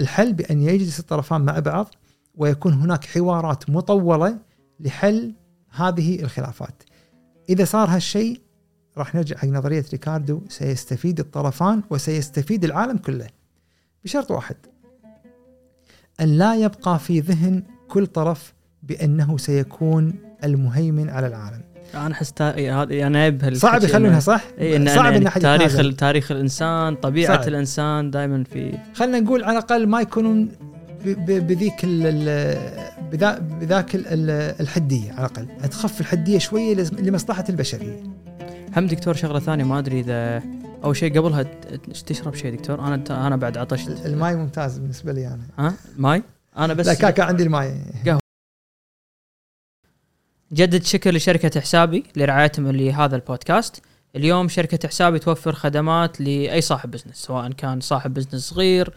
[0.00, 1.94] الحل بأن يجلس الطرفان مع بعض
[2.34, 4.38] ويكون هناك حوارات مطولة
[4.80, 5.32] لحل
[5.70, 6.82] هذه الخلافات.
[7.48, 8.40] إذا صار هالشيء
[8.98, 13.26] راح نرجع حق نظرية ريكاردو سيستفيد الطرفان وسيستفيد العالم كله.
[14.04, 14.56] بشرط واحد
[16.20, 18.54] أن لا يبقى في ذهن كل طرف
[18.88, 21.60] بأنه سيكون المهيمن على العالم.
[21.94, 22.50] أنا احس تا...
[22.82, 25.96] هذه أنا أجيب صعب يخلونها صح؟ اي إن صعب ان إن احد تاريخ يتنازل.
[25.96, 27.48] تاريخ الإنسان طبيعة صعب.
[27.48, 30.48] الإنسان دائما في خلينا نقول على الأقل ما يكونون
[31.28, 31.84] بذيك
[33.60, 35.68] بذاك ال- ال- الحدية على الأقل.
[35.70, 38.02] تخف الحدية شوية لمصلحة البشرية.
[38.76, 40.42] هم دكتور شغلة ثانية ما أدري اذا
[40.84, 41.44] أول شيء قبلها
[42.06, 44.06] تشرب شيء دكتور؟ أنا أنا بعد عطشت.
[44.06, 45.42] الماي ممتاز بالنسبة لي أنا.
[45.58, 46.22] ها؟ ماي؟
[46.58, 47.74] أنا بس لا كان عندي الماي.
[50.52, 53.82] جدد شكر لشركة حسابي لرعايتهم لهذا البودكاست.
[54.16, 58.90] اليوم شركة حسابي توفر خدمات لأي صاحب business سواء كان صاحب بزنس صغير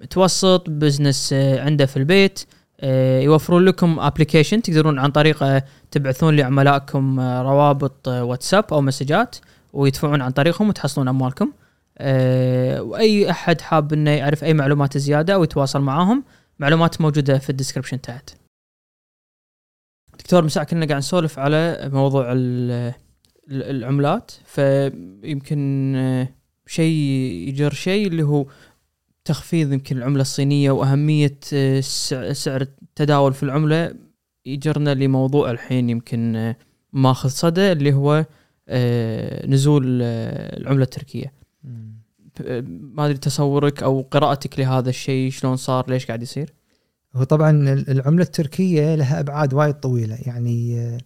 [0.00, 2.40] متوسط business آه، عنده في البيت.
[2.80, 9.36] آه، يوفرون لكم application تقدرون عن طريقه تبعثون لعملائكم آه، روابط آه، واتساب أو مسجات
[9.72, 11.52] ويدفعون عن طريقهم وتحصلون أموالكم.
[11.98, 16.24] آه، وأي أحد حاب إنه يعرف أي معلومات زيادة أو يتواصل معاهم
[16.58, 18.39] معلومات موجودة في ال description تحت.
[20.20, 22.70] دكتور مساء كنا قاعد نسولف على موضوع ال-
[23.50, 26.28] ال- العملات فيمكن آه،
[26.66, 26.94] شيء
[27.48, 28.46] يجر شيء اللي هو
[29.24, 33.94] تخفيض يمكن العملة الصينية وأهمية آه، سع- سعر التداول في العملة
[34.46, 36.56] يجرنا لموضوع الحين يمكن آه،
[36.92, 38.24] ماخذ صدى اللي هو
[39.46, 41.32] نزول العملة التركية.
[42.68, 46.52] ما أدري تصورك أو قراءتك لهذا الشيء شلون صار ليش قاعد يصير؟
[47.16, 50.98] هو طبعا ال- العملة التركية لها أبعاد وايد طويلة يعني آه،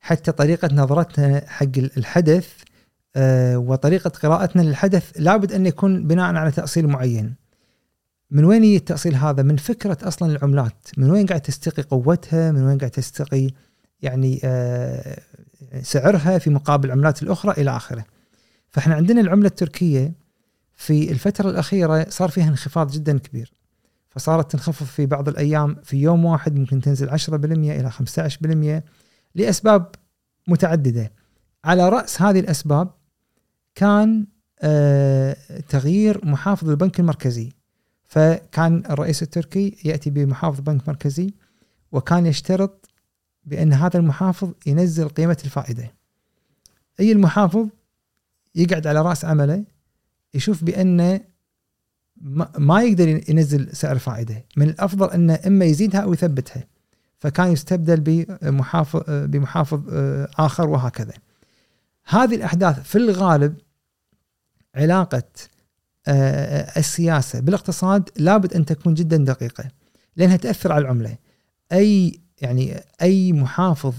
[0.00, 2.48] حتى طريقة نظرتنا حق ال- الحدث
[3.16, 7.34] آه، وطريقة قراءتنا للحدث لابد أن يكون بناء على تأصيل معين.
[8.30, 12.62] من وين يجي التأصيل هذا؟ من فكرة أصلا العملات، من وين قاعد تستقي قوتها؟ من
[12.64, 13.50] وين قاعد تستقي
[14.02, 15.18] يعني آه،
[15.82, 18.04] سعرها في مقابل العملات الأخرى إلى آخره.
[18.70, 20.12] فإحنا عندنا العملة التركية
[20.74, 23.52] في الفترة الأخيرة صار فيها انخفاض جدا كبير.
[24.10, 28.82] فصارت تنخفض في بعض الأيام في يوم واحد ممكن تنزل 10% إلى 15%
[29.34, 29.94] لأسباب
[30.48, 31.12] متعددة.
[31.64, 32.90] على رأس هذه الأسباب
[33.74, 34.26] كان
[34.62, 35.36] آه،
[35.68, 37.52] تغيير محافظ البنك المركزي
[38.04, 41.34] فكان الرئيس التركي يأتي بمحافظ بنك مركزي
[41.92, 42.90] وكان يشترط
[43.44, 45.94] بأن هذا المحافظ ينزل قيمة الفائدة.
[47.00, 47.68] أي المحافظ
[48.54, 49.64] يقعد على رأس عمله
[50.34, 51.20] يشوف بان
[52.58, 56.64] ما يقدر ينزل سعر فائدة، من الأفضل إنه إما يزيدها أو يثبتها.
[57.18, 61.12] فكان يستبدل بمحافظ بمحافظ آه، آخر وهكذا.
[62.04, 63.54] هذه الأحداث في الغالب
[64.74, 65.22] علاقة
[66.08, 69.64] آه، السياسة بالاقتصاد لابد أن تكون جدا دقيقة
[70.16, 71.16] لأنها تأثر على العملة.
[71.72, 73.94] أي يعني أي محافظ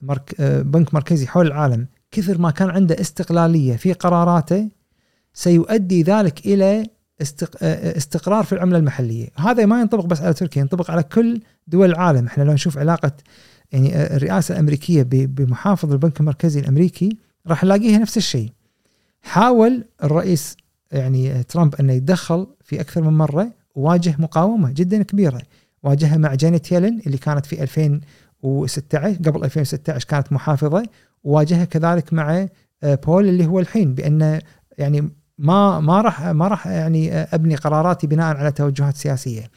[0.00, 4.68] مرك آه، بنك مركزي حول العالم كثر ما كان عنده استقلالية في قراراته
[5.34, 6.86] سيؤدي ذلك إلى
[7.22, 7.56] استق...
[7.62, 11.90] آه، استقرار في العملة المحلية، هذا ما ينطبق بس على تركيا، ينطبق على كل دول
[11.90, 13.12] العالم، إحنا لو نشوف علاقة
[13.72, 17.16] يعني آه، الرئاسة الأمريكية بمحافظ البنك المركزي الأمريكي
[17.46, 18.52] راح نلاقيها نفس الشيء.
[19.22, 20.56] حاول الرئيس
[20.92, 25.42] يعني آه، ترامب أنه يتدخل في أكثر من مرة وواجه مقاومة جدا كبيرة،
[25.82, 30.82] واجهها مع جانيت يلن اللي كانت في 2016 قبل 2016 كانت محافظة،
[31.24, 32.46] وواجهها كذلك مع
[32.82, 34.40] آه، بول اللي هو الحين بانه
[34.78, 39.50] يعني ما ما راح ما راح يعني أبني قراراتي بناء على توجهات سياسية.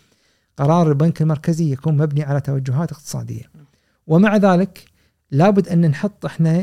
[0.58, 3.44] قرار البنك المركزي يكون مبني على توجهات اقتصادية.
[4.08, 4.86] ومع ذلك
[5.32, 6.60] لابد أن نحط إحنا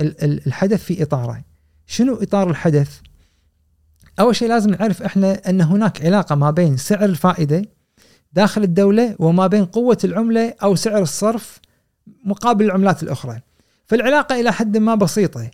[0.00, 1.42] ال- ال- الحدث في إطاره.
[1.86, 3.00] شنو إطار الحدث؟
[4.20, 7.62] أول شيء لازم نعرف إحنا أن هناك علاقة ما بين سعر الفائدة
[8.32, 11.60] داخل الدولة وما بين قوة العملة أو سعر الصرف
[12.24, 13.40] مقابل العملات الأخرى.
[13.86, 15.50] فالعلاقة إلى حد ما بسيطة.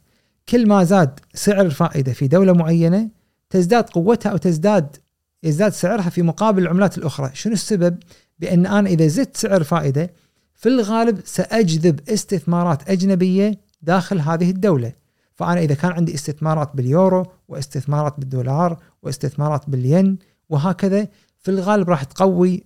[0.49, 3.09] كل ما زاد سعر الفائده في دولة معينة
[3.51, 4.97] تزداد قوتها أو تزداد
[5.43, 7.99] يزداد سعرها في مقابل العملات الأخرى، شنو السبب؟
[8.39, 10.11] بأن أنا إذا زدت سعر فائدة
[10.55, 14.93] في الغالب سأجذب استثمارات أجنبية داخل هذه الدولة،
[15.35, 20.19] فأنا إذا كان عندي استثمارات باليورو واستثمارات بالدولار واستثمارات بالين
[20.49, 21.09] وهكذا
[21.39, 22.65] في الغالب راح تقوي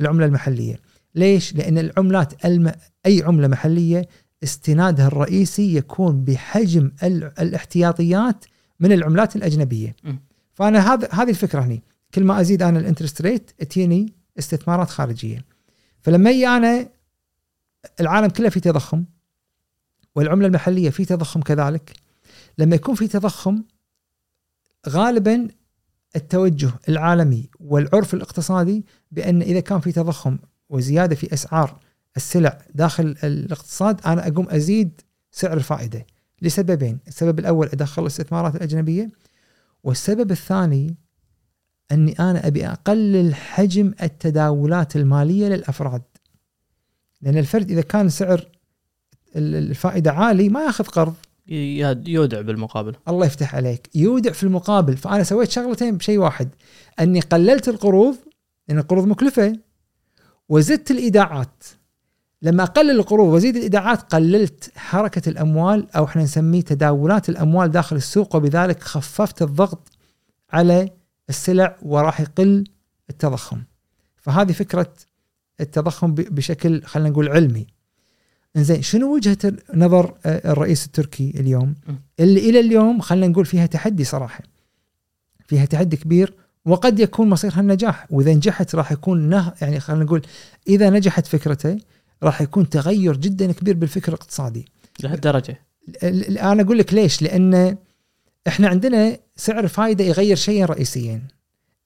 [0.00, 0.80] العملة المحلية.
[1.14, 2.72] ليش؟ لأن العملات الم...
[3.06, 4.08] أي عملة محلية
[4.44, 8.44] استنادها الرئيسي يكون بحجم ال- الاحتياطيات
[8.80, 9.96] من العملات الأجنبية.
[10.04, 10.14] م.
[10.54, 11.82] فأنا هذا هذه الفكرة هني،
[12.14, 15.44] كل ما أزيد أنا ال interest rate تجيني استثمارات خارجية.
[16.00, 16.88] فلما يجي أنا
[18.00, 19.04] العالم كله في تضخم
[20.14, 21.92] والعملة المحلية في تضخم كذلك
[22.58, 23.62] لما يكون في تضخم
[24.88, 25.48] غالبا
[26.16, 30.38] التوجه العالمي والعرف الاقتصادي بأن إذا كان في تضخم
[30.68, 31.78] وزيادة في أسعار
[32.16, 36.06] السلع داخل الاقتصاد أنا أقوم أزيد سعر الفائدة.
[36.42, 39.10] لسببين، السبب الأول أدخل الاستثمارات الأجنبية
[39.84, 40.94] والسبب الثاني
[41.92, 46.02] أني أنا أبي أقلل حجم التداولات المالية للأفراد.
[47.22, 48.48] لأن الفرد إذا كان سعر
[49.36, 51.14] ال- الفائدة عالي ما يأخذ قرض.
[52.08, 52.96] يودع بالمقابل.
[53.08, 53.90] الله يفتح عليك.
[53.94, 54.96] يودع في المقابل.
[54.96, 56.48] فأنا سويت شغلتين بشيء واحد.
[57.00, 58.16] أني قللت القروض
[58.68, 59.58] لأن القروض مكلفة
[60.48, 61.64] وزدت الإيداعات.
[62.42, 68.36] لما اقلل القروض وازيد الايداعات قللت حركة الأموال أو إحنا نسميه تداولات الأموال داخل السوق
[68.36, 69.88] وبذلك خففت الضغط
[70.52, 70.90] على
[71.28, 72.64] السلع وراح يقل
[73.10, 73.62] التضخم.
[74.16, 74.92] فهذه فكرة
[75.60, 77.66] التضخم بشكل خلينا نقول علمي.
[78.56, 81.74] إنزين شنو وجهة نظر آه، الرئيس التركي اليوم.
[82.20, 84.42] اللي إلى اليوم خلينا نقول فيها تحدي صراحة.
[85.46, 88.06] فيها تحدي كبير وقد يكون مصيرها النجاح.
[88.10, 90.22] وإذا نجحت راح يكون نه يعني خلينا نقول
[90.68, 91.78] إذا نجحت فكرته
[92.22, 94.64] راح يكون تغير جدا كبير بالفكر الاقتصادي.
[95.02, 95.60] لهالدرجة.
[96.02, 97.76] ال- ال- أنا أقول لك ليش؟ لأن
[98.46, 101.22] إحنا عندنا سعر فائده يغير شيئين رئيسيين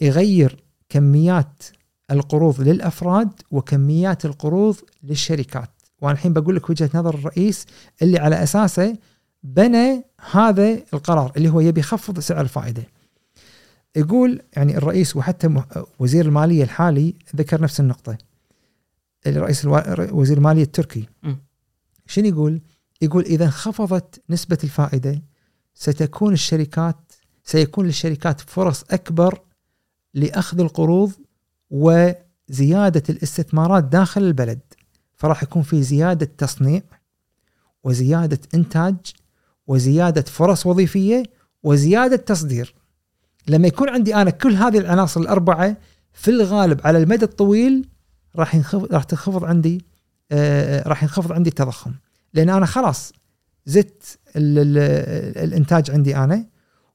[0.00, 1.62] يغير كميات
[2.10, 5.70] القروض للأفراد وكميات القروض للشركات.
[6.00, 7.66] وأنا الحين بقول لك وجهة نظر الرئيس
[8.02, 8.96] اللي على أساسه
[9.42, 12.82] بنى هذا القرار اللي هو يبي يخفض سعر الفائدة.
[13.96, 15.62] يقول يعني الرئيس وحتى
[15.98, 18.18] وزير المالية الحالي ذكر نفس النقطة.
[19.26, 21.08] الرئيس الوا- وزير المالية التركي.
[22.06, 22.60] شنو يقول؟
[23.02, 25.22] يقول إذا انخفضت نسبة الفائدة
[25.74, 26.96] ستكون الشركات
[27.44, 29.40] سيكون للشركات فرص أكبر
[30.14, 31.12] لأخذ القروض
[31.70, 34.60] وزيادة الاستثمارات داخل البلد.
[35.16, 36.82] فراح يكون في زيادة تصنيع
[37.84, 38.96] وزيادة إنتاج
[39.66, 41.22] وزيادة فرص وظيفية
[41.62, 42.74] وزيادة تصدير.
[43.48, 45.76] لما يكون عندي أنا كل هذه العناصر الأربعة
[46.12, 47.88] في الغالب على المدى الطويل
[48.38, 49.84] راح ينخفض راح تنخفض عندي
[50.32, 51.92] آه راح ينخفض عندي التضخم.
[52.34, 53.12] لأن أنا خلاص
[53.66, 54.78] زدت ال ال
[55.44, 56.46] الإنتاج عندي أنا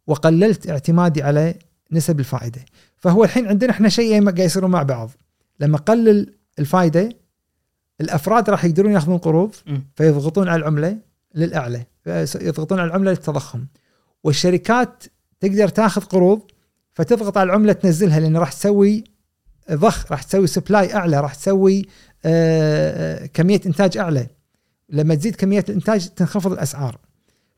[0.08, 1.56] وقللت اعتمادي على
[1.92, 2.66] نسب الفائدة.
[2.98, 5.12] فهو الحين عندنا إحنا شيئين قاعد يصيرون مع بعض.
[5.60, 7.10] لما قلل الفائدة
[8.02, 9.56] الأفراد راح يقدرون يأخذون قروض.
[9.96, 10.98] فيضغطون على العملة
[11.36, 11.86] للأعلى
[12.36, 13.66] يضغطون على العملة للتضخم.
[14.24, 15.04] والشركات
[15.40, 16.52] تقدر تأخذ قروض
[16.94, 19.04] فتضغط على العملة تنزلها لأن راح تسوي
[19.72, 21.86] ضخ راح تسوي سبلاي أعلى راح تسوي
[22.26, 24.28] آه، آه، كمية إنتاج أعلى.
[24.90, 26.98] لما تزيد كمية الإنتاج تنخفض الأسعار.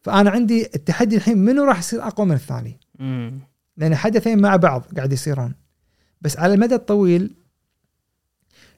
[0.01, 3.39] فأنا عندي التحدي الحين منو راح يصير أقوى من الثاني؟ مم.
[3.77, 5.55] لأن حدثين مع بعض قاعد يصيرون.
[6.21, 7.35] بس على المدى الطويل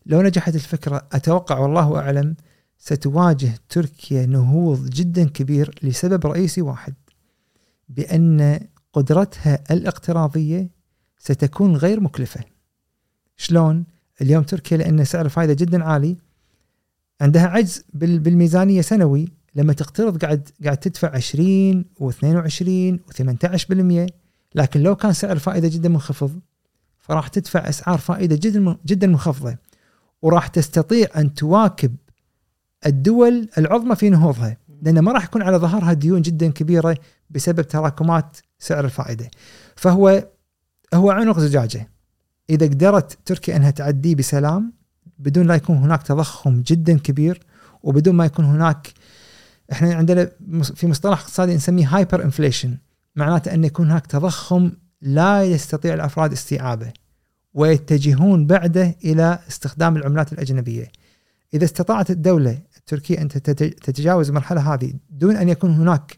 [0.05, 2.35] لو نجحت الفكرة أتوقع والله أعلم
[2.77, 6.93] ستواجه تركيا نهوض جدا كبير لسبب رئيسي واحد.
[7.89, 8.59] بأن
[8.93, 10.69] قدرتها الاقتراضية
[11.17, 12.54] ستكون غير مكلفة.
[13.37, 13.85] شلون؟
[14.21, 16.17] اليوم تركيا لأن سعر الفائدة جدا عالي
[17.21, 24.07] عندها عجز بال- بالميزانية سنوي لما تقترض قاعد قاعد تدفع 20 و22 و18%
[24.55, 26.39] لكن لو كان سعر الفائده جدا منخفض
[26.99, 29.57] فراح تدفع أسعار فائدة جدا جدا منخفضة
[30.21, 31.95] وراح تستطيع أن تواكب
[32.85, 36.97] الدول العظمى في نهوضها لأن ما راح يكون على ظهرها ديون جدا كبيرة
[37.29, 39.31] بسبب تراكمات سعر الفائدة
[39.75, 40.27] فهو
[40.93, 41.89] هو عنق زجاجة
[42.49, 44.73] إذا قدرت تركيا أنها تعديه بسلام
[45.19, 47.43] بدون لا يكون هناك تضخم جدا كبير
[47.83, 48.93] وبدون ما يكون هناك
[49.71, 50.31] إحنا عندنا
[50.75, 52.77] في مصطلح اقتصادي نسميه hyper inflation
[53.15, 56.93] معناته أن يكون هناك تضخم لا يستطيع الأفراد استيعابه
[57.53, 60.91] ويتجهون بعده إلى استخدام العملات الأجنبية.
[61.53, 66.15] إذا استطاعت الدولة التركية أن تت- تتجاوز المرحلة هذه دون أن يكون هناك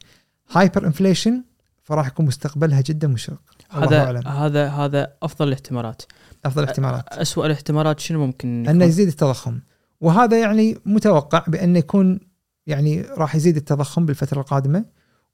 [0.51, 1.43] hyper inflation
[1.83, 3.41] فراح يكون مستقبلها جدا مشرق.
[3.69, 6.01] هذا هذا هذا أفضل الاحتمالات.
[6.45, 7.07] أفضل الاحتمالات.
[7.07, 9.59] اسوء الاحتمالات شنو ممكن أنه؟ يزيد التضخم.
[10.01, 12.19] وهذا يعني متوقع بانه يكون
[12.67, 14.85] يعني راح يزيد التضخم بالفترة القادمة.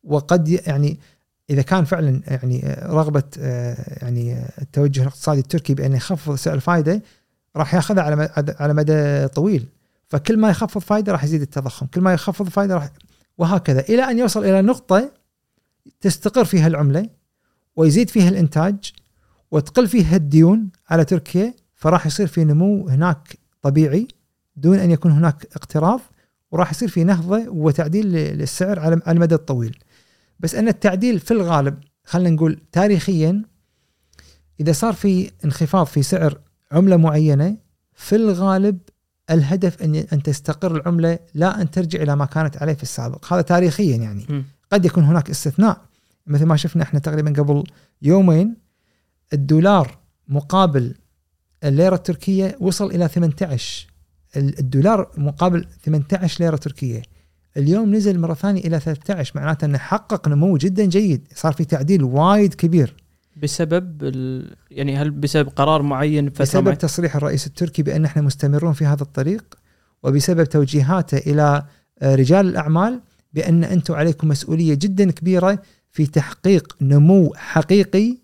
[0.03, 0.99] وقد يعني
[1.49, 7.01] إذا كان فعلا يعني رغبة آه، يعني التوجه الاقتصادي التركي بانه يخفض سعر الفائده
[7.55, 8.29] راح يأخذها على
[8.59, 9.65] على مدى طويل.
[10.07, 11.85] فكل ما يخفض فائده راح يزيد التضخم.
[11.85, 12.89] كل ما يخفض فائده راح
[13.37, 13.79] وهكذا.
[13.79, 15.11] إلى أن يوصل إلى نقطة
[16.01, 17.09] تستقر فيها العملة
[17.75, 18.93] ويزيد فيها الإنتاج
[19.51, 24.07] وتقل فيها الديون على تركيا فراح يصير في نمو هناك طبيعي
[24.55, 25.99] دون أن يكون هناك اقتراض
[26.51, 29.77] وراح يصير في نهضة وتعديل للسعر على المدى الطويل.
[30.39, 33.41] بس أن التعديل في الغالب خلينا نقول تاريخيا
[34.59, 36.39] إذا صار في انخفاض في سعر
[36.71, 37.57] عملة معينة
[37.93, 38.79] في الغالب
[39.29, 43.41] الهدف أن أن تستقر العملة لا أن ترجع إلى ما كانت عليه في السابق، هذا
[43.41, 44.45] تاريخيا يعني.
[44.71, 45.81] قد يكون هناك استثناء
[46.27, 47.63] مثل ما شفنا إحنا تقريبا قبل
[48.01, 48.55] يومين
[49.33, 49.97] الدولار
[50.27, 50.95] مقابل
[51.63, 53.87] الليرة التركية وصل إلى 18
[54.37, 57.01] ال- الدولار مقابل 18 ليرة تركية.
[57.57, 61.27] اليوم نزل مرة ثانية إلى 13 معناته إنه حقق نمو جدا جيد.
[61.35, 62.95] صار في تعديل وايد كبير.
[63.43, 64.55] بسبب ال...
[64.71, 69.03] يعني هل بسبب قرار معين فترة بسبب؟ تصريح الرئيس التركي بأن إحنا مستمرون في هذا
[69.03, 69.55] الطريق
[70.03, 71.63] وبسبب توجيهاته إلى
[72.01, 73.01] آه، رجال الأعمال
[73.33, 75.59] بأن أنتم عليكم مسؤولية جدا كبيرة
[75.93, 78.17] في تحقيق نمو حقيقي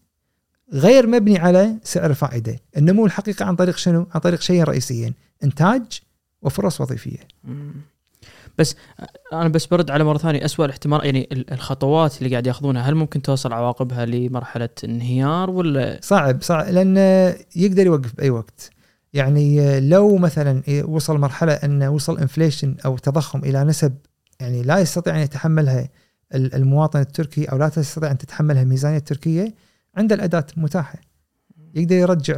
[0.74, 5.14] غير مبني على سعر فائدة، النمو الحقيقي عن طريق شنو؟ عن طريق شيئين رئيسيين،
[5.44, 5.82] إنتاج
[6.42, 7.18] وفرص وظيفية.
[8.58, 8.76] بس
[9.34, 12.96] أنا بس برد على مرة ثانية اسوء الاحتمال يعني ال- الخطوات اللي قاعد ياخذونها هل
[12.96, 16.98] ممكن توصل عواقبها لمرحلة انهيار ولا صعب صعب لأن
[17.56, 18.70] يقدر يوقف بأي وقت
[19.14, 23.94] يعني لو مثلا وصل مرحلة انه وصل انفليشن أو تضخم إلى نسب
[24.40, 25.90] يعني لا يستطيع أن يتحملها
[26.34, 29.54] المواطن التركي أو لا تستطيع أن تتحملها الميزانيه التركيه
[29.96, 31.00] عنده الأداة متاحة.
[31.76, 32.34] يقدر يرجع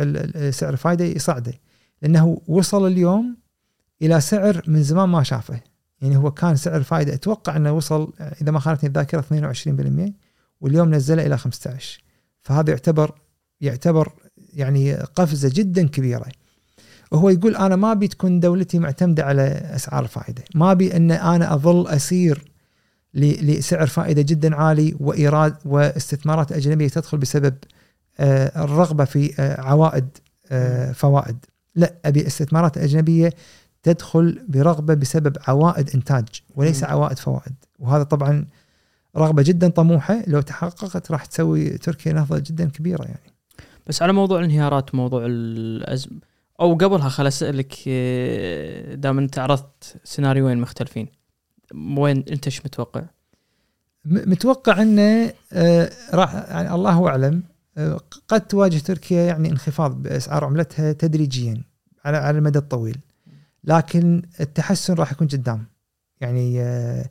[0.51, 1.53] سعر الفائده يصعده
[2.01, 3.37] لأنه وصل اليوم
[4.01, 5.61] إلى سعر من زمان ما شافه.
[6.01, 10.11] يعني هو كان سعر الفائده أتوقع أنه وصل إذا ما خانتني الذاكرة 22%
[10.61, 12.03] واليوم نزله إلى 15
[12.41, 13.15] فهذا يعتبر
[13.61, 14.11] يعتبر
[14.53, 16.25] يعني قفزة جدا كبيرة.
[17.11, 19.43] وهو يقول أنا ما أبي تكون دولتي معتمدة على
[19.75, 22.50] أسعار الفائده ما أبي أن أنا أظل أسير
[23.13, 27.55] لسعر فائدة جدا عالي وإيراد واستثمارات أجنبية تدخل بسبب
[28.19, 30.07] آه، الرغبة في آه، عوائد
[30.51, 31.45] آه، فوائد.
[31.75, 33.29] لا أبي استثمارات أجنبية
[33.83, 36.83] تدخل برغبة بسبب عوائد إنتاج وليس.
[36.83, 37.53] عوائد فوائد.
[37.79, 38.45] وهذا طبعا
[39.17, 43.33] رغبة جدا طموحة لو تحققت راح تسوي تركيا نهضه جدا كبيرة يعني.
[43.87, 46.19] بس على موضوع الانهيارات موضوع الازمه
[46.59, 47.89] أو قبلها خل اسالك
[48.93, 51.20] دام أنت عرضت سيناريوين مختلفين.
[51.75, 53.03] وين انت إيش متوقع؟
[54.05, 57.43] متوقع انه آه، راح يعني الله اعلم
[57.77, 61.63] آه، قد تواجه تركيا يعني انخفاض بأسعار عملتها تدريجيا
[62.05, 62.97] على على المدى الطويل.
[63.63, 65.65] لكن التحسن راح يكون قدام.
[66.21, 67.05] يعني آه،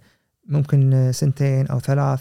[0.46, 2.20] ممكن سنتين أو ثلاث.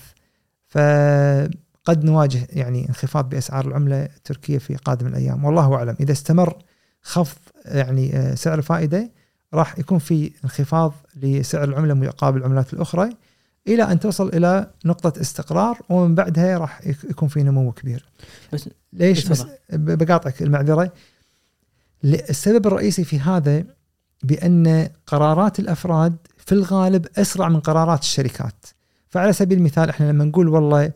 [0.68, 5.46] فقد نواجه يعني انخفاض بأسعار العملة التركيه في قادم الأيام.
[5.46, 6.58] والله أعلم إذا استمر
[7.02, 9.10] خفض يعني سعر الفائده
[9.54, 13.10] راح يكون في انخفاض لسعر العملة مقابل العملات الأخرى
[13.68, 18.06] إلى أن توصل إلى نقطة استقرار ومن بعدها راح يك- يكون في نمو كبير.
[18.54, 20.92] بس- ليش بس بقاطعك المعذرة
[22.04, 23.64] السبب الرئيسي في هذا
[24.24, 28.66] بأن قرارات الأفراد في الغالب أسرع من قرارات الشركات.
[29.10, 30.92] فعلى سبيل المثال إحنا لما نقول والله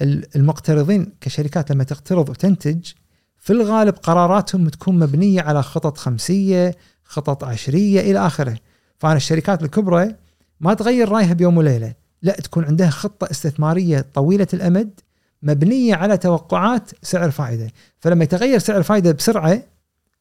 [0.00, 2.92] ال- المقترضين كشركات لما تقترض وتنتج
[3.38, 6.74] في الغالب قراراتهم تكون مبنية على خطط خمسية،
[7.08, 8.56] خطط عشرية إلى آخره.
[8.98, 10.14] فأنا الشركات الكبرى
[10.60, 15.00] ما تغير رأيها بيوم وليلة، لا تكون عندها خطة استثمارية طويلة الأمد
[15.42, 17.70] مبنية على توقعات سعر فائدة،
[18.00, 19.62] فلما يتغير سعر الفائده بسرعة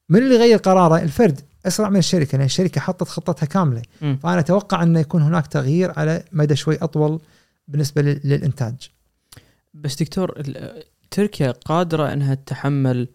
[0.09, 3.81] من اللي يغير قراره؟ الفرد أسرع من الشركة لأن الشركة حطت خطتها كاملة،.
[3.99, 7.19] فأنا أتوقع انه يكون هناك تغيير على مدى شوي أطول
[7.67, 8.91] بالنسبة لل- للإنتاج.
[9.73, 10.41] بس دكتور
[11.11, 13.07] تركيا قادرة إنها تتحمل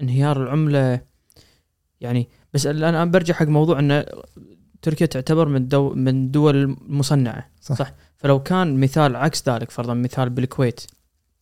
[0.00, 1.00] انهيار العملة
[2.00, 4.04] يعني بس الان أنا برجع حق موضوع إن
[4.82, 7.74] تركيا تعتبر من دو من دول مصنعة صح.
[7.76, 10.80] صح فلو كان مثال عكس ذلك فرضا مثال بالكويت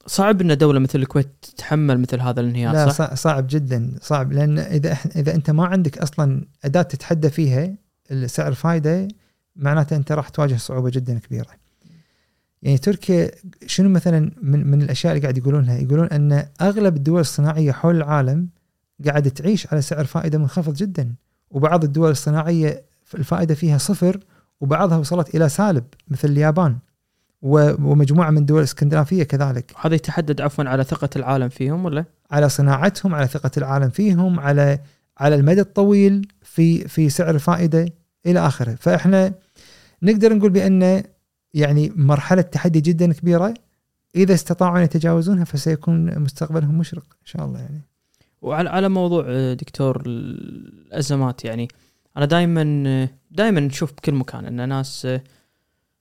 [0.07, 4.59] صعب إن دولة مثل الكويت تتحمل مثل هذا الانهيار لا صح؟ صعب جدا صعب لأن
[4.59, 7.75] إذا إذا أنت ما عندك أصلا أداة تتحدى فيها
[8.27, 9.09] سعر الفائده
[9.57, 11.51] معناته أنت راح تواجه صعوبة جدا كبيرة.
[12.63, 13.31] يعني تركيا
[13.67, 18.49] شنو مثلا من من الأشياء اللي قاعد يقولونها؟ يقولون أن أغلب الدول الصناعية حول العالم
[19.09, 21.15] قاعدة تعيش على سعر فائدة منخفض جدا.
[21.51, 22.83] وبعض الدول الصناعية
[23.15, 24.21] الفائدة فيها صفر
[24.61, 26.79] وبعضها وصلت إلى سالب مثل اليابان.
[27.43, 29.73] ومجموعة من الدول الاسكندنافيه كذلك.
[29.81, 34.79] هذا يتحدد عفوا على ثقة العالم فيهم ولا؟ على صناعتهم على ثقة العالم فيهم على
[35.19, 37.89] على المدى الطويل في في سعر الفائدة
[38.27, 38.75] إلى آخره.
[38.75, 39.33] فإحنا
[40.03, 41.03] نقدر نقول بأن
[41.55, 43.55] يعني مرحلة تحدي جدا كبيرة.
[44.17, 47.81] إذا استطاعوا أن يتجاوزونها فسيكون مستقبلهم مشرق إن شاء الله يعني.
[48.43, 51.69] وعلى على موضوع آه، دكتور الأزمات يعني
[52.17, 55.23] أنا دائما دائما نشوف بكل مكان إن ناس آه،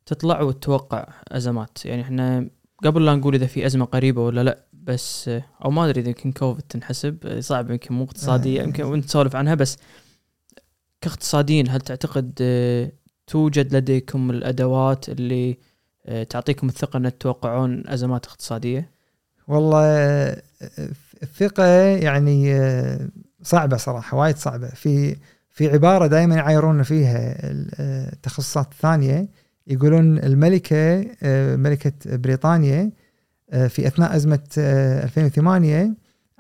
[0.05, 2.49] تطلع وتتوقع أزمات يعني إحنا
[2.84, 6.09] قبل لا نقول إذا في أزمة قريبة ولا لأ بس آه، أو ما أدري إذا
[6.09, 8.63] يمكن كوفيد تنحسب آه، صعب يمكن مو اقتصادية آه.
[8.63, 9.77] يمكن وانت تسولف عنها بس
[11.01, 12.91] كاقتصاديين هل تعتقد آه،
[13.27, 15.57] توجد لديكم الأدوات اللي
[16.05, 18.91] آه، تعطيكم الثقة إن تتوقعون أزمات اقتصادية؟
[19.47, 19.81] والله
[21.22, 21.65] آه، الثقة
[21.98, 23.10] يعني آه،
[23.43, 24.68] صعبة صراحة وايد صعبة.
[24.68, 25.15] في
[25.49, 27.35] في عبارة دائما يعايرون فيها
[28.14, 29.30] التخصصات الثانية
[29.68, 32.91] يقولون الملكة آه، ملكة بريطانيا
[33.52, 35.93] آه، في أثناء أزمة آه، 2008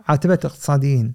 [0.07, 1.13] عاتبت الاقتصاديين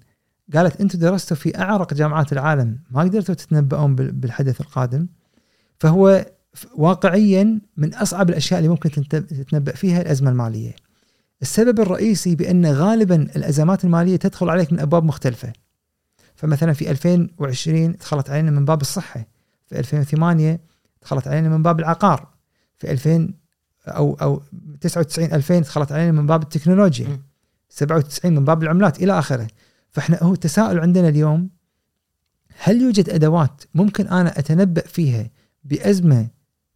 [0.53, 5.07] قالت أنتم درستوا في أعرق جامعات العالم ما قدرتوا تتنبؤون بال- بالحدث القادم.
[5.79, 6.25] فهو
[6.75, 10.75] واقعيا من أصعب الأشياء اللي ممكن تتنبأ فيها الأزمة المالية.
[11.41, 15.53] السبب الرئيسي بأن غالبا الأزمات المالية تدخل عليك من أبواب مختلفة.
[16.35, 19.27] فمثلا في 2020 دخلت علينا من باب الصحة.
[19.67, 20.59] في 2008
[21.01, 22.27] دخلت علينا من باب العقار.
[22.77, 23.33] في 2000
[23.87, 24.41] أو أو
[24.81, 27.07] 99 2000 دخلت علينا من باب التكنولوجيا.
[27.07, 27.21] م.
[27.69, 29.47] 97 من باب العملات إلى آخره.
[29.91, 31.49] فإحنا هو التساؤل عندنا اليوم
[32.59, 35.29] هل يوجد أدوات ممكن أنا أتنبأ فيها
[35.63, 36.27] بأزمة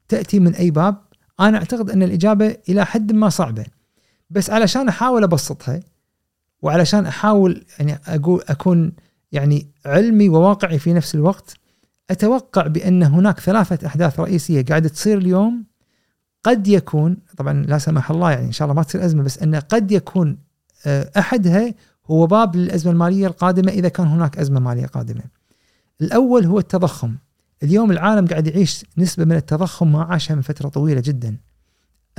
[0.07, 0.97] تأتي من أي باب؟
[1.39, 3.65] أنا أعتقد أن الإجابة إلى حد ما صعبة.
[4.31, 5.79] بس علشان أحاول أبسطها
[6.61, 8.91] وعلشان أحاول يعني أقول أكون
[9.31, 11.53] يعني علمي وواقعي في نفس الوقت
[12.09, 15.63] أتوقع بأن هناك ثلاثة أحداث رئيسية قاعدة تصير اليوم
[16.43, 19.59] قد يكون طبعا لا سمح الله يعني إن شاء الله ما تصير أزمة بس انه
[19.59, 20.37] قد يكون
[20.85, 21.73] آه، أحدها
[22.05, 25.23] هو باب للأزمة المالية القادمة إذا كان هناك أزمة مالية قادمة.
[26.01, 27.15] الأول هو التضخم.
[27.63, 31.37] اليوم العالم قاعد يعيش نسبة من التضخم ما عاشها من فترة طويلة جدا.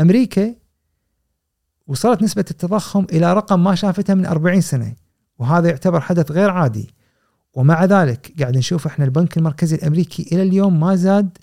[0.00, 0.54] أمريكا
[1.86, 4.94] وصلت نسبة التضخم إلى رقم ما شافتها من 40 سنة
[5.38, 6.94] وهذا يعتبر حدث غير عادي.
[7.54, 11.38] ومع ذلك قاعد نشوف إحنا البنك المركزي الأمريكي إلى اليوم ما زاد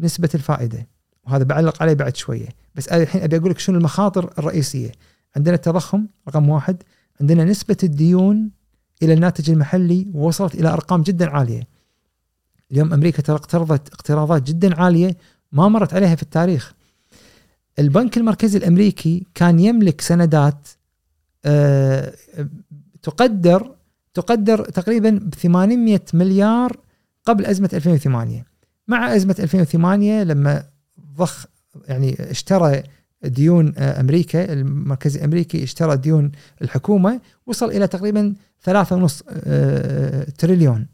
[0.00, 0.88] نسبة الفائدة
[1.26, 2.48] وهذا بعلق عليه بعد شوية.
[2.74, 4.92] بس أنا الحين أبي أقول لك شنو المخاطر الرئيسية.
[5.36, 6.82] عندنا التضخم رقم واحد
[7.20, 8.50] عندنا نسبة الديون
[9.02, 11.68] إلى الناتج المحلي وصلت إلى أرقام جدا عالية.
[12.72, 15.16] اليوم أمريكا ترى اقترضت اقتراضات جدا عالية
[15.52, 16.74] ما مرت عليها في التاريخ.
[17.78, 20.68] البنك المركزي الأمريكي كان يملك سندات
[21.44, 22.14] آه،
[23.02, 23.74] تقدر
[24.14, 26.76] تقدر تقريبا ب 800 مليار
[27.24, 28.44] قبل أزمة 2008
[28.88, 30.64] مع أزمة 2008 لما
[31.16, 31.46] ضخ
[31.88, 32.82] يعني اشترى
[33.22, 36.32] ديون آه، أمريكا المركزي الأمريكي اشترى ديون
[36.62, 40.86] الحكومة وصل إلى تقريبا ثلاثة ونص آه، تريليون.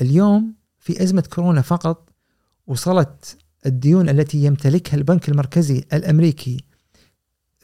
[0.00, 2.10] اليوم في أزمة كورونا فقط
[2.66, 3.36] وصلت
[3.66, 6.64] الديون التي يمتلكها البنك المركزي الأمريكي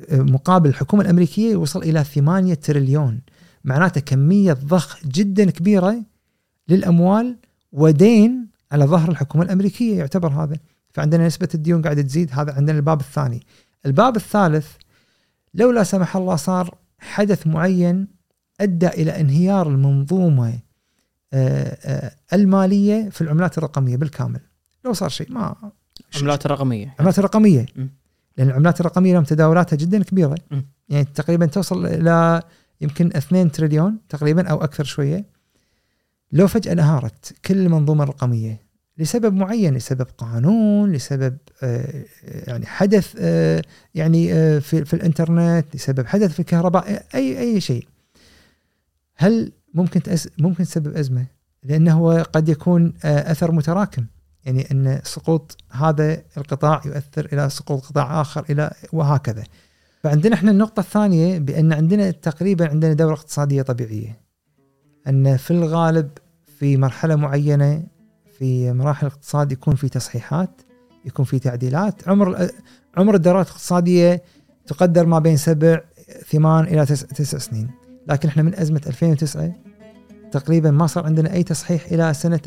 [0.09, 3.21] آه، مقابل الحكومة الأمريكية وصل إلى 8 تريليون.
[3.65, 6.03] معناته كمية ضخ جدا كبيرة
[6.69, 7.37] للأموال
[7.73, 10.57] ودين على ظهر الحكومة الأمريكية يعتبر هذا.
[10.93, 13.47] فعندنا نسبة الديون قاعدة تزيد هذا عندنا الباب الثاني.
[13.87, 14.67] الباب الثالث
[15.55, 18.09] لو لا سمح الله صار حدث معين
[18.61, 20.59] أدى إلى انهيار المنظومة
[21.33, 24.41] آه، آه، المالية في العملات الرقمية بالكامل.
[24.85, 25.73] لو صار شيء ما
[26.17, 27.87] عملات الرقميه العملات الرقميه م.
[28.37, 30.35] لأن العملات الرقمية لهم تداولاتها جدا كبيرة.
[30.51, 30.61] م.
[30.89, 32.43] يعني تقريبا توصل إلى
[32.81, 35.25] يمكن 2 تريليون تقريبا أو أكثر شوية.
[36.33, 38.61] لو فجأة انهارت كل المنظومة الرقمية
[38.99, 43.63] لسبب معين لسبب قانون لسبب آه، يعني حدث آه،
[43.95, 47.87] يعني آه، في في الإنترنت لسبب حدث في الكهرباء أي أي شيء.
[49.17, 50.01] هل ممكن
[50.39, 51.27] ممكن تسبب أزمة؟
[51.63, 54.05] لأنه قد يكون أثر متراكم.
[54.47, 59.45] يعني إن سقوط هذا القطاع يؤثر إلى سقوط قطاع آخر إلى وهكذا.
[60.03, 64.21] فعندنا إحنا النقطة الثانية بأن عندنا تقريبا عندنا دورة اقتصادية طبيعية.
[65.09, 66.11] أن في الغالب
[66.59, 67.83] في مرحلة معينة
[68.39, 70.63] في مراحل الاقتصاد يكون في تصحيحات
[71.05, 72.09] يكون في تعديلات.
[72.09, 72.49] عمر
[72.97, 74.23] عمر الدورات الاقتصادية
[74.67, 75.81] تقدر ما بين سبع
[76.31, 77.71] ثمان إلى تسع, تسع سنين.
[78.09, 79.53] لكن إحنا من أزمة 2009
[80.33, 82.41] تقريبا ما صار عندنا أي تصحيح إلى سنة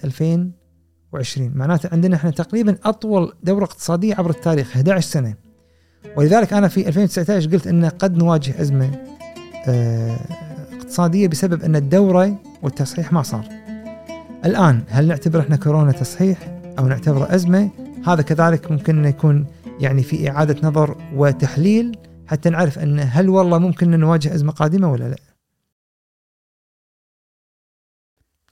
[1.17, 5.33] 2020 معناته عندنا إحنا تقريبا أطول دورة اقتصادية عبر التاريخ 11 سنة.
[6.17, 8.91] ولذلك أنا في 2019 قلت إن قد نواجه أزمة
[9.67, 10.17] آه
[10.77, 13.45] اقتصادية بسبب إن الدورة والتصحيح ما صار.
[14.45, 16.37] الآن هل نعتبر إحنا كورونا تصحيح
[16.79, 17.69] أو نعتبره أزمة؟
[18.07, 19.45] هذا كذلك ممكن يكون
[19.79, 25.03] يعني في إعادة نظر وتحليل حتى نعرف أن هل والله ممكن نواجه أزمة قادمة ولا
[25.03, 25.26] لا.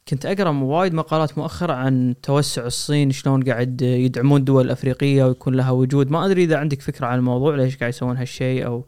[0.07, 5.71] كنت أقرأ وايد مقالات مؤخرا عن توسع الصين شلون قاعد يدعمون الدول الافريقيه ويكون لها
[5.71, 6.11] وجود.
[6.11, 8.85] ما أدري إذا عندك فكرة عن الموضوع ليش قاعد يسوون هالشيء أو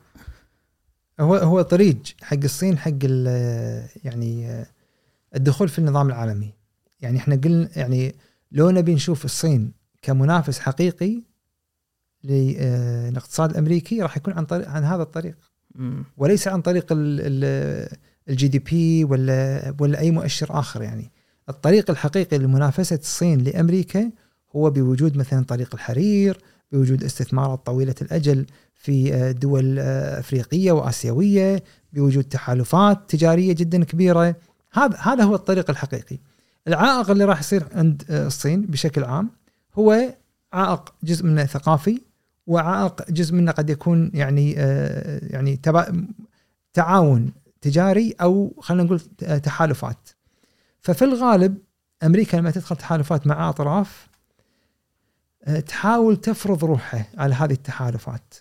[1.19, 3.03] هو هو طريق حق الصين حق
[4.03, 4.65] يعني
[5.35, 6.53] الدخول في النظام العالمي.
[7.02, 8.15] يعني إحنا قلنا يعني
[8.52, 9.72] لو نبي نشوف الصين
[10.02, 11.22] كمنافس حقيقي
[12.23, 15.35] للاقتصاد الأمريكي راح يكون عن طريق عن هذا الطريق.
[16.18, 16.85] وليس عن طريق
[18.30, 21.12] الجي دي بي ولا ولا أي مؤشر آخر يعني.
[21.49, 24.12] الطريق الحقيقي لمنافسة الصين لأمريكا
[24.56, 26.38] هو بوجود مثلا طريق الحرير
[26.72, 28.45] بوجود استثمارات طويلة الأجل
[28.76, 31.64] في دول أفريقية وآسيوية
[31.94, 34.36] بوجود تحالفات تجارية جدا كبيرة.
[34.72, 36.18] هذا هذا هو الطريق الحقيقي.
[36.68, 39.30] العائق اللي راح يصير عند آه، الصين بشكل عام
[39.76, 40.16] هو
[40.54, 42.02] عائق جزء منه ثقافي
[42.48, 45.60] وعائق جزء منه قد يكون يعني آه، يعني
[46.74, 47.32] تعاون
[47.69, 48.99] تجاري أو خلينا نقول
[49.39, 50.10] تحالفات.
[50.80, 51.57] ففي الغالب
[52.03, 54.07] أمريكا لما تدخل تحالفات مع أطراف
[55.44, 58.34] آه، تحاول تفرض روحها على هذه التحالفات.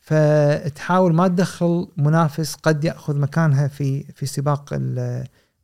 [0.00, 4.68] فتحاول ما تدخل منافس قد يأخذ مكانها في في سباق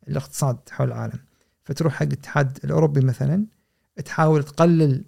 [0.07, 1.19] الاقتصاد حول العالم.
[1.63, 3.45] فتروح حق الاتحاد الأوروبي مثلا
[4.05, 5.03] تحاول تقلل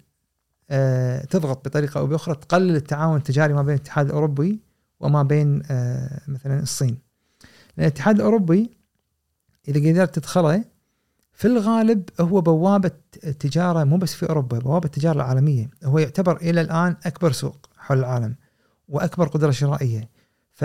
[0.70, 4.60] آه، تضغط بطريقة أو بأخرى تقلل التعاون التجاري ما بين الاتحاد الأوروبي
[5.00, 7.05] وما بين آه، مثلا الصين.
[7.78, 8.70] الاتحاد الأوروبي
[9.68, 10.64] إذا قدرت تدخله
[11.32, 12.90] في الغالب هو بوابة
[13.24, 17.98] التجاره مو بس في أوروبا بوابة التجارة العالمية هو يعتبر إلى الآن أكبر سوق حول
[17.98, 18.34] العالم
[18.88, 20.08] وأكبر قدرة شرائية
[20.52, 20.64] ف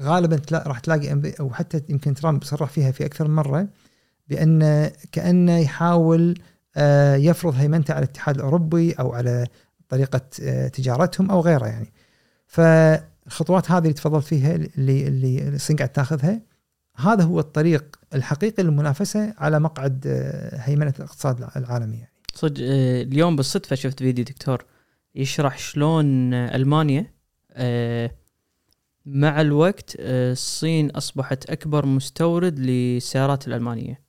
[0.00, 3.68] غالبا راح تلاقي أو حتى يمكن ترامب صرح فيها في أكثر من مرة
[4.28, 6.34] بأن كأنه يحاول
[6.76, 9.46] آه، يفرض هيمنته على الاتحاد الأوروبي أو على
[9.88, 11.92] طريقة آه، تجارتهم أو غيره يعني.
[13.22, 16.40] فالخطوات هذه اللي تفضلت فيها اللي اللي الصين قاعد تاخذها
[16.96, 22.12] هذا هو الطريق الحقيقي للمنافسة على مقعد آه، هيمنة الاقتصاد العالمي يعني.
[22.34, 24.64] صدق اليوم بالصدفة شفت فيديو دكتور
[25.14, 27.12] يشرح شلون ألمانيا
[29.06, 34.00] مع الوقت الصين أصبحت أكبر مستورد للسيارات الألمانية.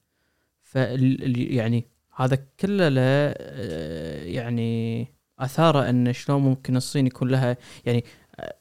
[0.64, 5.08] ف يعني هذا كله له آه، يعني
[5.40, 8.06] آثاره إن شلون ممكن الصين يكون لها يعني
[8.40, 8.56] آه،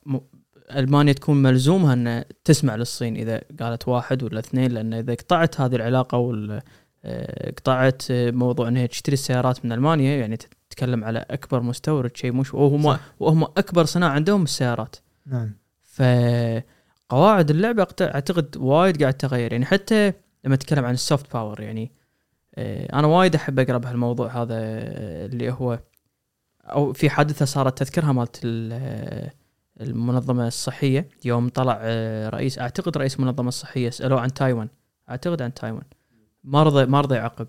[0.78, 5.76] ألمانيا تكون ملزومه ان تسمع للصين إذا قالت واحد ولا اثنين لأن إذا قطعت هذه
[5.76, 6.62] العلاقة ولا
[7.05, 10.36] آه، قطعت موضوع إنها تشتري السيارات من ألمانيا يعني
[10.70, 14.97] تتكلم على أكبر مستورد شيء مش وهم وهم أكبر صناعة عندهم السيارات.
[15.26, 15.55] نعم.
[15.84, 20.12] فقواعد اللعبة أعتقد وايد قاعد تغير يعني حتى
[20.44, 21.92] لما نتكلم عن ال soft power يعني
[22.55, 25.78] آه، أنا وايد أحب أقرأ بهالموضوع هذا آه، اللي هو
[26.64, 28.40] أو في حادثة صارت تذكرها مالت
[29.81, 31.09] المنظمة الصحية.
[31.24, 31.81] يوم طلع
[32.28, 34.69] رئيس أعتقد رئيس المنظمة الصحية سألوه عن تايوان.
[35.11, 35.82] أعتقد عن تايوان.
[36.44, 37.48] ما رضى ما رضى يعقب.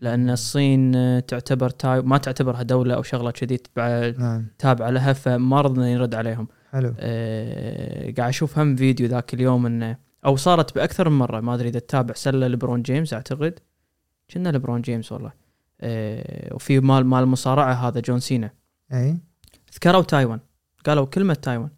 [0.00, 0.92] لأن الصين
[1.26, 3.58] تعتبر تاي ما تعتبرها دولة أو شغلة كذي
[4.18, 4.46] نعم.
[4.58, 6.48] تابعة لها فما رضى يرد عليهم.
[6.72, 6.94] حلو.
[6.98, 11.40] أه قاعد أشوف هم فيديو ذاك اليوم انه أو صارت بأكثر من مرة.
[11.40, 12.14] ما أدري إذا تتابع.
[12.14, 13.58] سلة لبرون جيمس أعتقد.
[14.30, 15.32] كنا لبرون جيمس والله.
[15.80, 18.50] أه وفي مال مال المصارعه هذا جون سينا.
[18.92, 19.18] أي.
[19.74, 20.40] ذكروا تايوان.
[20.86, 21.70] قالوا كلمة تايوان.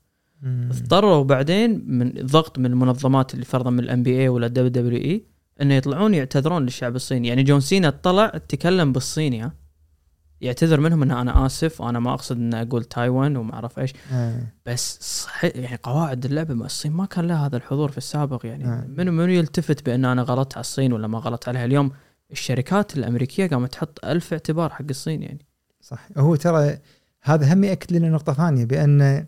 [0.44, 5.24] اضطروا بعدين من ضغط من المنظمات اللي فرضا من ال NBA ولا ال WWE
[5.62, 7.28] إنه يطلعون يعتذرون للشعب الصيني.
[7.28, 9.52] يعني جون سينا طلع تكلم بالصيني ها.
[10.40, 13.92] يعتذر منهم ان أنا آسف وأنا ما أقصد ان أقول تايوان وما أعرف إيش.
[14.66, 18.46] بس صحيح يعني قواعد اللعبة مع الصين ما كان لها هذا الحضور في السابق.
[18.46, 21.90] يعني منو منو يلتفت بأن أنا غلطت على الصين ولا ما غلطت عليها؟ اليوم
[22.30, 25.46] الشركات الأمريكية قامت تحط ألف اعتبار حق الصين يعني.
[25.80, 26.08] صح.
[26.16, 26.78] هو ترى
[27.28, 29.26] هذا هم يأكد لنا نقطة ثانية بأن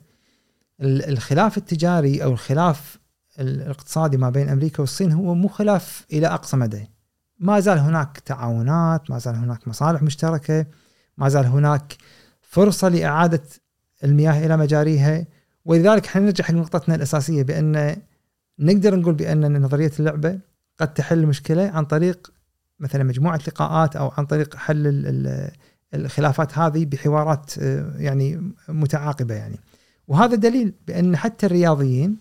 [0.82, 2.98] الخلاف التجاري أو الخلاف
[3.40, 6.90] الاقتصادي ما بين أمريكا والصين هو مو خلاف إلى أقصى مدى.
[7.38, 10.66] ما زال هناك تعاونات ما زال هناك مصالح مشتركة
[11.18, 11.96] ما زال هناك
[12.40, 13.42] فرصة لإعادة
[14.04, 15.26] المياه إلى مجاريها.
[15.64, 17.96] ولذلك إحنا نرجع حق نقطتنا الأساسية بأن
[18.58, 20.38] نقدر نقول بأن نظرية اللعبة
[20.78, 22.32] قد تحل المشكلة عن طريق
[22.80, 24.82] مثلا مجموعة لقاءات أو عن طريق حل
[25.94, 29.58] الخلافات هذه بحوارات آه، يعني متعاقبة يعني.
[30.08, 32.16] وهذا دليل بأن حتى الرياضيين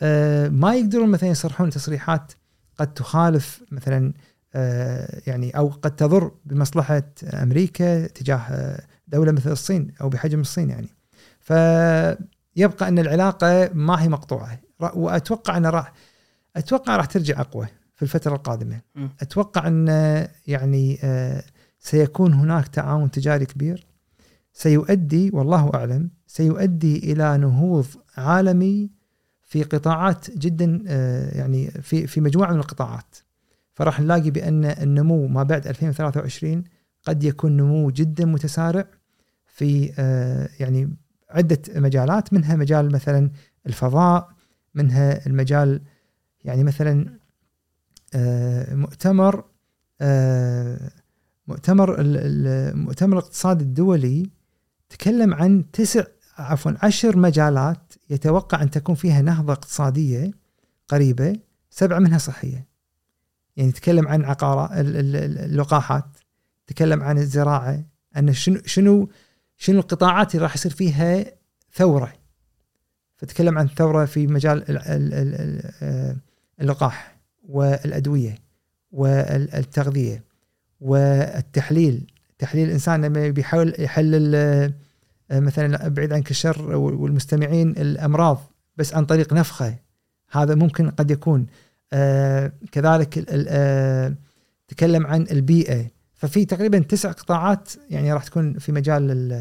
[0.00, 2.32] آه، ما يقدرون مثلا يصرحون تصريحات
[2.78, 4.12] قد تخالف مثلا
[4.54, 7.02] آه، يعني أو قد تضر بمصلحة
[7.34, 8.78] أمريكا تجاه
[9.08, 10.88] دولة مثل الصين أو بحجم الصين يعني.
[11.40, 14.60] فيبقى أن العلاقة ما هي مقطوعة.
[14.80, 15.92] وأتوقع أن راح
[16.56, 17.66] أتوقع راح ترجع أقوى
[17.96, 18.80] في الفترة القادمة.
[18.94, 19.08] م.
[19.20, 19.88] أتوقع أن
[20.46, 21.42] يعني آه،
[21.78, 23.86] سيكون هناك تعاون تجاري كبير.
[24.52, 27.86] سيؤدي والله أعلم سيؤدي إلى نهوض
[28.16, 28.90] عالمي
[29.42, 33.16] في قطاعات جدا آه، يعني في في مجموعة من القطاعات.
[33.74, 36.64] فراح نلاقي بأن النمو ما بعد 2023
[37.04, 38.84] قد يكون نمو جدا متسارع
[39.46, 40.96] في آه، يعني
[41.30, 43.30] عدة مجالات منها مجال مثلا
[43.66, 44.28] الفضاء
[44.74, 45.82] منها المجال
[46.44, 47.18] يعني مثلا
[48.14, 49.44] آه، مؤتمر
[51.48, 54.30] مؤتمر المؤتمر الاقتصادي الدولي
[54.88, 56.04] تكلم عن تسع
[56.38, 60.30] عفوا عشر مجالات يتوقع أن تكون فيها نهضة اقتصادية
[60.88, 61.36] قريبة
[61.70, 62.66] سبعة منها صحية.
[63.56, 66.04] يعني تكلم عن عقارة اللقاحات
[66.66, 67.84] تكلم عن الزراعة
[68.16, 69.08] أن شنو شنو
[69.56, 71.24] شنو القطاعات اللي راح يصير فيها
[71.72, 72.12] ثورة
[73.16, 74.64] فتكلم عن ثورة في مجال
[75.82, 76.16] آه،
[76.60, 78.38] اللقاح والأدوية
[78.92, 80.27] والتغذية
[80.80, 82.06] والتحليل
[82.38, 89.32] تحليل الإنسان لما بيحاول يحلل آه، مثلا بعيد عنك الشر والمستمعين الأمراض بس عن طريق
[89.32, 89.74] نفخة
[90.30, 91.46] هذا ممكن قد يكون
[91.92, 94.14] آه كذلك آه
[94.68, 99.32] تكلم عن البيئة ففي تقريبا تسع قطاعات يعني راح تكون في مجال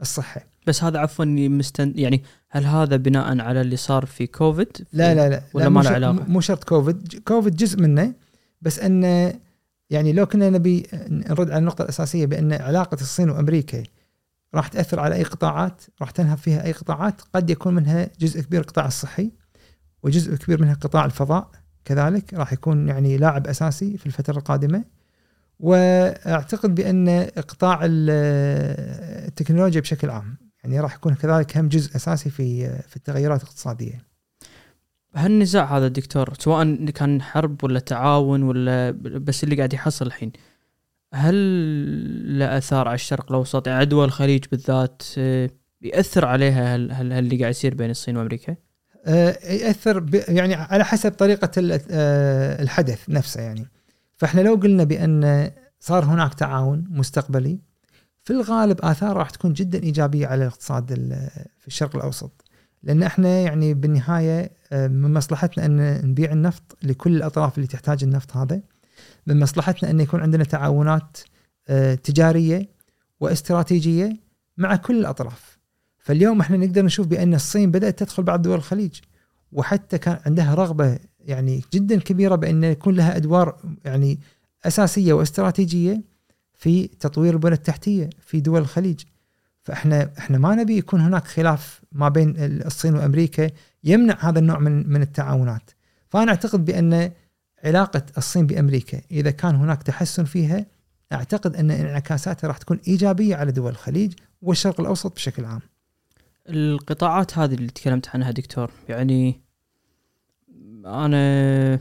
[0.00, 5.14] الصحة بس هذا عفوا مستن يعني هل هذا بناء على اللي صار في كوفيد؟ لا
[5.14, 8.12] لا لا ولا ما له علاقة؟ مو شرط كوفيد، كوفيد جزء منه
[8.62, 9.34] بس إنه
[9.90, 13.82] يعني لو كنا نبي نرد على النقطة الأساسية بأن علاقة الصين وأمريكا
[14.54, 18.60] راح تأثر على أي قطاعات راح تنهب فيها أي قطاعات قد يكون منها جزء كبير
[18.60, 19.30] القطاع الصحي
[20.02, 21.50] وجزء كبير منها قطاع الفضاء
[21.84, 24.84] كذلك راح يكون يعني لاعب أساسي في الفترة القادمة
[25.60, 27.08] وأعتقد بأن
[27.48, 34.09] قطاع التكنولوجيا بشكل عام يعني راح يكون كذلك هم جزء أساسي في في التغيرات الاقتصادية.
[35.14, 40.32] هالنزاع هذا دكتور سواء كان حرب ولا تعاون ولا بس اللي قاعد يحصل الحين؟
[41.14, 45.02] هل له آثار على الشرق الأوسط؟ يعني دول الخليج بالذات
[45.82, 48.56] يأثر عليها هل, هل, هل اللي قاعد يصير بين الصين وأمريكا؟
[49.06, 51.50] يأثر يعني على حسب طريقة
[52.62, 53.66] الحدث نفسه يعني.
[54.16, 55.50] فإحنا لو قلنا بأن
[55.80, 57.58] صار هناك تعاون مستقبلي
[58.24, 60.88] في الغالب آثاره راح تكون جدا إيجابية على الاقتصاد
[61.58, 62.49] في الشرق الأوسط.
[62.82, 68.60] لأن إحنا يعني بالنهاية من مصلحتنا أن نبيع النفط لكل الأطراف اللي تحتاج النفط هذا.
[69.26, 71.18] من مصلحتنا أن يكون عندنا تعاونات
[72.04, 72.68] تجارية
[73.20, 74.16] واستراتيجية
[74.56, 75.58] مع كل الأطراف.
[75.98, 79.00] فاليوم إحنا نقدر نشوف بأن الصين بدأت تدخل بعض دول الخليج
[79.52, 84.18] وحتى كان عندها رغبة يعني جدا كبيرة بأن يكون لها أدوار يعني
[84.64, 86.02] أساسية واستراتيجية
[86.54, 89.00] في تطوير البنى التحتية في دول الخليج.
[89.62, 93.50] فإحنا إحنا ما نبي يكون هناك خلاف ما بين الصين وأمريكا
[93.84, 95.70] يمنع هذا النوع من من التعاونات.
[96.08, 97.10] فأنا أعتقد بأن
[97.64, 100.66] علاقة الصين بأمريكا إذا كان هناك تحسن فيها
[101.12, 104.12] أعتقد أن انعكاساتها راح تكون إيجابية على دول الخليج
[104.42, 105.60] والشرق الأوسط بشكل عام.
[106.48, 109.40] القطاعات هذه اللي تكلمت عنها دكتور يعني
[110.86, 111.78] أنا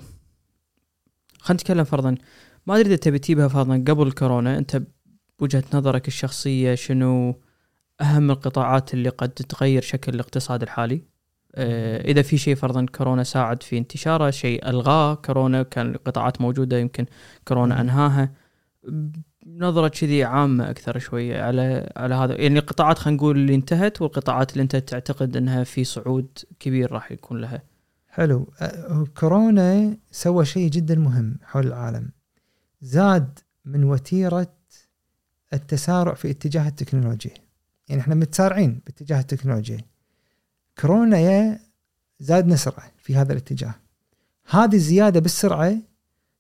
[1.40, 2.16] خلينا نتكلم فرضا.
[2.68, 4.82] ما أدري إذا تبي تجيبها فرضا قبل كورونا أنت
[5.40, 7.36] بوجهة نظرك الشخصية شنو؟
[8.02, 11.04] أهم القطاعات اللي قد تغير شكل الاقتصاد الحالي.
[11.56, 16.78] آه، إذا في شيء فرضا كورونا ساعد في انتشاره شيء ألغاه كورونا كان القطاعات موجودة
[16.78, 17.06] يمكن
[17.48, 18.32] كورونا أنهاها.
[19.48, 22.42] نظرة كذي عامة أكثر شوية على على هذا.
[22.42, 26.28] يعني القطاعات خلينا نقول اللي انتهت والقطاعات اللي أنت تعتقد أنها في صعود
[26.60, 27.62] كبير راح يكون لها.
[28.08, 28.54] حلو.
[29.20, 32.12] كورونا سوى شيء جدا مهم حول العالم.
[32.82, 34.54] زاد من وتيرة
[35.54, 37.49] التسارع في اتجاه التكنولوجيا.
[37.90, 39.78] يعني إحنا متسارعين باتجاه التكنولوجيا.
[40.82, 41.60] كورونا يا
[42.20, 43.76] زادنا سرعة في هذا الاتجاه.
[44.50, 45.78] هذه الزيادة بالسرعة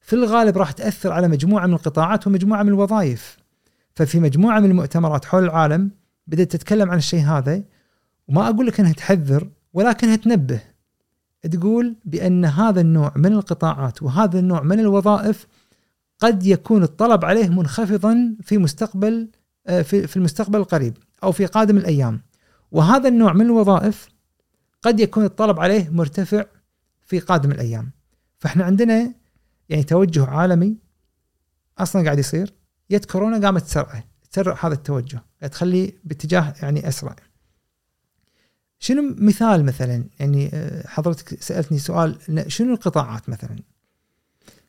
[0.01, 3.37] في الغالب راح تأثر على مجموعة من القطاعات ومجموعة من الوظائف.
[3.95, 5.91] ففي مجموعة من المؤتمرات حول العالم
[6.27, 7.63] بدأت تتكلم عن الشيء هذا
[8.27, 10.61] وما أقول لك أنها تحذر ولكنها تنبه.
[11.51, 15.47] تقول بأن هذا النوع من القطاعات وهذا النوع من الوظائف
[16.19, 19.27] قد يكون الطلب عليه منخفضا في مستقبل
[19.83, 20.97] في المستقبل القريب.
[21.23, 22.21] أو في قادم الأيام.
[22.71, 24.07] وهذا النوع من الوظائف
[24.81, 26.45] قد يكون الطلب عليه مرتفع
[27.05, 27.91] في قادم الأيام.
[28.39, 29.13] فإحنا عندنا
[29.69, 30.77] يعني توجه عالمي
[31.77, 32.53] أصلا قاعد يصير.
[32.89, 35.23] يد كورونا قامت تسرعه تسرع هذا التوجه.
[35.51, 37.15] تخليه باتجاه يعني أسرع.
[38.79, 40.51] شنو مثال مثلا؟ يعني
[40.85, 42.17] حضرتك سألتني سؤال
[42.47, 43.55] شنو القطاعات مثلا؟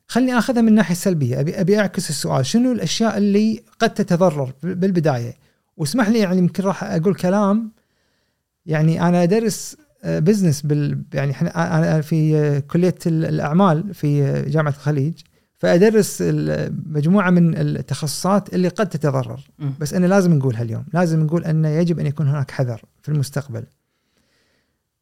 [0.07, 1.39] خليني آخذها من الناحية السلبية.
[1.39, 2.45] أبي أبي أعكس السؤال.
[2.45, 5.33] شنو الأشياء اللي قد تتضرر؟ بالبداية
[5.77, 7.71] واسمح لي يعني يمكن راح أقول كلام
[8.65, 15.13] يعني أنا أدرس business بال يعني إحنا أنا في كلية الأعمال في جامعة الخليج.
[15.57, 16.21] فأدرس
[16.85, 19.39] مجموعة من التخصصات اللي قد تتضرر.
[19.79, 23.63] بس أنا لازم نقولها اليوم لازم نقول ان يجب أن يكون هناك حذر في المستقبل.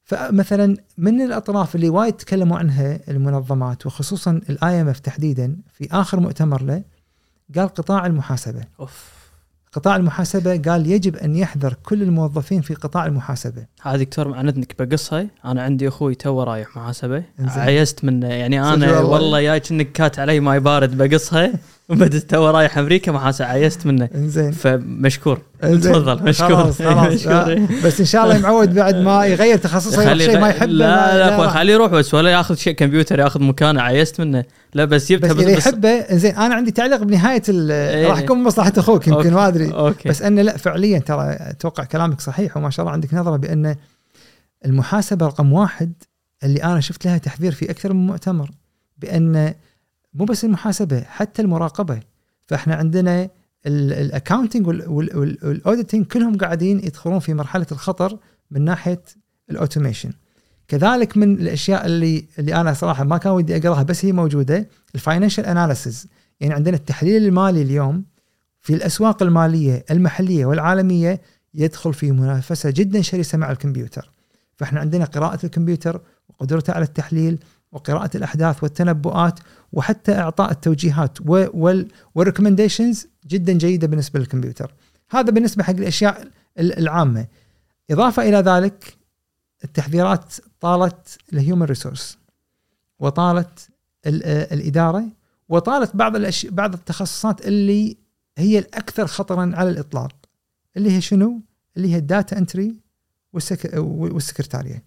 [0.03, 6.63] فمثلا من الأطراف اللي وايد تكلموا عنها المنظمات وخصوصا ال IMF تحديدا في آخر مؤتمر
[6.63, 6.83] له
[7.55, 8.61] قال قطاع المحاسبة.
[8.79, 9.18] أوف.
[9.73, 13.65] قطاع المحاسبة قال يجب أن يحذر كل الموظفين في قطاع المحاسبة.
[13.81, 17.23] هذا دكتور مع اذنك بقصها أنا عندي أخوي تو رايح محاسبة.
[17.39, 18.27] عيست منه.
[18.27, 19.39] يعني أنا والله.
[19.39, 21.53] يا كأنك كات علي ماي بارد بقصها
[21.89, 24.09] وبدت تو رايح أمريكا محاسبه عيست منه.
[24.15, 24.51] إنزين.
[24.51, 25.41] فمشكور.
[25.61, 26.47] تفضل مشكور.
[26.47, 27.27] خلاص خلاص
[27.85, 31.37] بس إن شاء الله معود بعد ما يغير تخصصه يروح شيء ما يحبه لا لا,
[31.37, 31.47] لا.
[31.47, 34.43] خليه يروح بس ولا ياخذ شيء كمبيوتر ياخذ مكانه عيست منه.
[34.73, 38.07] لا بس جبتها بس, بس يحبه زين أنا عندي تعليق بنهاية إيه.
[38.07, 39.93] راح يكون مصلحة أخوك يمكن ما أدري.
[40.05, 43.75] بس أنه لا فعليا ترى أتوقع كلامك صحيح وما شاء الله عندك نظرة بأن
[44.65, 45.93] المحاسبة رقم واحد
[46.43, 48.49] اللي أنا شفت لها تحذير في أكثر من مؤتمر
[48.97, 49.53] بأن
[50.13, 51.99] مو بس المحاسبة حتى المراقبة.
[52.47, 53.29] فإحنا عندنا
[53.65, 58.17] ال accounting وال auditing كلهم قاعدين يدخلون في مرحلة الخطر
[58.51, 59.01] من ناحية
[59.49, 60.11] ال automation
[60.67, 65.00] كذلك من الأشياء اللي اللي أنا صراحة ما كان ودي أقراها بس هي موجودة ال
[65.00, 66.07] financial analysis
[66.39, 68.03] يعني عندنا التحليل المالي اليوم
[68.61, 71.21] في الأسواق المالية المحلية والعالمية
[71.53, 74.11] يدخل في منافسة جدا شرسة مع الكمبيوتر.
[74.55, 77.39] فإحنا عندنا قراءة الكمبيوتر وقدرته على التحليل
[77.71, 79.39] وقراءة الأحداث والتنبؤات
[79.71, 81.17] وحتى إعطاء التوجيهات
[82.15, 84.73] وال recommendations جدا جيدة بالنسبة للكمبيوتر
[85.09, 86.27] هذا بالنسبة حق الأشياء
[86.59, 87.27] العامة
[87.91, 88.97] إضافة إلى ذلك
[89.63, 92.17] التحذيرات طالت ال human resource
[92.99, 93.69] وطالت
[94.05, 95.05] الإدارة
[95.49, 97.97] وطالت بعض الأشياء بعض التخصصات اللي
[98.37, 100.11] هي الأكثر خطرا على الإطلاق
[100.77, 101.41] اللي هي شنو؟
[101.77, 102.79] اللي هي ال data entry
[103.33, 104.83] والسكرتارية.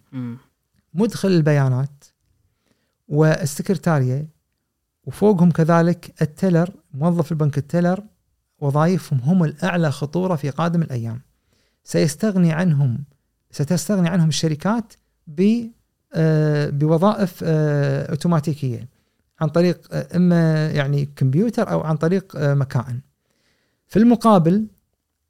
[0.93, 2.03] مدخل البيانات
[3.07, 4.27] والسكرتارية
[5.05, 8.03] وفوقهم كذلك ال teller موظف البنك ال teller
[8.59, 11.21] وظائفهم هم الأعلى خطورة في قادم الأيام.
[11.83, 13.03] سيستغني عنهم
[13.51, 14.93] ستستغني عنهم الشركات
[16.13, 18.89] آه، بوظائف آه، أوتوماتيكية
[19.41, 22.99] عن طريق آه، إما يعني كمبيوتر أو عن طريق مكائن.
[23.87, 24.67] في المقابل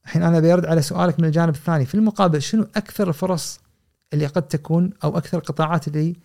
[0.05, 3.59] الحين أنا بيرد على سؤالك من الجانب الثاني في المقابل شنو أكثر الفرص
[4.13, 6.15] اللي قد تكون أو أكثر القطاعات اللي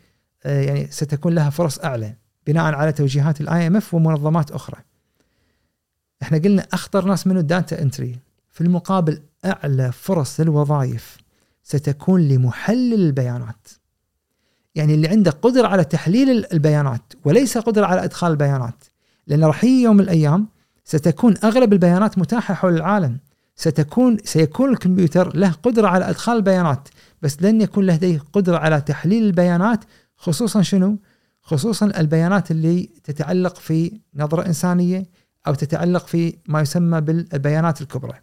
[0.45, 2.15] يعني ستكون لها فرص أعلى
[2.49, 4.77] بناء على توجيهات ال IMF ومنظمات أخرى.
[6.23, 8.19] إحنا قلنا أخطر ناس منه ال data entry.
[8.51, 11.17] في المقابل أعلى فرص للوظائف
[11.63, 13.69] ستكون لمحلل البيانات.
[14.75, 18.85] يعني اللي عنده قدرة على تحليل البيانات وليس قدرة على إدخال البيانات.
[19.27, 20.47] لأن راح يجي يوم من الأيام
[20.85, 23.19] ستكون أغلب البيانات متاحة حول العالم.
[23.57, 26.89] ستكون سيكون الكمبيوتر له قدرة على إدخال البيانات
[27.23, 29.85] بس لن يكون لديه قدرة على تحليل البيانات
[30.17, 30.99] خصوصا شنو؟
[31.49, 35.07] خصوصا البيانات اللي تتعلق في نظرة إنسانية
[35.47, 38.15] أو تتعلق في ما يسمى بالبيانات الكبرى.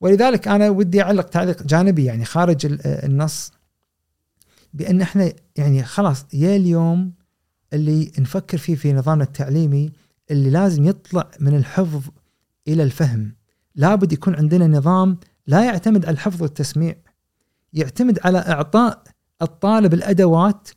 [0.00, 3.52] ولذلك أنا ودي أعلق تعليق جانبي يعني خارج النص
[4.74, 7.12] بأن إحنا يعني خلاص يا اليوم
[7.72, 9.92] اللي نفكر فيه في نظامنا التعليمي
[10.30, 12.02] اللي لازم يطلع من الحفظ
[12.68, 13.34] إلى الفهم.
[13.74, 16.96] لابد يكون عندنا نظام لا يعتمد على الحفظ والتسميع
[17.72, 19.02] يعتمد على إعطاء
[19.42, 20.68] الطالب الأدوات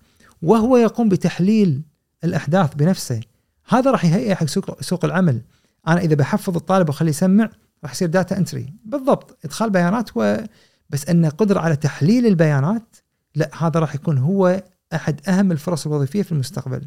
[0.41, 1.81] وهو يقوم بتحليل
[2.23, 3.21] الأحداث بنفسه.
[3.67, 5.41] هذا راح يهيئ حق سوق سوق العمل.
[5.87, 7.49] أنا إذا بحفظ الطالب وأخليه يسمع
[7.83, 10.37] راح يصير data entry بالضبط إدخال بيانات و
[10.89, 12.95] بس انه قدرة على تحليل البيانات
[13.35, 14.63] لا هذا راح يكون هو
[14.93, 16.81] أحد أهم الفرص الوظيفية في المستقبل.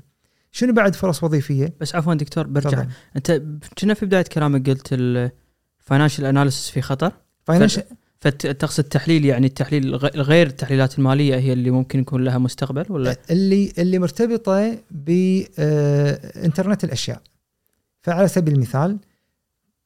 [0.52, 2.70] شنو بعد فرص وظيفية؟ بس عفوا دكتور برجع.
[2.70, 2.88] طبعا.
[3.16, 3.42] أنت
[3.78, 7.12] كنا في بداية كلامك قلت ال financial analysis في خطر.
[7.44, 7.84] financial
[8.22, 13.72] فتقصد تحليل يعني التحليل غير التحليلات المالية هي اللي ممكن يكون لها مستقبل ولا؟ اللي
[13.78, 17.22] اللي مرتبطة بانترنت الأشياء.
[18.02, 18.98] فعلى سبيل المثال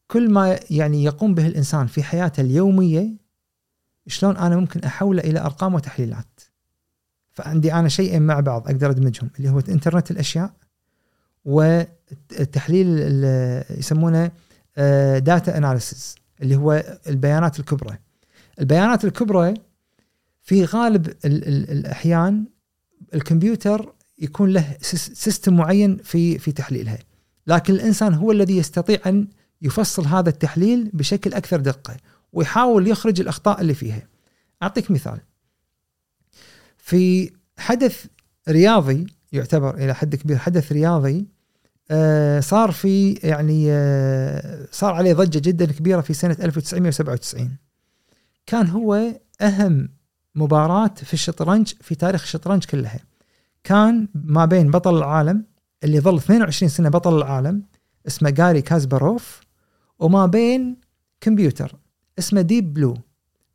[0.06, 3.08] كل ما يعني يقوم به الإنسان في حياته اليومية
[4.06, 6.40] شلون أنا ممكن أحوله إلى أرقام وتحليلات؟
[7.30, 10.50] فعندي أنا شيئين مع بعض أقدر أدمجهم اللي هو إنترنت الأشياء
[11.44, 12.98] والتحليل
[13.70, 14.30] يسمونه
[15.18, 17.98] data آه، analysis اللي هو البيانات الكبرى.
[18.60, 19.54] البيانات الكبرى
[20.42, 22.44] في غالب الأحيان
[23.14, 26.98] الكمبيوتر يكون له system معين في في تحليلها
[27.46, 29.28] لكن الإنسان هو الذي يستطيع أن
[29.62, 31.96] يفصل هذا التحليل بشكل أكثر دقة
[32.32, 34.02] ويحاول يخرج الأخطاء اللي فيها.
[34.62, 35.20] أعطيك مثال.
[36.78, 38.06] في حدث
[38.48, 41.26] رياضي يعتبر إلى حد كبير حدث رياضي
[41.90, 47.56] آه صار في يعني آه صار عليه ضجة جدا كبيرة في سنة 1997
[48.46, 49.88] كان هو أهم
[50.34, 53.00] مباراة في الشطرنج في تاريخ الشطرنج كلها.
[53.64, 55.44] كان ما بين بطل العالم
[55.84, 57.62] اللي ظل 22 سنة بطل العالم
[58.06, 59.40] اسمه جاري كاسباروف
[59.98, 60.76] وما بين
[61.20, 61.76] كمبيوتر
[62.18, 62.96] اسمه ديب بلو.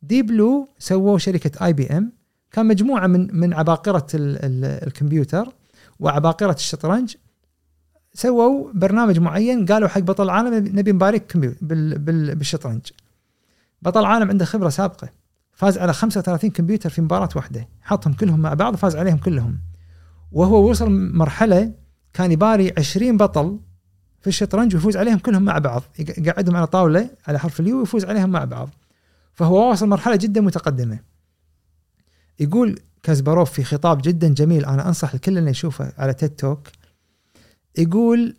[0.02, 2.12] ديب بلو سووه شركة آي بي إم.
[2.50, 5.48] كان مجموعة من من عباقرة ال ال الكمبيوتر
[6.00, 7.16] وعباقرة الشطرنج.
[8.14, 12.80] سووا برنامج معين قالوا حق بطل العالم نبي نبارك بال بال بالشطرنج.
[13.82, 15.08] بطل العالم عنده خبرة سابقة.
[15.52, 17.68] فاز على 35 كمبيوتر في مباراة واحدة.
[17.82, 19.60] حطهم كلهم مع بعض وفاز عليهم كلهم.
[20.32, 21.74] وهو وصل مرحلة
[22.12, 23.60] كان يباري 20 بطل
[24.20, 25.82] في الشطرنج ويفوز عليهم كلهم مع بعض.
[25.98, 28.70] يقعدهم على طاولة على حرف اليو ويفوز عليهم مع بعض.
[29.32, 30.98] فهو واصل مرحلة جدا متقدمة.
[32.40, 36.68] يقول كاسباروف في خطاب جدا جميل أنا أنصح الكل انه يشوفه على تيد توك
[37.78, 38.36] يقول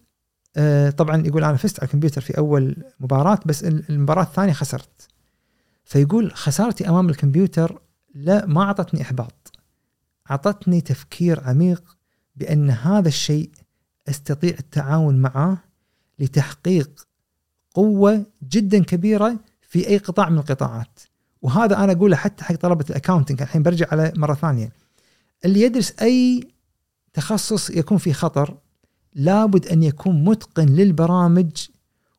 [0.58, 5.08] آه طبعا يقول أنا فزت على الكمبيوتر في أول مباراة بس المباراة الثانية خسرت.
[5.84, 7.82] فيقول خسارتي أمام الكمبيوتر
[8.16, 9.52] لا ما أعطتني إحباط.
[10.32, 11.98] أعطتني تفكير عميق
[12.36, 13.52] بأن هذا الشيء
[14.10, 15.64] أستطيع التعاون معه
[16.20, 17.08] لتحقيق
[17.74, 21.00] قوة جدا كبيرة في أي قطاع من القطاعات.
[21.42, 24.72] وهذا أنا أقوله حتى حق طلبة ال accounting الحين برجع على مرة ثانية.
[25.46, 26.48] اللي يدرس أي
[27.14, 28.58] تخصص يكون في خطر
[29.14, 31.68] لابد أن يكون متقن للبرامج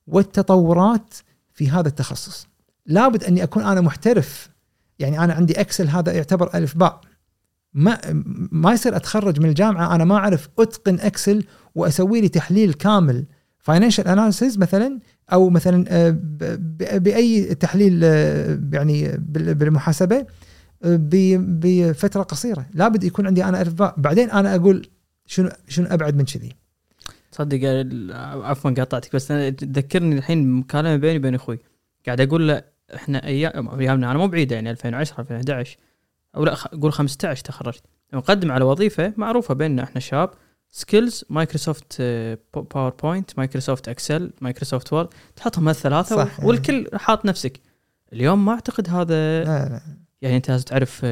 [0.07, 1.15] والتطورات
[1.53, 2.47] في هذا التخصص.
[2.87, 4.51] لابد أني أكون أنا محترف.
[4.99, 7.01] يعني أنا عندي Excel هذا يعتبر ألف باء.
[7.75, 7.99] ما
[8.53, 11.45] ما يصير أتخرج من الجامعة أنا ما أعرف أتقن Excel
[11.75, 13.25] وأسوي لي تحليل كامل.
[13.59, 14.99] financial analysis مثلا
[15.33, 16.19] أو مثلا آه،
[16.99, 20.17] بأي تحليل آه، يعني بال- بالمحاسبة
[20.85, 20.99] آه،
[21.41, 22.67] بفترة قصيرة.
[22.75, 24.89] لابد يكون عندي أنا الفباء بعدين أنا أقول
[25.27, 26.53] شنو شنو أبعد من كذي.
[27.33, 27.61] تصدق
[28.45, 31.59] عفوا قاطعتك بس تذكرني الحين مكالمة بيني وبين أخوي.
[32.07, 35.77] قاعد أقول له إحنا أيام أيامنا أنا مو بعيده يعني 2010 2011
[36.37, 37.83] أو لا قول 15 تخرجت.
[38.13, 40.31] مقدم على وظيفة معروفة بيننا إحنا شباب.
[40.71, 42.03] skills Microsoft
[42.55, 46.41] PowerPoint Microsoft Excel Microsoft Word تحطهم هالثلاثه صح.
[46.45, 47.61] و- والكل حاط نفسك.
[48.13, 49.81] اليوم ما أعتقد هذا لا لا.
[50.23, 51.07] يعني أنت لازم تعرف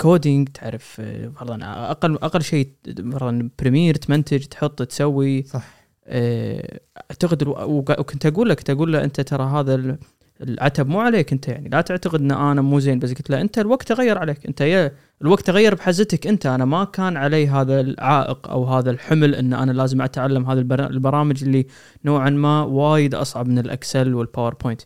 [0.00, 2.68] coding تعرف آه، فرضا أقل أقل شيء
[3.12, 5.42] فرضا Premiere تمنتج تحط تسوي.
[5.42, 5.84] صح.
[6.06, 6.80] آه،
[7.10, 9.98] أعتقد وكنت أقول لك كنت أقول له أنت ترى هذا
[10.40, 11.68] العتب مو عليك انت يعني.
[11.68, 14.46] لا تعتقد إن أنا مو زين بس قلت له أنت الوقت تغير عليك.
[14.46, 14.92] أنت يا
[15.22, 16.46] الوقت تغير بحزتك أنت.
[16.46, 20.90] أنا ما كان علي هذا العائق أو هذا الحمل إن أنا لازم أتعلم هذه البر-
[20.90, 21.66] البرامج اللي
[22.04, 24.82] نوعا ما وايد أصعب من ال Excel وال PowerPoint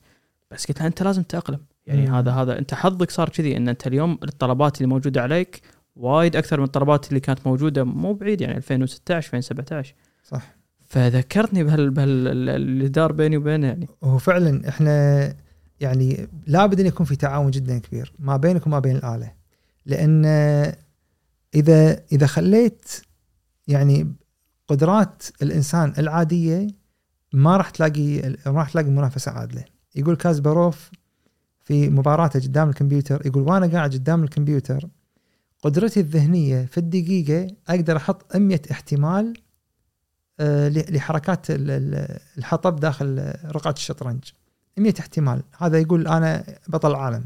[0.51, 2.15] بس قلت له أنت لازم تتاقلم يعني مم.
[2.15, 5.61] هذا هذا أنت حظك صار كذي إن أنت اليوم الطلبات اللي موجودة عليك
[5.97, 9.95] وايد أكثر من الطلبات اللي كانت موجودة مو بعيد يعني 2016 2017
[10.25, 10.58] صح.
[10.89, 13.89] فذكرتني بهال بهال دار بيني وبينه يعني.
[14.05, 15.35] هو فعلا إحنا
[15.81, 19.33] يعني لابد أن يكون في تعاون جدا كبير ما بينك وما بين الآلة.
[19.87, 20.25] لأن
[21.55, 22.93] إذا إذا خليت
[23.69, 24.13] يعني
[24.69, 26.67] قدرات الإنسان العادية
[27.33, 29.65] ما راح تلاقي ما راح تلاقي منافسة عادلة.
[29.97, 30.91] يقول كازباروف
[31.65, 34.89] في مباراته قدام الكمبيوتر يقول وأنا قاعد قدام الكمبيوتر
[35.63, 39.33] قدرتي الذهنية في الدقيقة أقدر أحط 100 احتمال
[40.41, 44.25] لحركات ال- ال- الحطب داخل رقعة الشطرنج.
[44.77, 45.43] 100 احتمال.
[45.59, 47.25] هذا يقول أنا بطل العالم.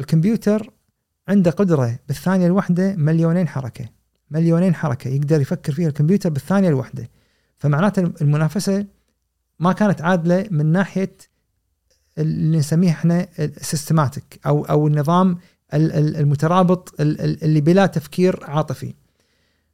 [0.00, 0.70] الكمبيوتر
[1.28, 3.84] عنده قدرة بالثانية الواحده مليونين حركة.
[4.30, 7.10] مليونين حركة يقدر يفكر فيها الكمبيوتر بالثانية الواحده
[7.56, 8.86] فمعناته المنافسة
[9.60, 11.16] ما كانت عادلة من ناحية
[12.18, 15.38] اللي نسميه إحنا ال systematic أو أو النظام
[15.74, 18.94] ال- ال- المترابط ال- ال- اللي بلا تفكير عاطفي.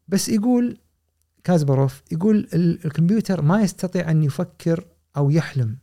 [0.09, 0.79] بس يقول
[1.45, 4.85] كاسباروف يقول ال- الكمبيوتر ما يستطيع أن يفكر
[5.17, 5.77] أو يحلم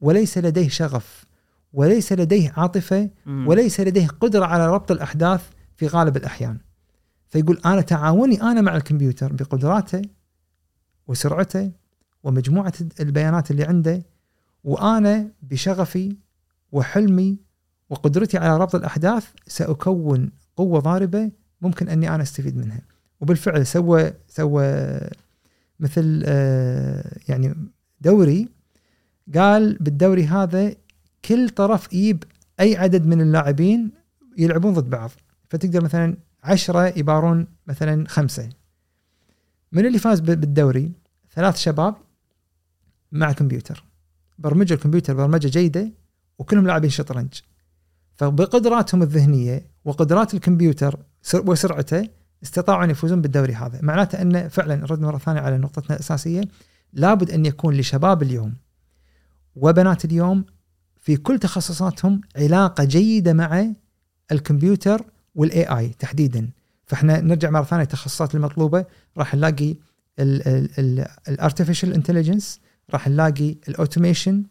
[0.00, 1.24] وليس لديه شغف
[1.72, 3.10] وليس لديه عاطفة
[3.48, 6.58] وليس لديه قدرة على ربط الأحداث في غالب الأحيان.
[7.28, 10.02] فيقول أنا تعاوني أنا مع الكمبيوتر بقدراته
[11.08, 11.72] وسرعته
[12.24, 14.02] ومجموعة البيانات اللي عنده
[14.64, 16.16] وأنا بشغفي
[16.72, 17.38] وحلمي
[17.90, 21.30] وقدرتي على ربط الأحداث سأكون قوة ضاربة
[21.60, 22.80] ممكن أني أنا أستفيد منها.
[23.22, 24.98] وبالفعل سوى سوى
[25.80, 27.54] مثل آه، يعني
[28.00, 28.48] دوري.
[29.34, 30.74] قال بالدوري هذا
[31.24, 32.24] كل طرف يجيب
[32.60, 33.90] أي عدد من اللاعبين
[34.38, 35.10] يلعبون ضد بعض.
[35.50, 38.48] فتقدر مثلا عشرة يبارون مثلا خمسة.
[39.72, 40.92] من اللي فاز بالدوري؟
[41.34, 41.94] ثلاث شباب
[43.12, 43.84] مع كمبيوتر.
[44.38, 45.90] برمجوا الكمبيوتر برمجة جيدة
[46.38, 47.32] وكلهم لاعبين شطرنج.
[48.16, 52.08] فبقدراتهم الذهنية وقدرات الكمبيوتر سر- وسرعته
[52.42, 53.78] استطاعوا أن يفوزون بالدوري هذا.
[53.82, 56.42] معناته أن فعلا نرد مرة ثانية على نقطتنا الأساسية.
[56.92, 58.54] لابد أن يكون لشباب اليوم
[59.56, 60.44] وبنات اليوم
[61.00, 63.66] في كل تخصصاتهم علاقة جيدة مع
[64.32, 65.04] الكمبيوتر
[65.34, 66.50] وال AI تحديدا.
[66.84, 68.84] فإحنا نرجع مرة ثانية التخصصات المطلوبة.
[69.18, 69.76] راح نلاقي
[71.28, 74.42] ال artificial intelligence راح نلاقي ال automation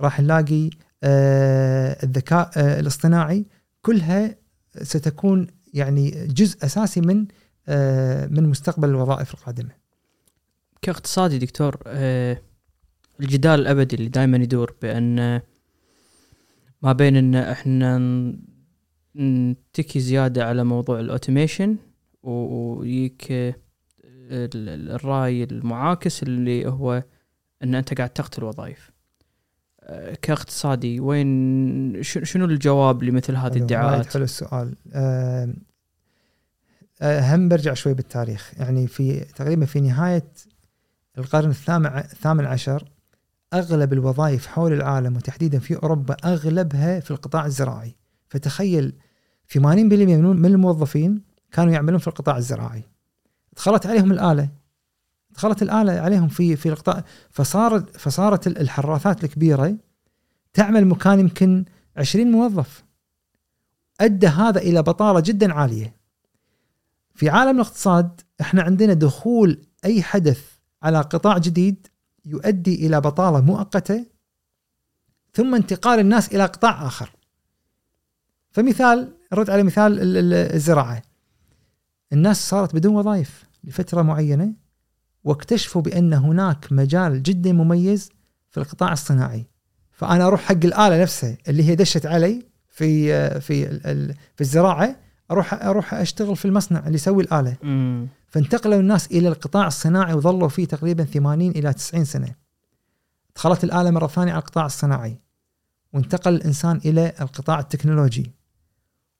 [0.00, 0.70] راح نلاقي
[1.02, 3.46] آه، الذكاء آه، الاصطناعي.
[3.82, 4.34] كلها
[4.82, 7.26] ستكون يعني جزء أساسي من
[8.30, 9.70] من مستقبل الوظائف القادمة.
[10.82, 12.42] كاقتصادي دكتور آه،
[13.20, 15.42] الجدال الأبدي اللي دائما يدور بأن آه،
[16.82, 17.98] ما بين أن إحنا
[19.16, 21.76] نتكي زيادة على موضوع ال automation
[22.22, 23.54] ويك آه،
[24.04, 27.02] ال- ال- الرأي المعاكس اللي هو
[27.62, 28.90] أن أنت قاعد تقتل وظائف
[29.80, 34.74] آه، كاقتصادي وين شنو الجواب لمثل هذه الادعاءات؟ حلو السؤال.
[37.02, 38.52] آه، هم برجع شوي بالتاريخ.
[38.58, 40.32] يعني في تقريبا في نهاية
[41.18, 42.84] القرن الثامن عشر
[43.54, 47.96] أغلب الوظائف حول العالم وتحديدا في أوروبا أغلبها في القطاع الزراعي.
[48.28, 48.92] فتخيل
[49.46, 51.22] في 80% من الموظفين
[51.52, 52.82] كانوا يعملون في القطاع الزراعي.
[53.52, 54.48] دخلت عليهم الآلة.
[55.30, 57.04] دخلت الآلة عليهم في في القطاع.
[57.30, 59.76] فصارت فصارت الحراثات الكبيرة
[60.52, 61.64] تعمل مكان يمكن
[61.96, 62.84] 20 موظف.
[64.00, 65.97] أدى هذا إلى بطالة جدا عالية.
[67.18, 70.40] في عالم الاقتصاد إحنا عندنا دخول أي حدث
[70.82, 71.86] على قطاع جديد
[72.24, 74.06] يؤدي إلى بطالة مؤقتة
[75.32, 77.10] ثم انتقال الناس إلى قطاع آخر.
[78.50, 81.02] فمثال نرد على مثال ال- ال- الزراعة.
[82.12, 84.54] الناس صارت بدون وظائف لفترة معينة
[85.24, 88.10] واكتشفوا بأن هناك مجال جدا مميز
[88.50, 89.46] في القطاع الصناعي.
[89.92, 93.78] فأنا أروح حق الآلة نفسها اللي هي دشت علي في في
[94.34, 97.56] في الزراعة أروح أروح أشتغل في المصنع اللي يسوي الآلة.
[97.62, 98.08] مم.
[98.28, 102.34] فانتقلوا الناس إلى القطاع الصناعي وظلوا فيه تقريبا 80 إلى 90 سنة.
[103.36, 105.18] دخلت الآلة مرة ثانية على القطاع الصناعي.
[105.92, 108.32] وانتقل الإنسان إلى القطاع التكنولوجي.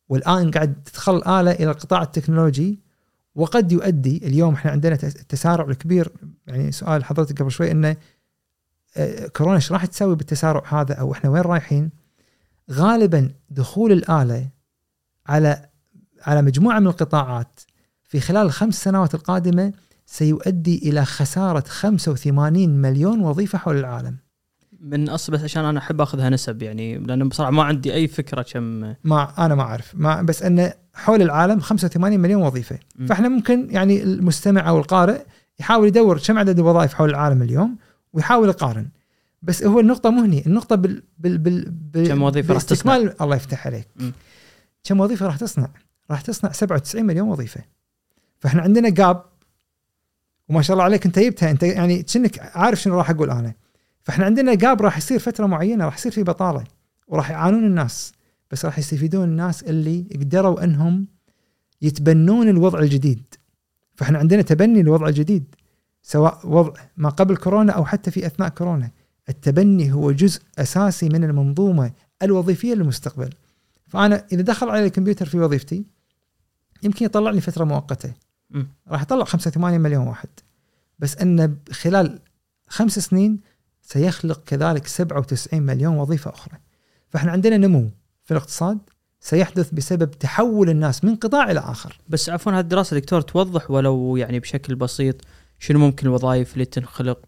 [0.08, 2.80] والآن قاعد تدخل الآلة إلى القطاع التكنولوجي.
[3.34, 6.12] وقد يؤدي اليوم إحنا عندنا التسارع الكبير.
[6.46, 7.96] يعني سؤال حضرتك قبل شوي إنه
[8.96, 11.90] آه، كورونا إيش راح تسوي بالتسارع هذا؟ أو إحنا وين رايحين؟
[12.70, 14.48] غالبا دخول الآلة
[15.26, 15.67] على
[16.28, 17.60] على مجموعة من القطاعات
[18.02, 19.72] في خلال الخمس سنوات القادمة
[20.06, 24.16] سيؤدي إلى خسارة 85 مليون وظيفة حول العالم.
[24.80, 28.42] من اصل بس عشان أنا أحب أخذها نسب يعني لأن بصراحة ما عندي أي فكرة
[28.42, 33.06] كم ما أنا ما أعرف ما بس إنه حول العالم 85 مليون وظيفة م.
[33.06, 35.20] فإحنا ممكن يعني المستمع أو القارئ
[35.60, 37.76] يحاول يدور كم عدد الوظائف حول العالم اليوم
[38.12, 38.88] ويحاول يقارن
[39.42, 43.36] بس هو النقطة مو هني، النقطة بال بال بال, بال كم وظيفة راح تصنع؟ الله
[43.36, 43.88] يفتح عليك.
[43.96, 44.10] م.
[44.84, 45.68] كم وظيفة راح تصنع؟
[46.10, 47.60] راح تصنع 97 مليون وظيفة.
[48.40, 49.24] فإحنا عندنا جاب
[50.48, 53.54] وما شاء الله عليك أنت جبتها أنت يعني كأنك عارف شنو راح أقول أنا.
[54.02, 56.64] فإحنا عندنا جاب راح يصير فترة معينة راح يصير في بطالة
[57.08, 58.12] وراح يعانون الناس
[58.50, 61.06] بس راح يستفيدون الناس اللي قدروا إنهم
[61.82, 63.22] يتبنون الوضع الجديد.
[63.94, 65.54] فإحنا عندنا تبني للوضع الجديد
[66.02, 68.90] سواء وضع ما قبل كورونا أو حتى في أثناء كورونا.
[69.28, 73.30] التبني هو جزء أساسي من المنظومة الوظيفية للمستقبل.
[73.86, 75.84] فأنا إذا دخل علي الكمبيوتر في وظيفتي
[76.82, 78.12] يمكن يطلع لي فترة مؤقتة.
[78.88, 80.28] راح يطلع 85 مليون واحد.
[80.98, 82.18] بس إنه خلال
[82.68, 83.40] خمس سنين
[83.82, 86.58] سيخلق كذلك 97 مليون وظيفة أخرى.
[87.08, 87.90] فإحنا عندنا نمو
[88.24, 88.78] في الاقتصاد
[89.20, 92.00] سيحدث بسبب تحول الناس من قطاع إلى آخر.
[92.08, 95.16] بس عفوا هذه الدراسه دكتور توضح ولو يعني بشكل بسيط
[95.58, 97.18] شنو ممكن الوظائف اللي تنخلق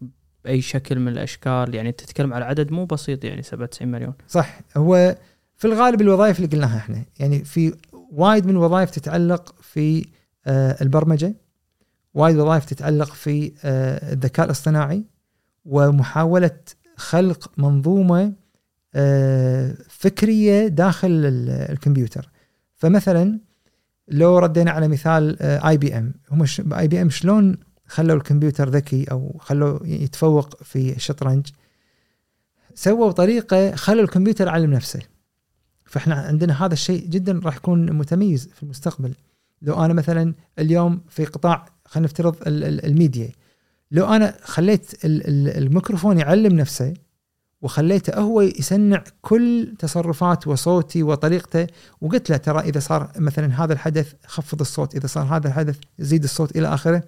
[0.45, 4.59] بأي شكل من الأشكال يعني أنت تتكلم على عدد مو بسيط يعني 97 مليون صح
[4.77, 5.17] هو
[5.55, 7.73] في الغالب الوظائف اللي قلناها إحنا يعني في
[8.11, 10.05] وايد من الوظائف تتعلق في
[10.45, 11.35] آه، البرمجة
[12.13, 15.03] وايد وظائف تتعلق في آه، الذكاء الاصطناعي
[15.65, 16.51] ومحاولة
[16.95, 18.33] خلق منظومة
[18.95, 22.29] آه، فكرية داخل ال- الكمبيوتر.
[22.75, 23.39] فمثلا
[24.07, 27.57] لو ردينا على مثال اي بي ام هم اي بي ام شلون
[27.87, 31.47] خلوا الكمبيوتر ذكي أو خلوا يتفوق في الشطرنج؟
[32.75, 34.99] سووا طريقة خلوا الكمبيوتر يعلم نفسه.
[35.91, 39.13] فإحنا عندنا هذا الشيء جدا راح يكون متميز في المستقبل.
[39.61, 43.31] لو أنا مثلا اليوم في قطاع خلينا نفترض ال- ال- الميديا.
[43.91, 46.93] لو أنا خليت ال- ال- الميكروفون يعلم نفسه
[47.61, 51.67] وخليته هو يسنع كل تصرفات وصوتي وطريقته
[52.01, 56.23] وقلت له ترى إذا صار مثلا هذا الحدث خفض الصوت إذا صار هذا الحدث زيد
[56.23, 57.03] الصوت إلى آخره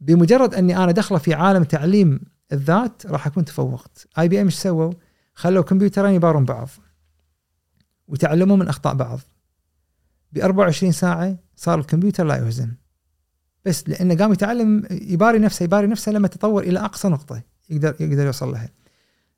[0.00, 2.20] بمجرد أني أنا داخله في عالم تعليم
[2.52, 4.06] الذات راح أكون تفوقت.
[4.18, 4.92] IBM إيش سووا؟
[5.34, 6.68] خلوا كمبيوترين يبارون بعض.
[8.08, 9.20] وتعلموا من أخطاء بعض.
[10.32, 12.72] ب 24 ساعة صار الكمبيوتر لا يوزن.
[13.64, 18.26] بس لأنه قام يتعلم يباري نفسه يباري نفسه لما تطور إلى أقصى نقطة يقدر يقدر
[18.26, 18.68] يوصل لها.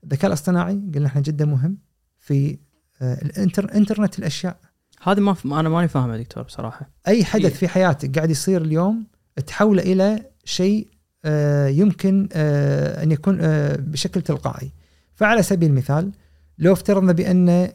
[0.05, 1.79] الذكاء الاصطناعي قلنا إحنا جدا مهم
[2.19, 2.59] في
[3.03, 4.57] آه، الانتر إنترنت الأشياء.
[5.03, 5.37] هذه ما.
[5.45, 6.91] أنا ماني فاهمها دكتور بصراحة.
[7.09, 7.55] أي حدث إيه.
[7.55, 9.07] في حياتك قاعد يصير اليوم
[9.47, 10.89] تحوله إلى شيء
[11.25, 13.39] آه، يمكن آه، أن يكون
[13.77, 14.73] بشكل تلقائي.
[15.15, 16.13] فعلى سبيل المثال
[16.59, 17.73] لو افترضنا بأن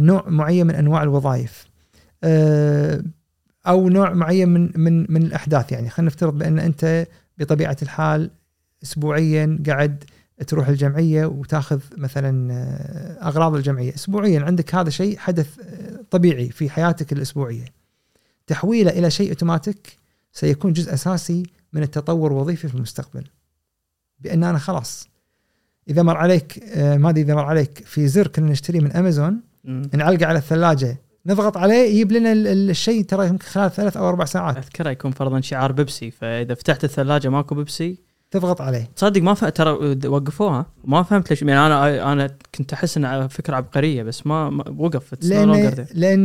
[0.00, 1.72] نوع معين من أنواع الوظائف.
[2.24, 3.02] آه،
[3.66, 5.90] أو نوع معين من من من الأحداث يعني.
[5.90, 7.06] خلينا نفترض بأن أنت
[7.38, 8.30] بطبيعة الحال
[8.82, 10.04] اسبوعيا قاعد
[10.46, 13.94] تروح الجمعية وتأخذ مثلا آه، أغراض الجمعية.
[13.94, 17.64] اسبوعيا عندك هذا شيء حدث آه، طبيعي في حياتك الأسبوعية.
[18.46, 19.96] تحويله إلى شيء أوتوماتيك
[20.32, 23.24] سيكون جزء أساسي من التطور الوظيفي في المستقبل.
[24.20, 25.08] بأن أنا خلاص
[25.88, 29.51] إذا مر عليك آه، ما أدري إذا مر عليك في زر كنا نشتريه من أمازون.
[29.64, 34.08] نعلقه على الثلاجه نضغط عليه يجيب لنا ال- ال- الشيء ترى يمكن خلال ثلاث أو
[34.08, 34.56] أربع ساعات.
[34.56, 37.98] أذكره يكون فرضا شعار بيبسي فإذا فتحت الثلاجة ماكو بيبسي.
[38.30, 38.90] تضغط عليه.
[38.96, 39.44] تصدق ما ف...
[39.44, 39.70] ترى
[40.08, 44.64] وقفوها ما فهمت ليش يعني أنا أنا كنت أحس إنها فكرة عبقرية بس ما, ما
[44.78, 45.86] وقف It's no لأن.
[45.94, 46.24] لأن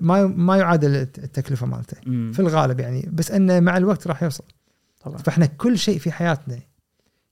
[0.00, 1.96] ما ما يعادل التكلفة مالته.
[2.32, 3.08] في الغالب يعني.
[3.12, 4.44] بس أنه مع الوقت راح يوصل.
[5.00, 5.18] طبعا.
[5.18, 6.58] فإحنا كل شيء في حياتنا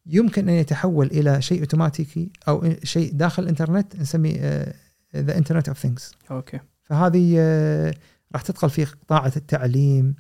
[0.06, 4.72] يمكن أن يتحول إلى شيء أوتوماتيكي أو شيء داخل الإنترنت نسميه
[5.16, 6.61] the internet of things okay.
[6.82, 7.95] فهذه آه،
[8.32, 10.15] راح تدخل في قطاعات التعليم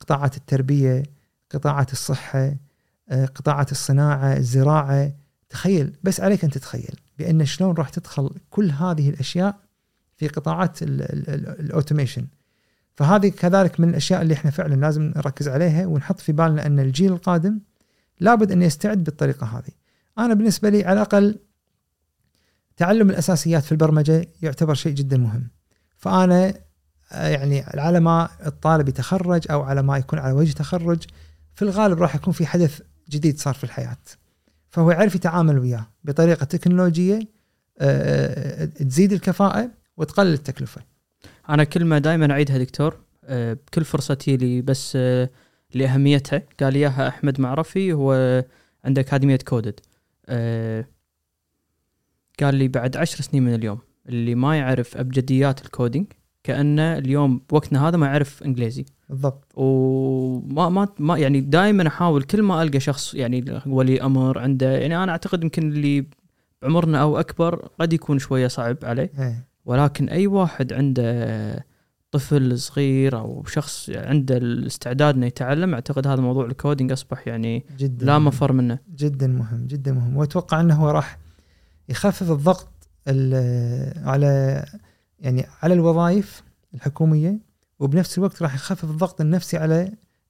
[0.00, 1.02] قطاعات التربية
[1.50, 2.54] قطاعات الصحة
[3.08, 5.12] آه، قطاعات الصناعة الزراعة.
[5.50, 9.56] تخيل بس عليك أن تتخيل بأن شلون راح تدخل كل هذه الأشياء
[10.16, 12.26] في قطاعات ال- ال- ال- الأوتوميشن.
[12.96, 17.12] فهذه كذلك من الأشياء اللي إحنا فعلا لازم نركز عليها ونحط في بالنا أن الجيل
[17.12, 17.58] القادم
[18.20, 19.72] لابد أن يستعد بالطريقة هذه.
[20.18, 21.38] أنا بالنسبة لي على الأقل
[22.82, 25.48] تعلم الأساسيات في البرمجة يعتبر شيء جدا مهم.
[25.96, 26.54] فأنا
[27.12, 31.02] آه، يعني على ما الطالب يتخرج أو على ما يكون على وجه تخرج
[31.54, 32.80] في الغالب راح يكون في حدث
[33.10, 33.96] جديد صار في الحياة.
[34.68, 37.20] فهو يعرف يتعامل وياه بطريقة تكنولوجية
[37.78, 40.80] آه، آه، تزيد الكفاءة وتقلل التكلفة.
[41.48, 42.96] أنا كلمه دائما أعيدها دكتور
[43.30, 44.98] بكل فرصه لي بس
[45.74, 48.12] لأهميتها قال إياها أحمد معرفي هو
[48.84, 49.80] عنده اكاديميه CODED
[52.42, 53.78] قال لي بعد عشر سنين من اليوم
[54.08, 56.06] اللي ما يعرف أبجديات ال coding
[56.44, 58.84] كانه اليوم بوقتنا هذا ما يعرف إنجليزي.
[59.08, 59.52] بالضبط.
[59.56, 65.02] وما ما ما يعني دائما أحاول كل ما ألقى شخص يعني ولي أمر عنده يعني
[65.02, 66.06] أنا أعتقد يمكن اللي
[66.62, 69.10] بعمرنا أو أكبر قد يكون شوية صعب عليه.
[69.18, 69.46] إيه.
[69.64, 71.64] ولكن أي واحد عنده
[72.10, 78.06] طفل صغير أو شخص عنده الاستعداد إنه يتعلم أعتقد هذا موضوع الكودينج أصبح يعني جدا
[78.06, 78.18] لا.
[78.18, 78.78] مفر منه.
[78.96, 80.16] جدا مهم جدا مهم.
[80.16, 81.18] وأتوقع إنه هو راح
[81.88, 84.64] يخفف الضغط ال- على
[85.20, 86.42] يعني على الوظائف
[86.74, 87.38] الحكومية
[87.78, 89.82] وبنفس الوقت راح يخفف الضغط النفسي على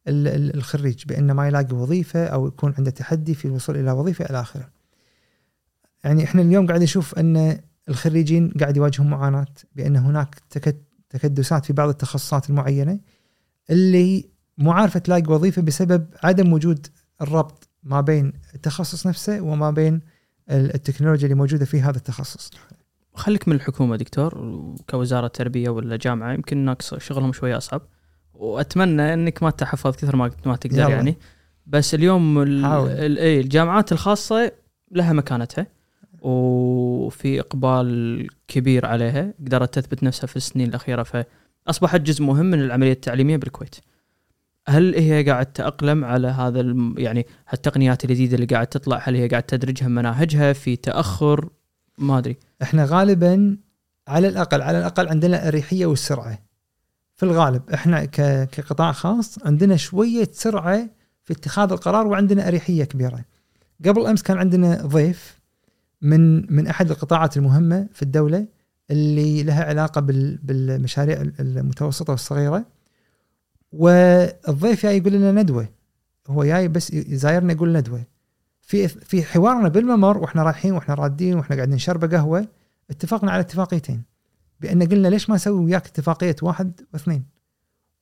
[0.09, 4.25] ال- ال- الخريج بأنه ما يلاقي وظيفة أو يكون عنده تحدي في الوصول إلى وظيفة
[4.25, 4.69] إلى آخره.
[6.05, 9.47] يعني إحنا اليوم قاعد نشوف أن الخريجين قاعد يواجهون معاناة
[9.77, 13.01] بأن هناك تكد- تكدسات في بعض التخصصات المعينة
[13.71, 16.87] اللي مو عارفة تلاقي وظيفة بسبب عدم وجود
[17.23, 20.01] الربط ما بين التخصص نفسه وما بين
[20.53, 22.51] التكنولوجيا اللي موجودة في هذا التخصص.
[23.15, 24.59] خليك من الحكومة دكتور
[24.91, 27.83] كوزارة تربيه ولا جامعة يمكن ناقص شغلهم شوية أصعب
[28.35, 30.89] وأتمنى إنك ما تحفظ كثر ما ما تقدر يلا.
[30.89, 31.17] يعني
[31.67, 34.53] بس اليوم اي الجامعات الخاصة
[34.91, 35.67] لها مكانتها
[36.21, 42.93] وفي إقبال كبير عليها قدرت تثبت نفسها في السنين الأخيرة فأصبحت جزء مهم من العملية
[42.93, 43.77] التعليمية بالكويت.
[44.69, 46.75] هل هي قاعد تأقلم على هذا.
[46.99, 51.49] يعني التقنيات الجديدة اللي قاعد تطلع هل هي قاعد تدرجها مناهجها في تأخر
[51.99, 53.57] ما أدري إحنا غالبا
[54.09, 56.39] على الأقل على الأقل عندنا الأريحية والسرعة.
[57.15, 58.05] في الغالب إحنا
[58.45, 60.89] كقطاع خاص عندنا شوية سرعة
[61.25, 63.25] في اتخاذ القرار وعندنا أريحية كبيرة.
[63.87, 65.39] قبل أمس كان عندنا ضيف
[66.03, 68.47] من من أحد القطاعات المهمة في الدولة
[68.91, 72.67] اللي لها علاقة بال- بالمشاريع المتوسطة والصغيرة
[73.73, 75.69] والضيف جاي يقول لنا ندوة.
[76.29, 78.05] هو جاي بس يزايرنا يقول ندوة.
[78.61, 82.49] في في حوارنا بالممر وإحنا رايحين وإحنا رادين وإحنا قاعدين نشرب قهوة
[82.91, 84.03] اتفقنا على اتفاقيتين.
[84.61, 87.25] بأن قلنا ليش ما نسوي وياك اتفاقية واحد واثنين؟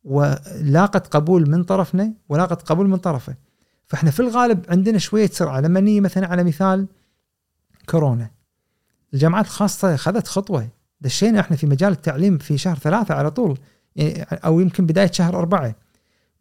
[0.05, 3.34] ولاقت قبول من طرفنا ولاقت قبول من طرفه.
[3.86, 5.60] فإحنا في الغالب عندنا شوية سرعة.
[5.60, 6.86] لما نيجي مثلا على مثال
[7.88, 8.30] كورونا.
[9.14, 10.68] الجامعات الخاصة اخذت خطوة.
[11.01, 13.59] دشينا إحنا في مجال التعليم في شهر ثلاثة على طول.
[14.33, 15.75] أو يمكن بداية شهر أربعة.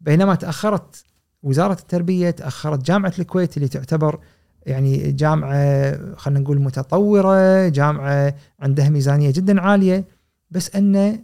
[0.00, 1.04] بينما تأخرت
[1.42, 4.18] وزارة التربية تأخرت جامعة الكويت اللي تعتبر
[4.66, 10.04] يعني جامعة خلينا نقول متطورة جامعة عندها ميزانية جدا عالية
[10.50, 11.18] بس انه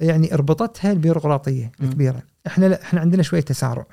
[0.00, 1.72] يعني اربطتها البيروقراطية.
[1.82, 2.22] الكبيرة.
[2.46, 3.86] إحنا لا إحنا عندنا شوية تسارع.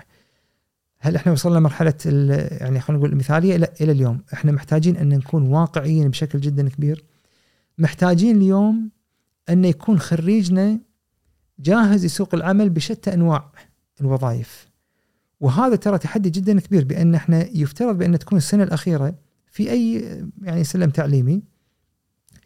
[1.00, 4.20] هل إحنا وصلنا مرحلة ال- يعني خلينا نقول المثالية؟ لا إلى اليوم.
[4.34, 7.04] إحنا محتاجين أن نكون واقعيين بشكل جدا كبير.
[7.78, 8.90] محتاجين اليوم
[9.50, 10.80] أن يكون خريجنا
[11.60, 13.52] جاهز لسوق العمل بشتى أنواع
[14.02, 14.70] الوظائف.
[15.40, 19.16] وهذا ترى تحدي جدا كبير بأن إحنا يفترض بأن تكون السنة الأخيرة
[19.48, 20.02] في أي
[20.42, 21.42] يعني سلم تعليمي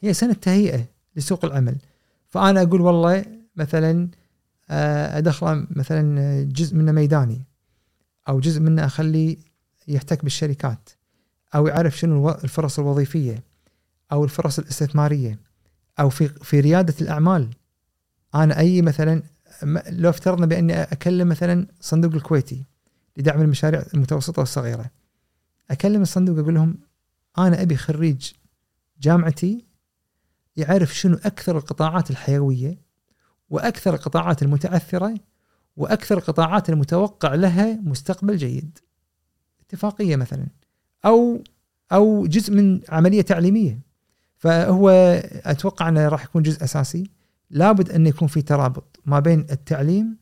[0.01, 0.85] هي سنة تهيئة
[1.15, 1.77] لسوق العمل.
[2.29, 3.25] فأنا أقول والله
[3.55, 4.09] مثلا
[4.69, 7.41] آه، ادخله مثلا جزء منه ميداني
[8.29, 9.37] أو جزء منه اخليه
[9.87, 10.89] يحتك بالشركات
[11.55, 13.43] أو يعرف شنو الفرص الوظيفية
[14.11, 15.39] أو الفرص الاستثمارية
[15.99, 17.49] أو في في ريادة الأعمال.
[18.35, 19.23] أنا أي مثلا
[19.89, 22.65] لو افترضنا بأني أكلم مثلا صندوق الكويتي
[23.17, 24.85] لدعم المشاريع المتوسطة والصغيرة
[25.71, 26.77] أكلم الصندوق أقول لهم
[27.37, 28.31] أنا أبي خريج
[29.01, 29.65] جامعتي
[30.55, 32.77] يعرف شنو أكثر القطاعات الحيوية
[33.49, 35.15] وأكثر القطاعات المتعثرة
[35.77, 38.79] وأكثر القطاعات المتوقع لها مستقبل جيد.
[39.61, 40.47] اتفاقية مثلا
[41.05, 41.43] أو
[41.91, 43.79] أو جزء من عملية تعليمية.
[44.37, 44.89] فهو
[45.45, 47.11] أتوقع أنه راح يكون جزء أساسي.
[47.53, 50.17] لابد أن يكون في ترابط ما بين التعليم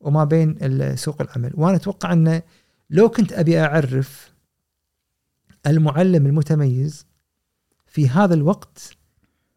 [0.00, 1.52] وما بين سوق العمل.
[1.54, 2.42] وأنا أتوقع انه
[2.90, 4.34] لو كنت أبي أعرف
[5.66, 7.06] المعلم المتميز
[7.86, 8.96] في هذا الوقت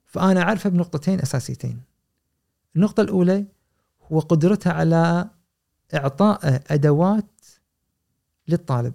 [0.06, 1.82] فأنا اعرفه بنقطتين أساسيتين.
[2.76, 3.46] النقطة الأولى
[4.12, 5.30] هو قدرته على
[5.94, 7.42] إعطاء أدوات
[8.48, 8.94] للطالب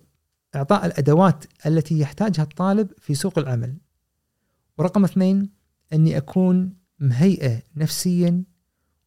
[0.54, 3.76] إعطاء الأدوات التي يحتاجها الطالب في سوق العمل.
[4.78, 5.50] ورقم اثنين
[5.92, 8.42] أني أكون مهيئة نفسيا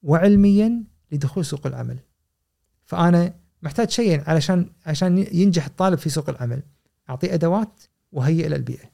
[0.03, 1.99] وعلميا لدخول سوق العمل.
[2.85, 6.63] فأنا محتاج شيئين علشان عشان ينجح الطالب في سوق العمل.
[7.09, 8.89] أعطيه أدوات وهيئ له البيئة.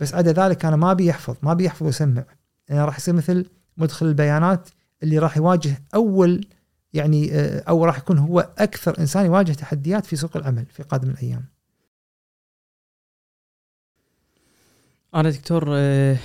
[0.00, 2.24] بس عدا ذلك أنا ما ابي يحفظ ما ابي يحفظ ويسمع.
[2.68, 3.46] يعني راح يصير مثل
[3.76, 4.68] مدخل البيانات
[5.02, 6.46] اللي راح يواجه أول
[6.92, 11.44] يعني أو راح يكون هو أكثر إنسان يواجه تحديات في سوق العمل في قادم الأيام.
[15.14, 16.16] أنا دكتور آه،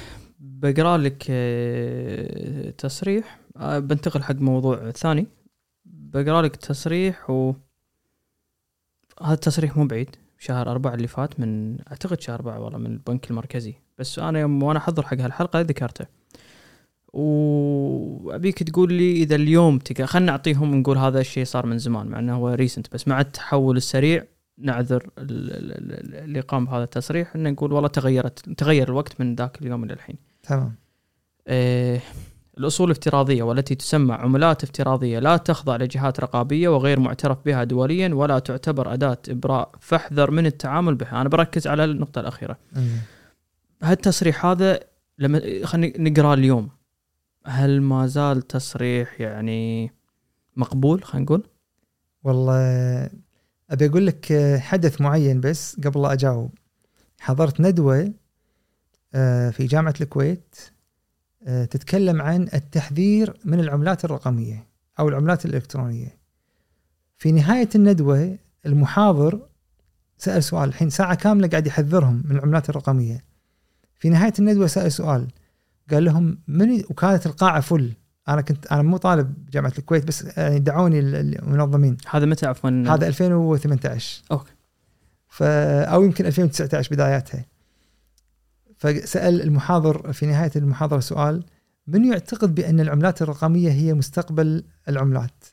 [0.66, 3.40] بقرأ لك آه، تصريح.
[3.60, 5.28] بنتقل حق موضوع ثاني.
[5.86, 7.54] بقرأ لك تصريح و
[9.22, 13.30] هذا التصريح مو بعيد شهر أربعة اللي فات من أعتقد شهر أربعة والله من البنك
[13.32, 13.74] المركزي.
[13.98, 16.06] بس أنا يوم وأنا أحضر حق هالحلقة ذكرته.
[17.14, 22.20] وأبيك تقول لي إذا اليوم تقدر خلينا نعطيهم نقول هذا الشيء صار من زمان مع
[22.20, 24.26] إنه هو ريسنت بس مع التحول السريع
[24.58, 29.94] نعذر اللي قام بهذا التصريح إنه نقول والله تغيرت تغير الوقت من ذاك اليوم إلى
[29.94, 30.16] الحين.
[30.48, 30.76] تمام.
[31.48, 32.02] إيه
[32.58, 38.40] الأصول الافتراضيه والتي تسمى عملات افتراضية لا تخضع لجهات رقابية وغير معترف بها دوليا ولا
[38.40, 42.58] تعتبر أداة إبراء فاحذر من التعامل بها، أنا بركز على النقطة الأخيرة.
[43.84, 44.80] هالتصريح هذا
[45.20, 46.70] لما خلينا نقرا اليوم
[47.46, 49.92] هل ما زال تصريح يعني
[50.56, 51.44] مقبول خلينا نقول؟
[52.24, 52.56] والله
[53.70, 56.52] أبي أقول لك حدث معين بس قبل لا أجاوب
[57.20, 58.14] حضرت ندوة آه،
[59.52, 60.56] في جامعة الكويت
[61.48, 64.68] آه، تتكلم عن التحذير من العملات الرقمية
[65.00, 66.18] أو العملات الإلكترونية.
[67.18, 69.40] في نهاية الندوة المحاضر
[70.18, 73.24] سأل سؤال الحين ساعة كاملة قاعد يحذرهم من العملات الرقمية.
[74.00, 75.28] في نهاية الندوة سأل سؤال
[75.92, 77.94] قال لهم من وكانت القاعة فل.
[78.28, 81.98] أنا كنت أنا مو طالب جامعة الكويت بس يعني دعوني المنظمين.
[82.10, 84.52] هذا متى عفوا؟ هذا 2018 أوكي.
[85.28, 87.46] ف أو يمكن 2019 بداياتها.
[88.86, 91.44] فسأل المحاضر في نهاية المحاضرة سؤال
[91.88, 95.44] من يعتقد بأن العملات الرقمية هي مستقبل العملات؟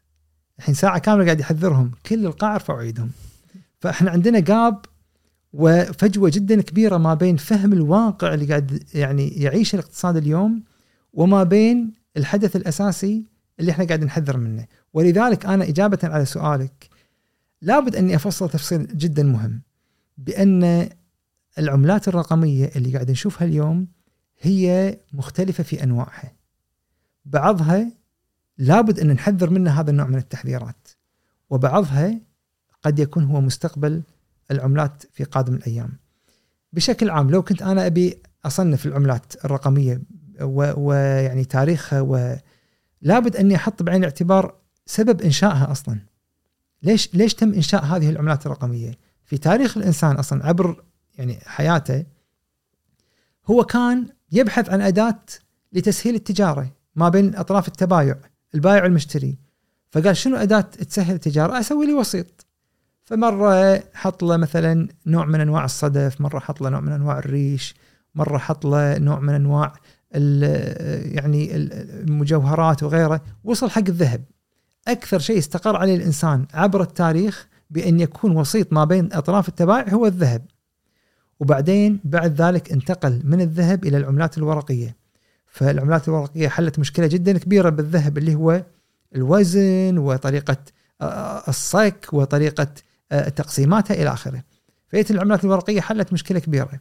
[0.59, 3.11] الحين ساعة كاملة قاعد يحذرهم كل القاعه رفعوا ايدهم
[3.81, 4.85] فإحنا عندنا جاب
[5.53, 10.63] وفجوة جدا كبيرة ما بين فهم الواقع اللي قاعد يعني يعيش الاقتصاد اليوم
[11.13, 13.25] وما بين الحدث الأساسي
[13.61, 14.67] اللي إحنا قاعد نحذر منه.
[14.95, 16.89] ولذلك أنا إجابة على سؤالك
[17.63, 19.63] لابد أني أفصل تفصيل جدا مهم.
[20.19, 20.89] بأن
[21.59, 23.87] العملات الرقمية اللي قاعد نشوفها اليوم
[24.41, 26.33] هي مختلفة في أنواعها
[27.25, 27.93] بعضها
[28.59, 30.89] لابد أن نحذر منها هذا النوع من التحذيرات
[31.51, 32.21] وبعضها
[32.83, 34.03] قد يكون هو مستقبل
[34.51, 35.99] العملات في قادم الأيام.
[36.73, 40.03] بشكل عام لو كنت أنا أبي أصنف العملات الرقمية
[40.41, 42.41] ويعني تاريخها
[43.03, 44.55] لابد أني أحط بعين الاعتبار
[44.87, 45.99] سبب إنشائها أصلا.
[46.83, 50.85] ليش ليش تم إنشاء هذه العملات الرقمية؟ في تاريخ الإنسان أصلا عبر
[51.19, 52.05] يعني حياته
[53.47, 55.21] هو كان يبحث عن أداة
[55.73, 58.19] لتسهيل التجارة ما بين أطراف التبايع،
[58.55, 59.39] البائع والمشتري.
[59.91, 62.47] فقال شنو أداة تسهل التجارة؟ أسوي لي وسيط.
[63.05, 67.75] فمرة حط له مثلا نوع من أنواع الصدف مرة حط له نوع من أنواع الريش
[68.15, 69.73] مرة حط له نوع من أنواع
[70.13, 74.25] يعني المجوهرات وغيره وصل حق الذهب
[74.89, 80.07] أكثر شيء استقر عليه الإنسان عبر التاريخ بأن يكون وسيط ما بين أطراف التبائع هو
[80.07, 80.47] الذهب
[81.41, 84.97] وبعدين بعد ذلك انتقل من الذهب إلى العملات الورقية
[85.47, 88.65] فالعملات الورقية حلت مشكلة جدا كبيرة بالذهب اللي هو
[89.17, 90.57] الوزن وطريقة
[91.49, 92.67] الصك وطريقة
[93.13, 94.45] آه، تقسيماتها إلى آخره.
[94.89, 96.81] فئه العملات الورقية حلت مشكلة كبيرة.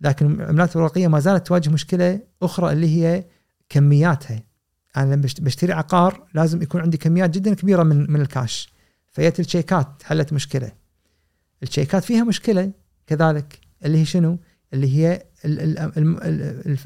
[0.00, 3.24] لكن العملات الورقية ما زالت تواجه مشكلة أخرى اللي هي
[3.68, 4.42] كمياتها.
[4.96, 8.72] أنا لما بشتري عقار لازم يكون عندي كميات جدا كبيرة من من الكاش.
[9.12, 10.72] فئه الشيكات حلت مشكلة.
[11.62, 12.72] الشيكات فيها مشكلة
[13.10, 14.38] كذلك اللي هي شنو؟
[14.74, 15.22] اللي هي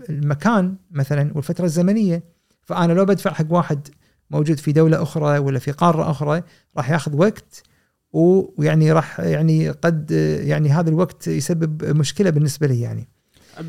[0.08, 2.22] المكان مثلا والفترة الزمنية
[2.62, 3.88] فأنا لو بدفع حق واحد
[4.30, 6.42] موجود في دولة أخرى ولا في قارة أخرى
[6.76, 7.62] راح ياخذ وقت
[8.12, 10.10] ويعني راح يعني قد
[10.40, 13.08] يعني هذا الوقت يسبب مشكلة بالنسبة لي يعني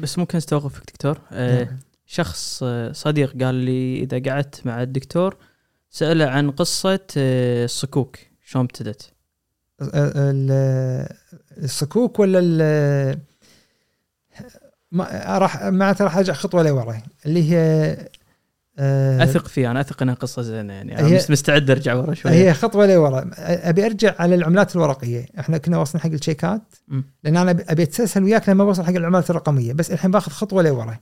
[0.02, 1.80] بس ممكن استوقفك دكتور آه نعم.
[2.06, 5.38] شخص آه، صديق قال لي إذا قعدت مع الدكتور
[5.90, 9.16] سأله عن قصة آه، الصكوك شلون ابتدت
[11.58, 13.18] الصكوك ولا
[14.92, 17.98] ما راح معناته راح أرجع خطوة لورا اللي هي
[18.80, 21.00] آه، أثق فيه أنا أثق إنها قصة زينة يعني.
[21.00, 25.26] أنا مستعد أرجع ورا شوي هي خطوة لورا أبي أرجع على العملات الورقية.
[25.40, 26.62] إحنا كنا واصلين حق الشيكات
[27.24, 29.74] لأن أنا ابي أتسلسل وياك لما بوصل حق العملات الرقمية.
[29.74, 31.00] بس الحين باخذ خطوة لورا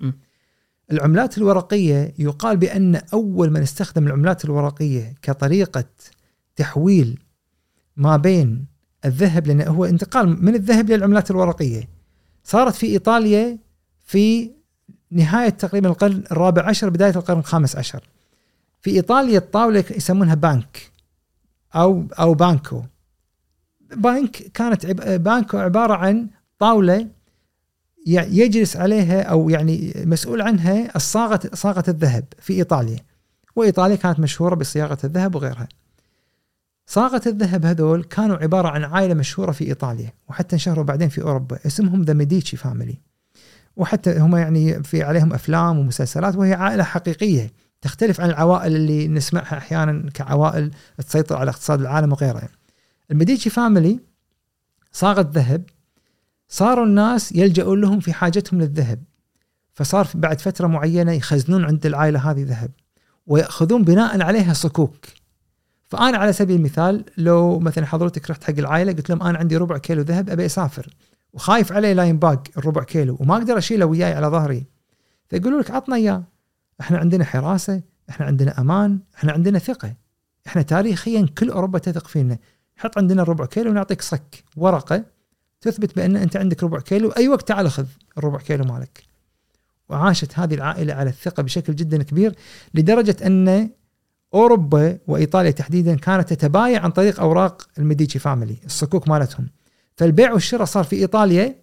[0.91, 5.85] العملات الورقية يقال بأن أول من استخدم العملات الورقية كطريقة
[6.55, 7.19] تحويل
[7.97, 8.65] ما بين
[9.05, 11.89] الذهب لأنه هو انتقال من الذهب للعملات الورقية.
[12.43, 13.57] صارت في إيطاليا
[14.03, 14.51] في
[15.11, 18.03] نهاية تقريبا القرن الرابع عشر بداية القرن الخامس عشر.
[18.81, 20.91] في إيطاليا الطاولة يسمونها بانك
[21.75, 22.81] أو أو banco.
[23.95, 25.23] bank كانت عب...
[25.23, 26.27] banco عبارة عن
[26.59, 27.07] طاولة
[28.07, 32.99] يجلس عليها أو يعني مسؤول عنها الصاغة صاغة الذهب في إيطاليا.
[33.55, 35.67] وإيطاليا كانت مشهورة بصياغة الذهب وغيرها.
[36.85, 41.59] صاغة الذهب هذول كانوا عبارة عن عائلة مشهورة في إيطاليا وحتى انشهروا بعدين في أوروبا.
[41.65, 43.01] اسمهم the Medici family
[43.75, 47.51] وحتى هم يعني في عليهم أفلام ومسلسلات وهي عائلة حقيقية.
[47.81, 50.71] تختلف عن العوائل اللي نسمعها أحيانا كعوائل
[51.07, 52.49] تسيطر على اقتصاد العالم وغيرها.
[53.11, 53.99] ال Medici family
[54.91, 55.63] صاغة ذهب
[56.49, 59.03] صاروا الناس يلجؤون لهم في حاجتهم للذهب.
[59.73, 62.71] فصار بعد فترة معينة يخزنون عند العائلة هذه ذهب
[63.27, 65.05] ويأخذون بناء عليها صكوك.
[65.93, 69.77] فأنا على سبيل المثال لو مثلا حضرتك رحت حق العائلة قلت لهم أنا عندي ربع
[69.77, 70.95] كيلو ذهب أبي أسافر.
[71.33, 74.65] وخايف عليه لا ينباق الربع كيلو وما أقدر أشيله وياي على ظهري.
[75.29, 76.23] فيقولوا لك عطنا إياه.
[76.81, 79.93] إحنا عندنا حراسة إحنا عندنا أمان إحنا عندنا ثقة.
[80.47, 82.37] إحنا تاريخيا كل أوروبا تثق فينا.
[82.75, 85.03] حط عندنا الربع كيلو ونعطيك صك ورقة
[85.61, 87.09] تثبت بأن أنت عندك ربع كيلو.
[87.09, 87.85] أي وقت تعال خذ
[88.17, 89.03] الربع كيلو مالك.
[89.89, 92.35] وعاشت هذه العائلة على الثقة بشكل جدا كبير
[92.73, 93.69] لدرجة أن
[94.33, 99.49] أوروبا وإيطاليا تحديدا كانت تتبايع عن طريق أوراق ال Medici family الصكوك مالتهم.
[99.97, 101.55] فالبيع والشراء صار في إيطاليا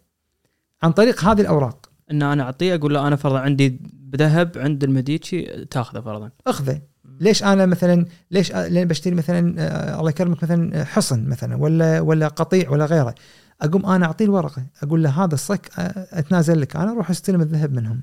[0.83, 1.91] عن طريق هذه الأوراق.
[2.11, 3.81] إن أنا أعطيه أقول له أنا فرضا عندي
[4.17, 6.31] ذهب عند الميديتشي تأخذه فرضا.
[6.47, 6.81] أخذه.
[7.21, 12.29] ليش أنا مثلا ليش لين بشتري مثلا آه، الله يكرمك مثلا حصن مثلا ولا ولا
[12.29, 13.15] قطيع ولا غيره.
[13.63, 17.73] أقوم أنا أعطيه الورقة أقول له هذا الصك آه، أتنازل لك أنا أروح أستلم الذهب
[17.73, 18.03] منهم.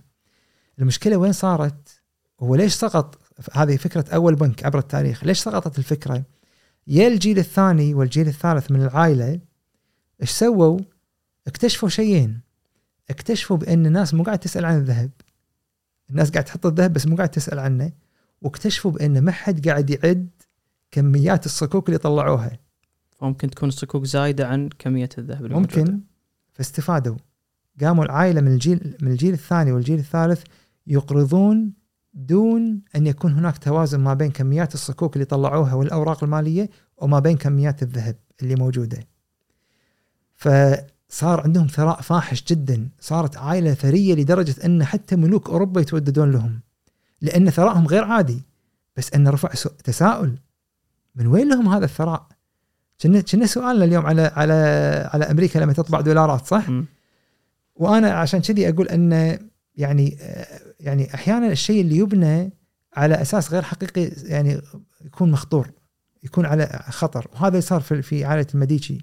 [0.80, 2.02] المشكلة وين صارت؟
[2.39, 3.19] هو ليش سقط
[3.53, 5.23] هذه فكرة أول بنك عبر التاريخ.
[5.23, 6.23] ليش سقطت الفكرة؟
[6.88, 9.39] يا الجيل الثاني والجيل الثالث من العائلة
[10.22, 10.80] إيش سووا؟
[11.47, 12.41] اكتشفوا شيئين.
[13.09, 15.11] اكتشفوا بأن الناس مو قاعد تسأل عن الذهب.
[16.09, 17.91] الناس قاعد تحط الذهب بس مو قاعد تسأل عنه.
[18.41, 20.30] واكتشفوا بأن ما حد قاعد يعد
[20.91, 22.59] كميات الصكوك اللي طلعوها.
[23.22, 25.80] ممكن تكون الصكوك زايدة عن كمية الذهب اللي ممكن.
[25.80, 25.99] موجودة.
[26.53, 27.15] فاستفادوا.
[27.81, 30.43] قاموا العائلة من الجيل من الجيل الثاني والجيل الثالث
[30.88, 31.73] يقرضون
[32.18, 37.38] دون أن يكون هناك توازن ما بين كميات الصكوك اللي طلعوها والأوراق المالية وما بين
[37.38, 38.99] كميات الذهب اللي موجودة.
[40.35, 46.60] فصار عندهم ثراء فاحش جدا، صارت عائلة ثرية لدرجة أن حتى ملوك أوروبا يتوددون لهم.
[47.22, 48.41] لأن ثراءهم غير عادي،
[48.98, 49.49] بس أن رفع
[49.84, 50.38] تساؤل
[51.15, 52.27] من وين لهم هذا الثراء؟
[53.02, 54.53] كنا كنا سؤالنا اليوم على على
[55.14, 56.85] على أمريكا لما تطبع دولارات صح؟ م.
[57.76, 59.39] وأنا عشان كذي أقول أن
[59.77, 60.17] يعني
[60.79, 62.53] يعني أحيانا الشيء اللي يبنى
[62.93, 64.61] على أساس غير حقيقي يعني
[65.05, 65.71] يكون مخطور
[66.23, 68.97] يكون على خطر وهذا صار في في عائلة المديتشي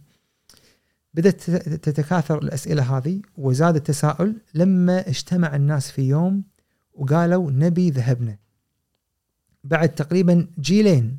[1.14, 6.44] بدأت تتكاثر الأسئلة هذه وزاد التساؤل لما اجتمع الناس في يوم
[6.94, 8.38] وقالوا نبي ذهبنا.
[9.64, 11.18] بعد تقريبا جيلين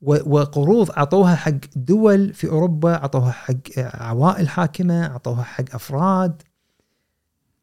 [0.00, 6.42] وقروض أعطوها حق دول في أوروبا أعطوها حق عوائل حاكمة أعطوها حق أفراد.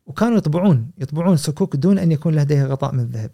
[0.06, 3.32] وكانوا يطبعون يطبعون صكوك دون أن يكون لديها غطاء من الذهب.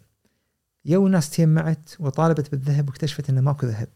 [0.86, 3.88] يو ناس تجمعت وطالبت بالذهب واكتشفت إنه ماكو ذهب.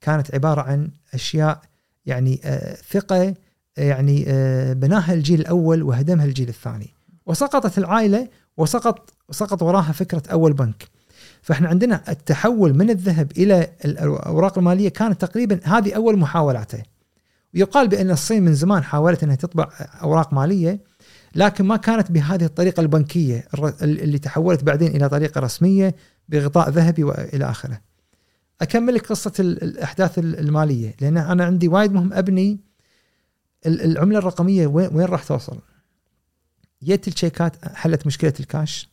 [0.00, 1.60] كانت عبارة عن أشياء
[2.06, 3.34] يعني آه ثقة
[3.76, 6.88] يعني آه بناها الجيل الأول وهدمها الجيل الثاني.
[7.26, 10.88] وسقطت العائلة وسقط سقط وراها فكرة أول بنك.
[11.42, 16.82] فإحنا عندنا التحول من الذهب إلى الأوراق المالية كانت تقريبا هذه أول محاولاته
[17.54, 19.68] ويقال بأن الصين من زمان حاولت إنها تطبع
[20.02, 20.78] أوراق مالية
[21.36, 23.48] لكن ما كانت بهذه الطريقة البنكية
[23.82, 25.94] اللي تحولت بعدين إلى طريقة رسمية
[26.28, 27.80] بغطاء ذهبي وإلى آخره.
[28.60, 32.60] أكمل لك قصة الأحداث المالية لأن أنا عندي وايد مهم أبني
[33.66, 35.58] العملة الرقمية وين راح توصل؟
[36.82, 38.88] يت الشيكات حلت مشكلة الكاش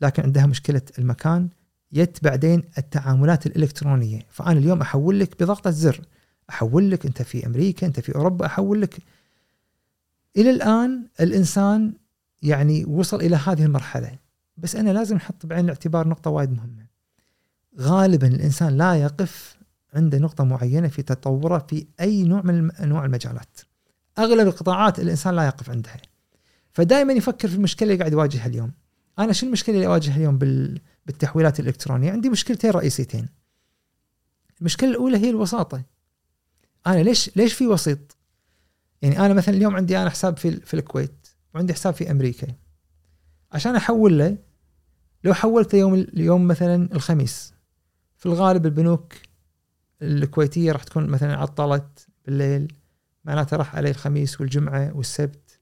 [0.00, 1.48] لكن عندها مشكلة المكان
[1.92, 6.00] يت بعدين التعاملات الإلكترونية فأنا اليوم أحول لك بضغطة زر
[6.50, 8.98] أحول لك أنت في أمريكا أنت في أوروبا أحول لك
[10.36, 11.92] إلى الآن الإنسان
[12.42, 14.18] يعني وصل إلى هذه المرحلة.
[14.56, 16.86] بس أنا لازم أحط بعين الاعتبار نقطة وايد مهمة.
[17.80, 19.56] غالبا الإنسان لا يقف
[19.94, 23.60] عند نقطة معينة في تطوره في أي نوع من انواع المجالات.
[24.18, 25.96] أغلب القطاعات الإنسان لا يقف عندها.
[26.72, 28.72] فدائما يفكر في المشكلة اللي قاعد يواجهها اليوم.
[29.18, 30.38] أنا شو المشكلة اللي أواجهها اليوم
[31.06, 33.28] بالتحويلات الإلكترونية؟ عندي مشكلتين رئيسيتين.
[34.60, 35.82] المشكلة الأولى هي الوساطة.
[36.86, 38.16] أنا ليش ليش في وسيط؟
[39.02, 42.48] يعني أنا مثلا اليوم عندي أنا حساب في في الكويت وعندي حساب في أمريكا.
[43.52, 44.38] عشان أحول له
[45.24, 47.54] لو حولته يوم اليوم مثلا الخميس
[48.16, 49.14] في الغالب البنوك
[50.02, 52.72] الكويتية راح تكون مثلا عطلت بالليل
[53.24, 55.60] معناته راح عليه الخميس والجمعة والسبت.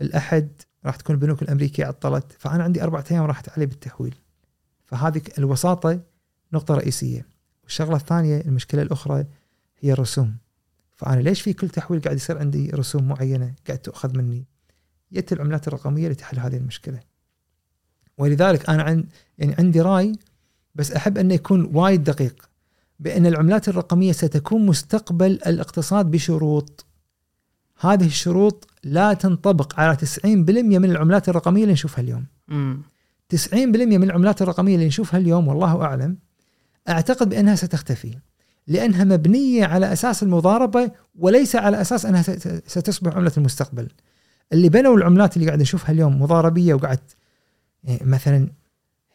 [0.00, 4.14] الأحد راح تكون البنوك الأمريكية عطلت فأنا عندي أربعة أيام راحت علي بالتحويل.
[4.84, 6.00] فهذه الوساطة
[6.52, 7.26] نقطة رئيسية.
[7.62, 9.24] والشغلة الثانية المشكلة الأخرى
[9.78, 10.36] هي الرسوم.
[11.00, 14.44] فأنا ليش في كل تحويل قاعد يصير عندي رسوم معينة قاعد تؤخذ مني؟
[15.12, 17.00] يت العملات الرقمية لتحل هذه المشكلة.
[18.18, 19.04] ولذلك أنا عن
[19.38, 20.12] يعني عندي رأي
[20.74, 22.50] بس أحب أنه يكون وايد دقيق.
[22.98, 26.86] بأن العملات الرقمية ستكون مستقبل الاقتصاد بشروط.
[27.80, 29.98] هذه الشروط لا تنطبق على 90%
[30.78, 32.26] من العملات الرقمية اللي نشوفها اليوم.
[32.48, 32.82] مم.
[33.28, 33.54] 90%
[33.98, 36.18] من العملات الرقمية اللي نشوفها اليوم والله أعلم
[36.88, 38.18] أعتقد بأنها ستختفي.
[38.66, 43.88] لأنها مبنية على أساس المضاربة وليس على أساس أنها ست- ستصبح عملة المستقبل.
[44.52, 46.98] اللي بنوا العملات اللي قاعد نشوفها اليوم مضاربية وقاعد
[47.84, 48.48] يعني مثلا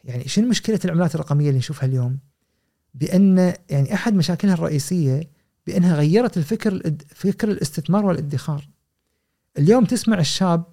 [0.04, 2.18] يعني شنو مشكلة العملات الرقمية اللي نشوفها اليوم؟
[2.94, 5.30] بأن يعني أحد مشاكلها الرئيسية
[5.66, 8.68] بأنها غيرت الفكر فكر الاستثمار والادخار.
[9.58, 10.64] اليوم تسمع الشاب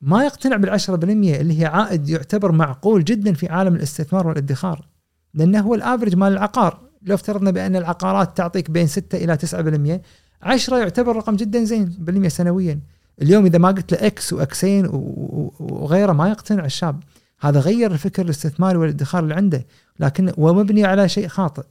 [0.00, 4.88] ما يقتنع بالعشرة بالمية اللي هي عائد يعتبر معقول جدا في عالم الاستثمار والادخار
[5.34, 10.02] لأنه هو ال average مال العقار لو افترضنا بأن العقارات تعطيك بين 6 إلى 9%
[10.42, 12.80] 10 يعتبر رقم جدا زين بالمية سنويا.
[13.22, 17.02] اليوم إذا ما قلت له X و X ين و- و- وغيره ما يقتنع الشاب
[17.40, 19.66] هذا غير الفكر الاستثماري والادخار اللي عنده
[20.00, 21.62] لكن ومبني على شيء خاطئ.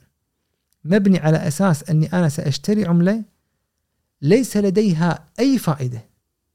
[0.85, 3.23] مبني على أساس أني أنا سأشتري عملة
[4.21, 6.05] ليس لديها أي فائدة.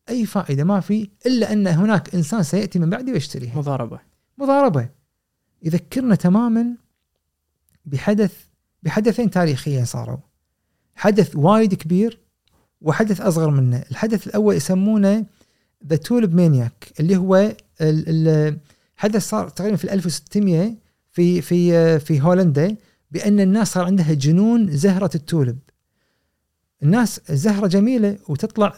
[0.09, 3.59] أي فائدة ما في إلا أن هناك إنسان سيأتي من بعدي ويشتريها.
[3.59, 3.99] مضاربة.
[4.39, 4.89] مضاربة.
[5.63, 6.67] يذكرنا تماما
[7.87, 8.33] بحدث
[8.83, 10.17] بحدثين تاريخيين صاروا.
[10.95, 12.19] حدث وايد كبير
[12.81, 13.85] وحدث أصغر منه.
[13.91, 15.27] الحدث الأول يسمونه
[15.87, 17.55] ذا تولب مانياك اللي هو ال-
[18.29, 18.59] ال-
[18.97, 20.75] حدث صار تقريبا في 1600
[21.11, 22.77] في في في هولندا
[23.11, 25.59] بأن الناس صار عندها جنون زهرة التولب.
[26.83, 28.75] الناس الزهرة جميلة وتطلع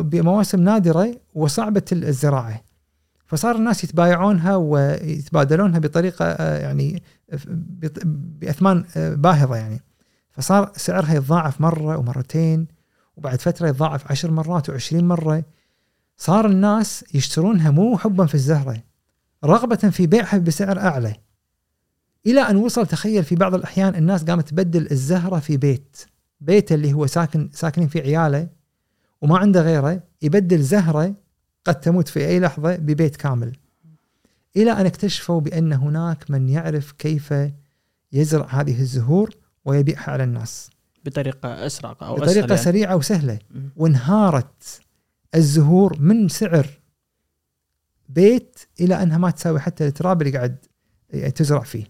[0.00, 2.64] بمواسم نادرة وصعبة الزراعة.
[3.26, 7.02] فصار الناس يتبايعونها ويتبادلونها بطريقة آه، يعني
[8.40, 9.80] بأثمان آه، باهظة يعني.
[10.30, 12.68] فصار سعرها يتضاعف مرة ومرتين
[13.16, 15.44] وبعد فترة يتضاعف عشر مرات وعشرين مرة.
[16.16, 18.82] صار الناس يشترونها مو حبا في الزهرة
[19.44, 21.14] رغبة في بيعها بسعر أعلى.
[22.26, 25.96] إلى أن وصل تخيل في بعض الأحيان الناس قامت تبدل الزهرة في بيت.
[26.40, 28.48] بيته اللي هو ساكن ساكنين فيه عيالة
[29.22, 31.14] وما عنده غيره يبدل زهرة
[31.64, 33.56] قد تموت في أي لحظة ببيت كامل.
[34.56, 37.34] إلى أن اكتشفوا بأن هناك من يعرف كيف
[38.12, 39.30] يزرع هذه الزهور
[39.64, 40.70] ويبيعها على الناس
[41.04, 42.62] بطريقة أسرع أو بطريقة أسهل يعني.
[42.62, 43.70] سريعة وسهلة مم.
[43.76, 44.80] وانهارت
[45.34, 46.66] الزهور من سعر
[48.08, 50.56] بيت إلى أنها ما تساوي حتى التراب اللي قاعد
[51.34, 51.84] تزرع فيه.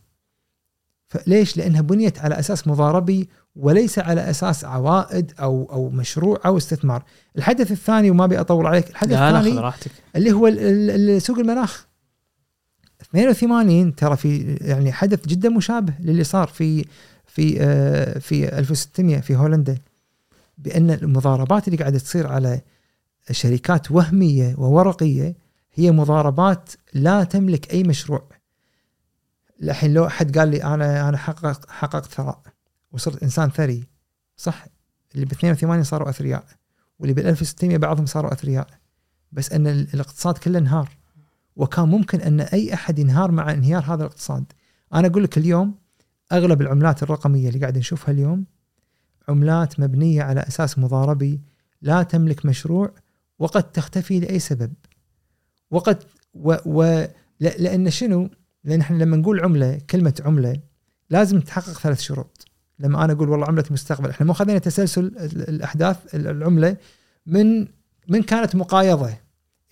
[1.08, 7.04] فليش؟ لأنها بنيت على أساس مضاربي وليس على أساس عوائد أو أو مشروع أو استثمار.
[7.36, 9.72] الحدث الثاني وما أبي أطول عليك، الحدث لا الثاني
[10.16, 10.48] اللي هو
[11.18, 11.86] سوق المناخ
[13.14, 16.84] 82 ترى في يعني حدث جدا مشابه للي صار في
[17.26, 19.78] في آه، في 1600 في هولندا
[20.58, 22.60] بأن المضاربات اللي قاعدة تصير على
[23.30, 25.34] شركات وهمية وورقية
[25.74, 28.28] هي مضاربات لا تملك أي مشروع.
[29.62, 32.42] الحين لو أحد قال لي أنا أنا حققت حققت ثراء
[32.92, 33.84] وصرت إنسان ثري
[34.36, 34.64] صح
[35.14, 36.44] اللي ب 82 صاروا أثرياء
[36.98, 38.66] واللي بال 1600 بعضهم صاروا أثرياء
[39.32, 40.88] بس أن ال- الاقتصاد كله انهار.
[41.56, 44.44] وكان ممكن أن أي أحد ينهار مع انهيار هذا الاقتصاد.
[44.94, 45.74] أنا أقول لك اليوم
[46.32, 48.44] أغلب العملات الرقمية اللي قاعد نشوفها اليوم
[49.28, 51.40] عملات مبنية على أساس مضاربي
[51.82, 52.94] لا تملك مشروع
[53.38, 54.72] وقد تختفي لأي سبب.
[55.70, 56.02] وقد
[56.34, 57.04] و, و
[57.40, 58.28] لأن شنو؟
[58.64, 60.60] لأن إحنا لما نقول عملة كلمة عملة
[61.10, 62.44] لازم تحقق ثلاث شروط.
[62.78, 66.76] لما أنا أقول والله عملة المستقبل إحنا مو خذينا تسلسل ال- الأحداث ال- العملة
[67.26, 67.68] من
[68.08, 69.14] من كانت مقايضة.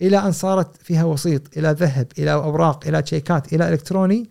[0.01, 4.29] إلى أن صارت فيها وسيط إلى ذهب إلى أوراق إلى تشيكات إلى إلكتروني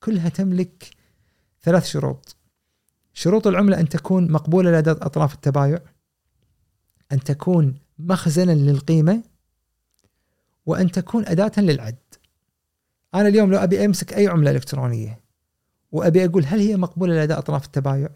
[0.00, 0.90] كلها تملك
[1.62, 2.36] ثلاث شروط.
[3.12, 5.78] شروط العملة أن تكون مقبولة لدى أطراف التبايع
[7.12, 9.22] أن تكون مخزنا للقيمة
[10.66, 11.96] وأن تكون أداة للعد.
[13.14, 15.20] أنا اليوم لو أبي أمسك أي عملة إلكترونية
[15.92, 18.08] وأبي أقول هل هي مقبولة لدى أطراف التبايع؟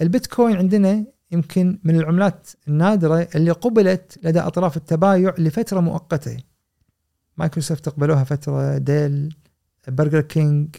[0.00, 6.36] البيتكوين عندنا يمكن من العملات النادرة اللي قبلت لدى أطراف التبايع لفترة مؤقتة.
[7.36, 9.36] مايكروسوفت قبلوها فترة ديل
[9.88, 10.76] برجر كينج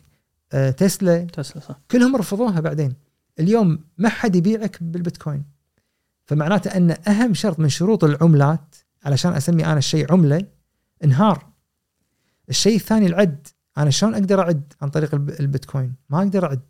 [0.53, 1.17] آه، تسلا.
[1.23, 1.79] تسلا صح.
[1.91, 2.93] كلهم رفضوها بعدين.
[3.39, 5.43] اليوم ما حد يبيعك بالبيتكوين.
[6.25, 8.75] فمعناته أن أهم شرط من شروط العملات
[9.05, 10.45] علشان أسمي أنا الشيء عملة
[11.03, 11.45] انهار.
[12.49, 13.47] الشيء الثاني العد.
[13.77, 16.61] أنا شلون أقدر أعد عن طريق الب- البيتكوين؟ ما أقدر أعد.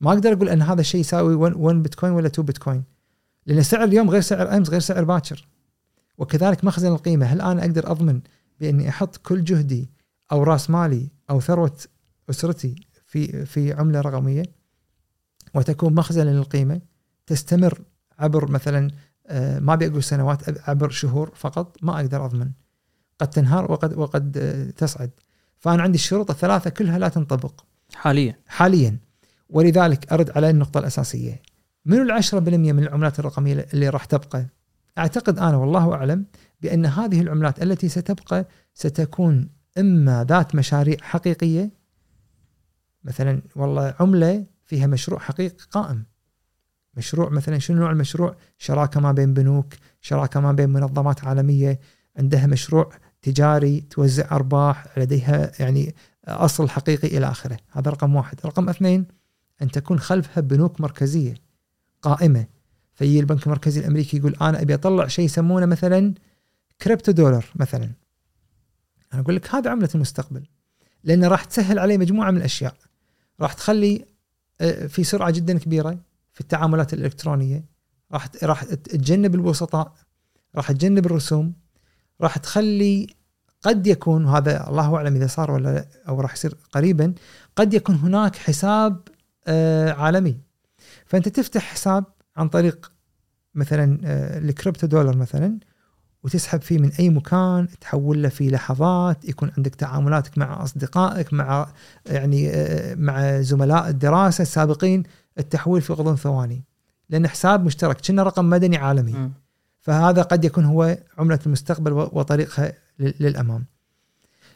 [0.00, 2.84] ما أقدر أقول أن هذا الشيء يساوي 1 بيتكوين ولا 2 بيتكوين
[3.46, 5.48] لأن سعر اليوم غير سعر أمس غير سعر باكر.
[6.18, 7.26] وكذلك مخزن القيمة.
[7.26, 8.20] هل أنا أقدر أضمن
[8.60, 9.90] بأني أحط كل جهدي
[10.32, 11.76] أو رأس مالي أو ثروة
[12.30, 14.42] أسرتي في في عملة رقمية؟
[15.54, 16.80] وتكون مخزنا للقيمة.
[17.26, 17.80] تستمر
[18.18, 18.90] عبر مثلا
[19.26, 21.76] آه، ما ابي أقول سنوات عبر شهور فقط.
[21.82, 22.50] ما أقدر أضمن.
[23.18, 25.10] قد تنهار وقد وقد آه، تصعد
[25.58, 27.64] فأنا عندي الشروط الثلاثة كلها لا تنطبق.
[27.94, 28.38] حاليا.
[28.46, 28.96] حاليا.
[29.48, 31.42] ولذلك أرد على النقطة الأساسية.
[31.84, 34.46] من العشرة بالمية من العملات الرقمية اللي راح تبقى؟
[34.98, 36.24] أعتقد أنا والله أعلم
[36.60, 41.70] بأن هذه العملات التي ستبقى ستكون إما ذات مشاريع حقيقية
[43.04, 46.04] مثلا والله عملة فيها مشروع حقيقي قائم.
[46.94, 51.80] مشروع مثلا شنو نوع المشروع؟ شراكة ما بين بنوك شراكة ما بين منظمات عالمية.
[52.18, 52.90] عندها مشروع
[53.22, 55.94] تجاري توزع أرباح لديها يعني
[56.24, 57.56] أصل حقيقي إلى آخره.
[57.70, 58.40] هذا رقم واحد.
[58.44, 59.06] رقم اثنين
[59.62, 61.34] أن تكون خلفها بنوك مركزية.
[62.02, 62.46] قائمة.
[62.94, 66.14] فيجي البنك المركزي الأمريكي يقول أنا أبي أطلع شيء يسمونه مثلا
[66.82, 67.90] كريبتو دولار مثلا.
[69.12, 70.46] أنا أقول لك هذا عملة المستقبل
[71.04, 72.74] لأنه راح تسهل عليه مجموعة من الأشياء.
[73.40, 74.04] راح تخلي
[74.60, 75.98] آه، في سرعة جدا كبيرة
[76.32, 77.64] في التعاملات الإلكترونية.
[78.12, 79.92] راح راح تجنب الوسطاء
[80.56, 81.52] راح تجنب الرسوم
[82.20, 83.06] راح تخلي
[83.62, 87.14] قد يكون وهذا الله أعلم إذا صار ولا أو راح يصير قريبا
[87.56, 89.08] قد يكون هناك حساب
[89.46, 90.36] آه، عالمي.
[91.12, 92.04] فأنت تفتح حساب
[92.36, 92.92] عن طريق
[93.54, 95.58] مثلا آه، الكريبتو دولار مثلا
[96.22, 101.68] وتسحب فيه من أي مكان تحول له في لحظات يكون عندك تعاملاتك مع أصدقائك مع
[102.06, 105.02] يعني آه، مع زملاء الدراسة السابقين
[105.38, 106.64] التحويل في غضون ثواني.
[107.10, 109.12] لأن حساب مشترك كنا رقم مدني عالمي.
[109.12, 109.32] م.
[109.80, 113.64] فهذا قد يكون هو عملة المستقبل وطريقها للأمام.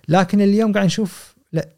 [0.08, 1.68] لكن اليوم قاعد نشوف لا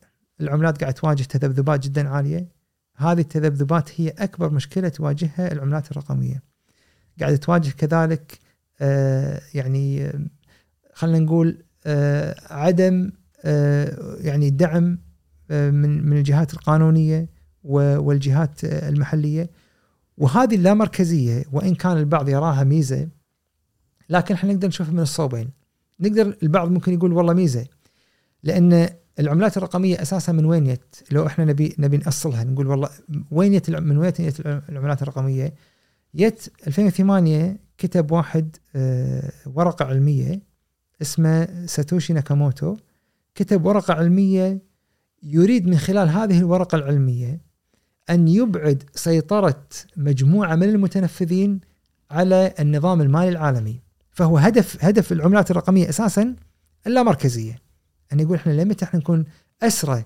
[0.40, 2.57] العملات قاعد تواجه تذبذبات جدا عالية.
[2.98, 6.42] هذه التذبذبات هي أكبر مشكلة تواجهها العملات الرقمية.
[7.20, 8.38] قاعدة تواجه كذلك
[8.80, 10.20] آه، يعني آه،
[10.94, 13.10] خلينا نقول آه، عدم
[14.20, 14.98] يعني دعم
[15.50, 17.28] من من الجهات القانونية
[17.64, 19.50] والجهات المحلية.
[20.16, 23.08] وهذه اللامركزيه وإن كان البعض يراها ميزة
[24.08, 25.50] لكن إحنا نقدر نشوفها من الصوبين.
[26.00, 27.66] نقدر البعض ممكن يقول والله ميزة
[28.42, 32.88] لأن العملات الرقمية أساسا من وين يت؟ لو إحنا نبي نبي نأصلها نقول والله
[33.30, 35.54] وين يت من وين يت العملات الرقمية؟
[36.14, 40.40] يت 2008 كتب واحد آه، ورقة علمية
[41.02, 42.76] اسمه ساتوشي ناكاموتو
[43.34, 44.62] كتب ورقة علمية
[45.22, 47.40] يريد من خلال هذه الورقة العلمية
[48.10, 49.66] أن يبعد سيطرة
[49.96, 51.60] مجموعة من المتنفذين
[52.10, 53.80] على النظام المالي العالمي
[54.10, 56.36] فهو هدف هدف العملات الرقمية أساسا
[56.86, 57.67] اللامركزيه
[58.12, 59.24] أن يقول إحنا لمتى إحنا نكون
[59.62, 60.04] اسرى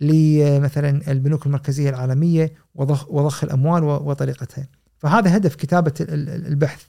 [0.00, 4.68] لمثلا البنوك المركزية العالمية وضخ وضخ الأموال وطريقتها.
[4.98, 6.84] فهذا هدف كتابة البحث.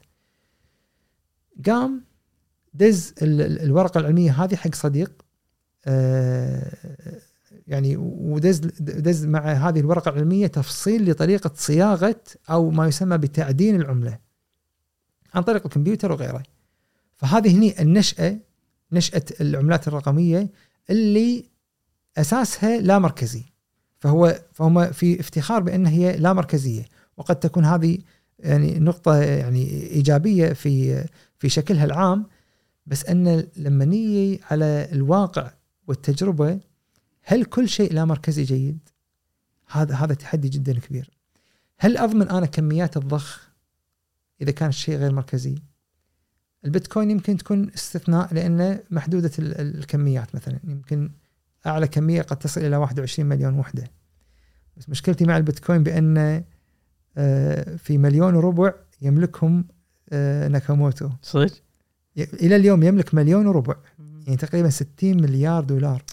[1.65, 2.03] قام
[2.73, 5.11] دز الورقة العلمية هذه حق صديق
[5.85, 6.71] آه،
[7.67, 14.19] يعني ودز دز مع هذه الورقة العلمية تفصيل لطريقة صياغة أو ما يسمى بتعدين العملة
[15.33, 16.43] عن طريق الكمبيوتر وغيره.
[17.15, 18.37] فهذه هني النشأة
[18.91, 20.49] نشأة العملات الرقمية
[20.89, 21.45] اللي
[22.17, 23.43] أساسها لا مركزي
[23.99, 26.85] فهو فهم في افتخار بأن هي لا مركزية
[27.17, 27.97] وقد تكون هذه
[28.39, 31.05] يعني نقطة يعني إيجابية في
[31.39, 32.25] في شكلها العام
[32.85, 35.51] بس أن لما نيجي على الواقع
[35.87, 36.59] والتجربة
[37.23, 38.79] هل كل شيء لا مركزي جيد؟
[39.67, 41.09] هذا هذا تحدي جدا كبير.
[41.77, 43.49] هل أضمن أنا كميات الضخ
[44.41, 45.55] إذا كان الشيء غير مركزي؟
[46.65, 50.59] البيتكوين يمكن تكون استثناء لأنه محدودة الكميات مثلا.
[50.63, 51.11] يمكن
[51.65, 53.83] أعلى كمية قد تصل إلى 21 مليون وحدة.
[54.77, 56.43] بس مشكلتي مع البيتكوين بأن
[57.17, 59.65] آه، في مليون وربع يملكهم
[60.09, 61.09] آه، ناكاموتو.
[61.21, 61.51] صدق؟
[62.17, 63.75] إلى اليوم يملك مليون وربع.
[64.25, 66.03] يعني تقريبا 60 مليار دولار.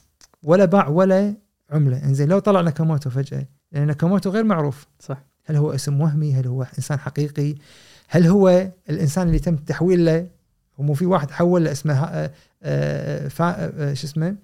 [0.42, 1.34] ولا باع ولا
[1.70, 2.04] عملة.
[2.04, 4.86] إنزين لو طلع ناكاموتو فجأة لأن ناكاموتو غير معروف.
[5.00, 5.24] صح.
[5.44, 7.54] هل هو اسم وهمي؟ هل هو إنسان حقيقي؟
[8.08, 10.26] هل هو الإنسان اللي تم تحويل له
[10.78, 12.30] مو في واحد حول له اسمه آه،
[12.62, 14.36] آه، آه، شو اسمه؟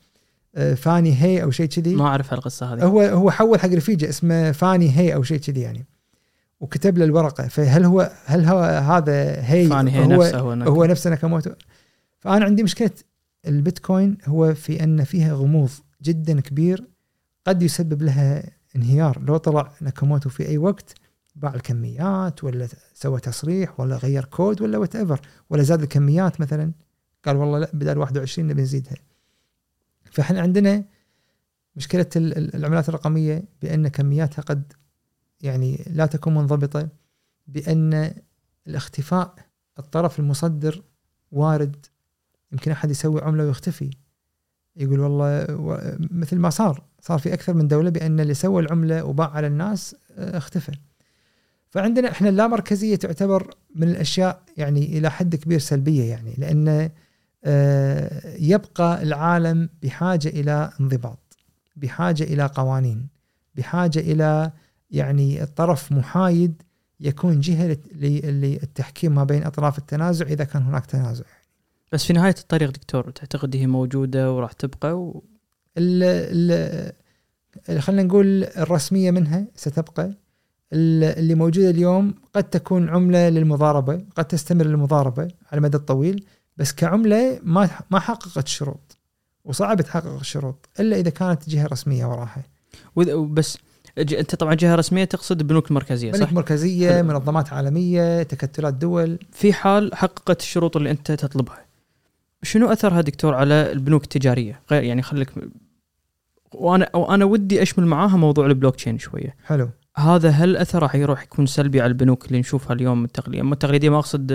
[0.77, 1.95] فاني هي أو شيء كذي.
[1.95, 2.85] ما أعرف هالقصة هذه.
[2.85, 5.87] هو هو حول حق رفيجة اسمه فاني هي أو شيء كذي يعني.
[6.61, 7.49] وكتب له الورقة.
[7.49, 11.51] فهل هو هل هو هذا هال فيني هي هو نفسه هو, هو نفسه ناكاموتو.
[12.19, 12.91] فأنا عندي مشكلة
[13.47, 15.71] البيتكوين هو في أن فيها غموض
[16.03, 16.85] جدا كبير
[17.47, 18.43] قد يسبب لها
[18.77, 19.23] انهيار.
[19.27, 20.95] لو طلع ناكاموتو في أي وقت
[21.35, 25.21] باع الكميات ولا سوى تصريح ولا غير كود ولا whatever
[25.51, 26.73] ولا زاد الكميات مثلا.
[27.25, 28.97] قال والله لا بدل 21 نبي نزيدها.
[30.05, 30.85] فإحنا عندنا
[31.77, 34.73] مشكلة العملات الرقمية بأن كمياتها قد
[35.41, 36.89] يعني لا تكون منضبطة
[37.47, 38.15] بأن
[38.67, 39.35] الاختفاء
[39.79, 40.83] الطرف المصدر
[41.33, 41.87] وارد.
[42.53, 43.91] يمكن أحد يسوي عملة ويختفي.
[44.77, 45.47] يقول والله
[46.11, 49.97] مثل ما صار صار في أكثر من دولة بأن اللي سوى العملة وباع على الناس
[50.11, 50.73] آه، اختفى.
[51.73, 56.91] فعندنا إحنا اللامركزيه تعتبر من الأشياء يعني إلى حد كبير سلبية يعني لأن
[57.45, 61.39] آه، يبقى العالم بحاجة إلى انضباط
[61.77, 63.09] بحاجة إلى قوانين
[63.55, 64.51] بحاجة إلى
[64.91, 66.63] يعني الطرف محايد
[67.01, 71.25] يكون جهة للتحكيم ما بين أطراف التنازع إذا كان هناك تنازع.
[71.93, 75.25] بس في نهاية الطريق دكتور تعتقد هي موجودة وراح تبقى و...
[75.79, 76.03] ال
[77.69, 80.15] ال خلينا نقول الرسمية منها ستبقى.
[80.73, 86.25] اللي موجودة اليوم قد تكون عملة للمضاربة قد تستمر المضاربه على المدى الطويل
[86.57, 88.99] بس كعملة ما ما حققت الشروط
[89.45, 92.43] وصعب تحقق الشروط إلا إذا كانت جهة رسمية وراها.
[93.27, 93.59] بس
[93.99, 97.03] أنت طبعا جهة رسمية تقصد البنوك المركزيه صح؟ بنك مركزية.
[97.03, 99.19] منظمات عالمية تكتلات دول.
[99.33, 101.65] في حال حققت الشروط اللي أنت تطلبها
[102.43, 105.31] شنو أثرها دكتور على البنوك التجارية؟ غير يعني خليك
[106.53, 109.37] وأنا وأنا ودي أشمل معاها موضوع البلوك تشين شوية.
[109.45, 109.69] حلو.
[109.97, 113.99] هذا هل أثره راح يروح يكون سلبي على البنوك اللي نشوفها اليوم التقليدية؟ التقليدية ما
[113.99, 114.33] أقصد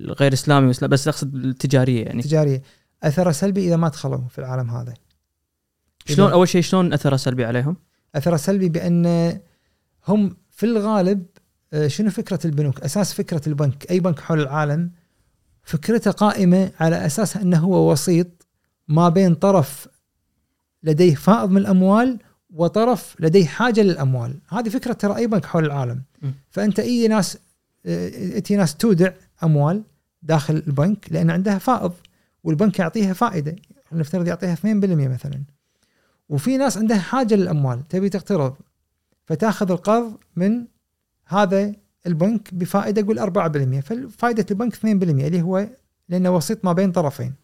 [0.00, 2.22] الغير إسلامي بس- بس أقصد التجارية يعني.
[2.22, 2.62] تجاريه
[3.02, 4.94] اثر سلبي إذا ما دخلوا في العالم هذا.
[6.06, 7.76] شلون أول شيء شلون أثره سلبي عليهم؟
[8.14, 9.06] أثره سلبي بأن
[10.08, 11.26] هم في الغالب
[11.72, 13.90] آه، شنو فكرة البنوك؟ أساس فكرة البنك.
[13.90, 14.90] أي بنك حول العالم
[15.62, 18.46] فكرته قائمة على أساس أنه هو وسيط
[18.88, 19.88] ما بين طرف
[20.82, 22.18] لديه فائض من الأموال
[22.52, 26.02] وطرف لديه حاجة للأموال، هذه فكرة ترى اي بنك حول العالم.
[26.22, 26.30] م.
[26.50, 27.38] فأنت أي ناس
[27.86, 29.82] آه، اتي ناس تودع أموال
[30.22, 31.92] داخل البنك لأن عندها فائض
[32.44, 33.56] والبنك يعطيها فائدة،
[33.92, 35.42] نفترض يعطيها 2% مثلا.
[36.28, 38.54] وفي ناس عندها حاجة للأموال تبي تقترض
[39.26, 40.66] فتأخذ القرض من
[41.26, 41.74] هذا
[42.06, 45.68] البنك بفائدة قول 4% ففائده البنك 2% اللي هو
[46.08, 47.34] لأنه وسيط ما بين طرفين.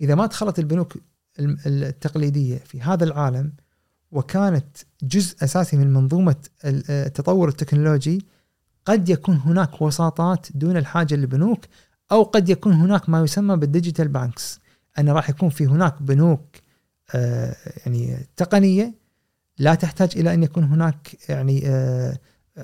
[0.00, 0.96] إذا ما دخلت البنوك
[1.38, 3.52] التقليدية في هذا العالم
[4.10, 8.26] وكانت جزء أساسي من منظومة ال- التطور التكنولوجي
[8.84, 11.64] قد يكون هناك وساطات دون الحاجة للبنوك
[12.12, 14.60] أو قد يكون هناك ما يسمى بال digital banks.
[14.98, 16.56] ان راح يكون في هناك بنوك
[17.14, 18.94] آه، يعني تقنية
[19.58, 22.18] لا تحتاج إلى أن يكون هناك يعني آه،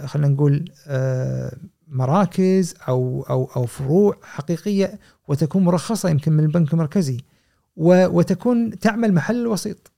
[0.06, 1.56] خلينا نقول آه،
[1.88, 4.98] مراكز أو أو أو فروع حقيقية
[5.28, 7.20] وتكون مرخصة يمكن من البنك المركزي.
[7.81, 9.92] وتكون تعمل محل الوسيط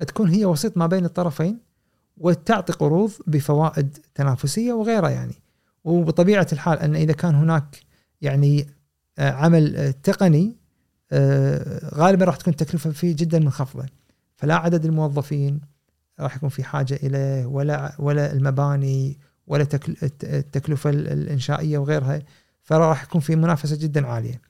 [0.00, 1.58] تكون هي وسيط ما بين الطرفين
[2.18, 5.34] وتعطي قروض بفوائد تنافسية وغيرها يعني.
[5.84, 7.80] وبطبيعة الحال أن إذا كان هناك
[8.20, 8.66] يعني
[9.18, 10.56] آه، عمل آه، تقني
[11.12, 13.86] آه، غالبا راح تكون التكلفة فيه جدا منخفضة.
[14.36, 15.60] فلا عدد الموظفين
[16.20, 22.22] راح يكون في حاجة إليه ولا ولا المباني ولا تكل- الت- التكلفة ال- الإنشائية وغيرها
[22.62, 24.40] فراح يكون في منافسة جدا عالية.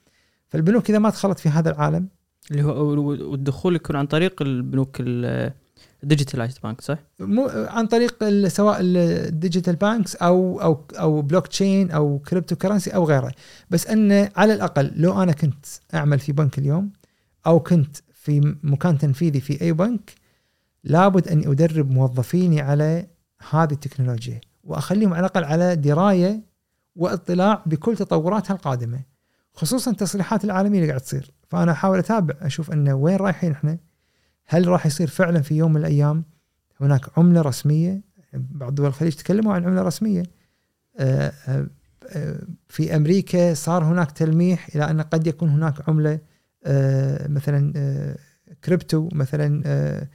[0.48, 2.08] فالبنوك إذا ما دخلت في هذا العالم
[2.50, 8.78] اللي هو والدخول يكون عن طريق البنوك ال digitalized bank صح؟ مو عن طريق سواء
[8.80, 13.32] ال digital banks أو أو أو بلوك تشين أو cryptocurrency أو غيره.
[13.70, 16.90] بس أن على الأقل لو أنا كنت أعمل في بنك اليوم
[17.46, 20.14] أو كنت في مكان تنفيذي في أي بنك
[20.84, 23.06] لابد أني أدرب موظفيني على
[23.50, 24.40] هذه التكنولوجيا.
[24.64, 26.40] وأخليهم على الأقل على دراية
[26.96, 29.11] واطلاع بكل تطوراتها القادمة.
[29.54, 31.30] خصوصا التصريحات العالمية اللي قاعد تصير.
[31.48, 33.78] فأنا أحاول أتابع أشوف انه وين رايحين إحنا
[34.46, 36.24] هل راح يصير فعلا في يوم من الأيام
[36.80, 38.00] هناك عملة رسمية؟
[38.32, 40.22] بعض دول الخليج تكلموا عن عملة رسمية.
[40.98, 41.66] آه، آه،
[42.08, 46.18] آه، في أمريكا صار هناك تلميح إلى أن قد يكون هناك عملة
[47.28, 47.72] مثلا
[48.64, 50.08] كريبتو مثلا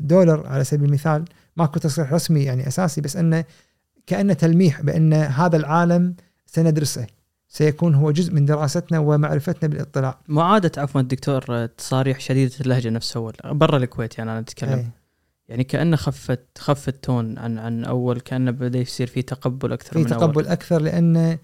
[0.00, 1.24] دولار على سبيل المثال.
[1.56, 3.44] ماكو تصريح رسمي يعني أساسي بس إنه
[4.06, 6.14] كأنه تلميح بأن هذا العالم
[6.46, 7.06] سندرسه.
[7.54, 10.18] سيكون هو جزء من دراستنا ومعرفتنا بالاطلاع.
[10.28, 14.78] ما عادت عفوا دكتور آه، تصاريح شديدة اللهجة نفس أول برا الكويت يعني أنا أتكلم.
[14.78, 14.86] أي.
[15.48, 19.92] يعني كأنه خفت خف ال tone عن عن أول كأنه بدأ يصير في تقبل أكثر
[19.92, 20.46] في من تقبل أول.
[20.46, 21.38] أكثر لأن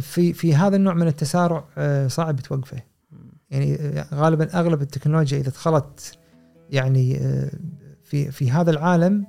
[0.00, 2.82] في في هذا النوع من التسارع آه، صعب توقفه.
[3.50, 6.18] يعني آه، غالبا أغلب التكنولوجيا إذا دخلت
[6.70, 7.50] يعني آه،
[8.02, 9.26] في في هذا العالم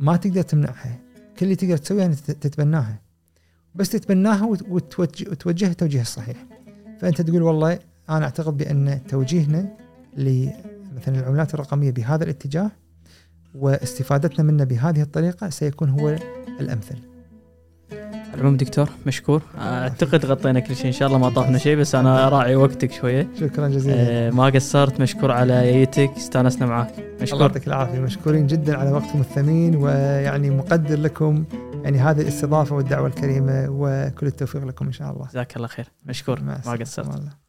[0.00, 0.98] ما تقدر تمنعها.
[1.38, 3.00] كل اللي تقدر تسويه تت- تتبناها.
[3.74, 6.36] بس تتبناها وت- وتوجه وتوجهها التوجيه الصحيح
[7.00, 7.78] فأنت تقول والله
[8.10, 9.76] أنا أعتقد بأن توجيهنا
[10.16, 12.70] لمثلا العملات الرقمية بهذا الاتجاه
[13.54, 16.16] واستفادتنا منه بهذه الطريقة سيكون هو
[16.60, 16.96] الأمثل.
[18.34, 19.42] العموم دكتور مشكور.
[19.58, 23.28] أعتقد غطينا كل شيء إن شاء الله ما طافنا شيء بس أنا راعي وقتك شوية.
[23.40, 23.96] شكرا جزيلا.
[23.98, 26.98] آه، ما قصرت مشكور على ييتك استانسنا معاك.
[26.98, 28.00] الله مشكور يعطيك العافية.
[28.00, 31.44] مشكورين جدا على وقتكم الثمين ويعني مقدر لكم
[31.84, 35.26] يعني هذه الاستضافة والدعوة الكريمة وكل التوفيق لكم إن شاء الله.
[35.26, 35.86] جزاك الله خير.
[36.06, 36.40] مشكور.
[36.40, 36.54] ما.
[36.54, 37.06] قصرت.
[37.06, 37.42] الله.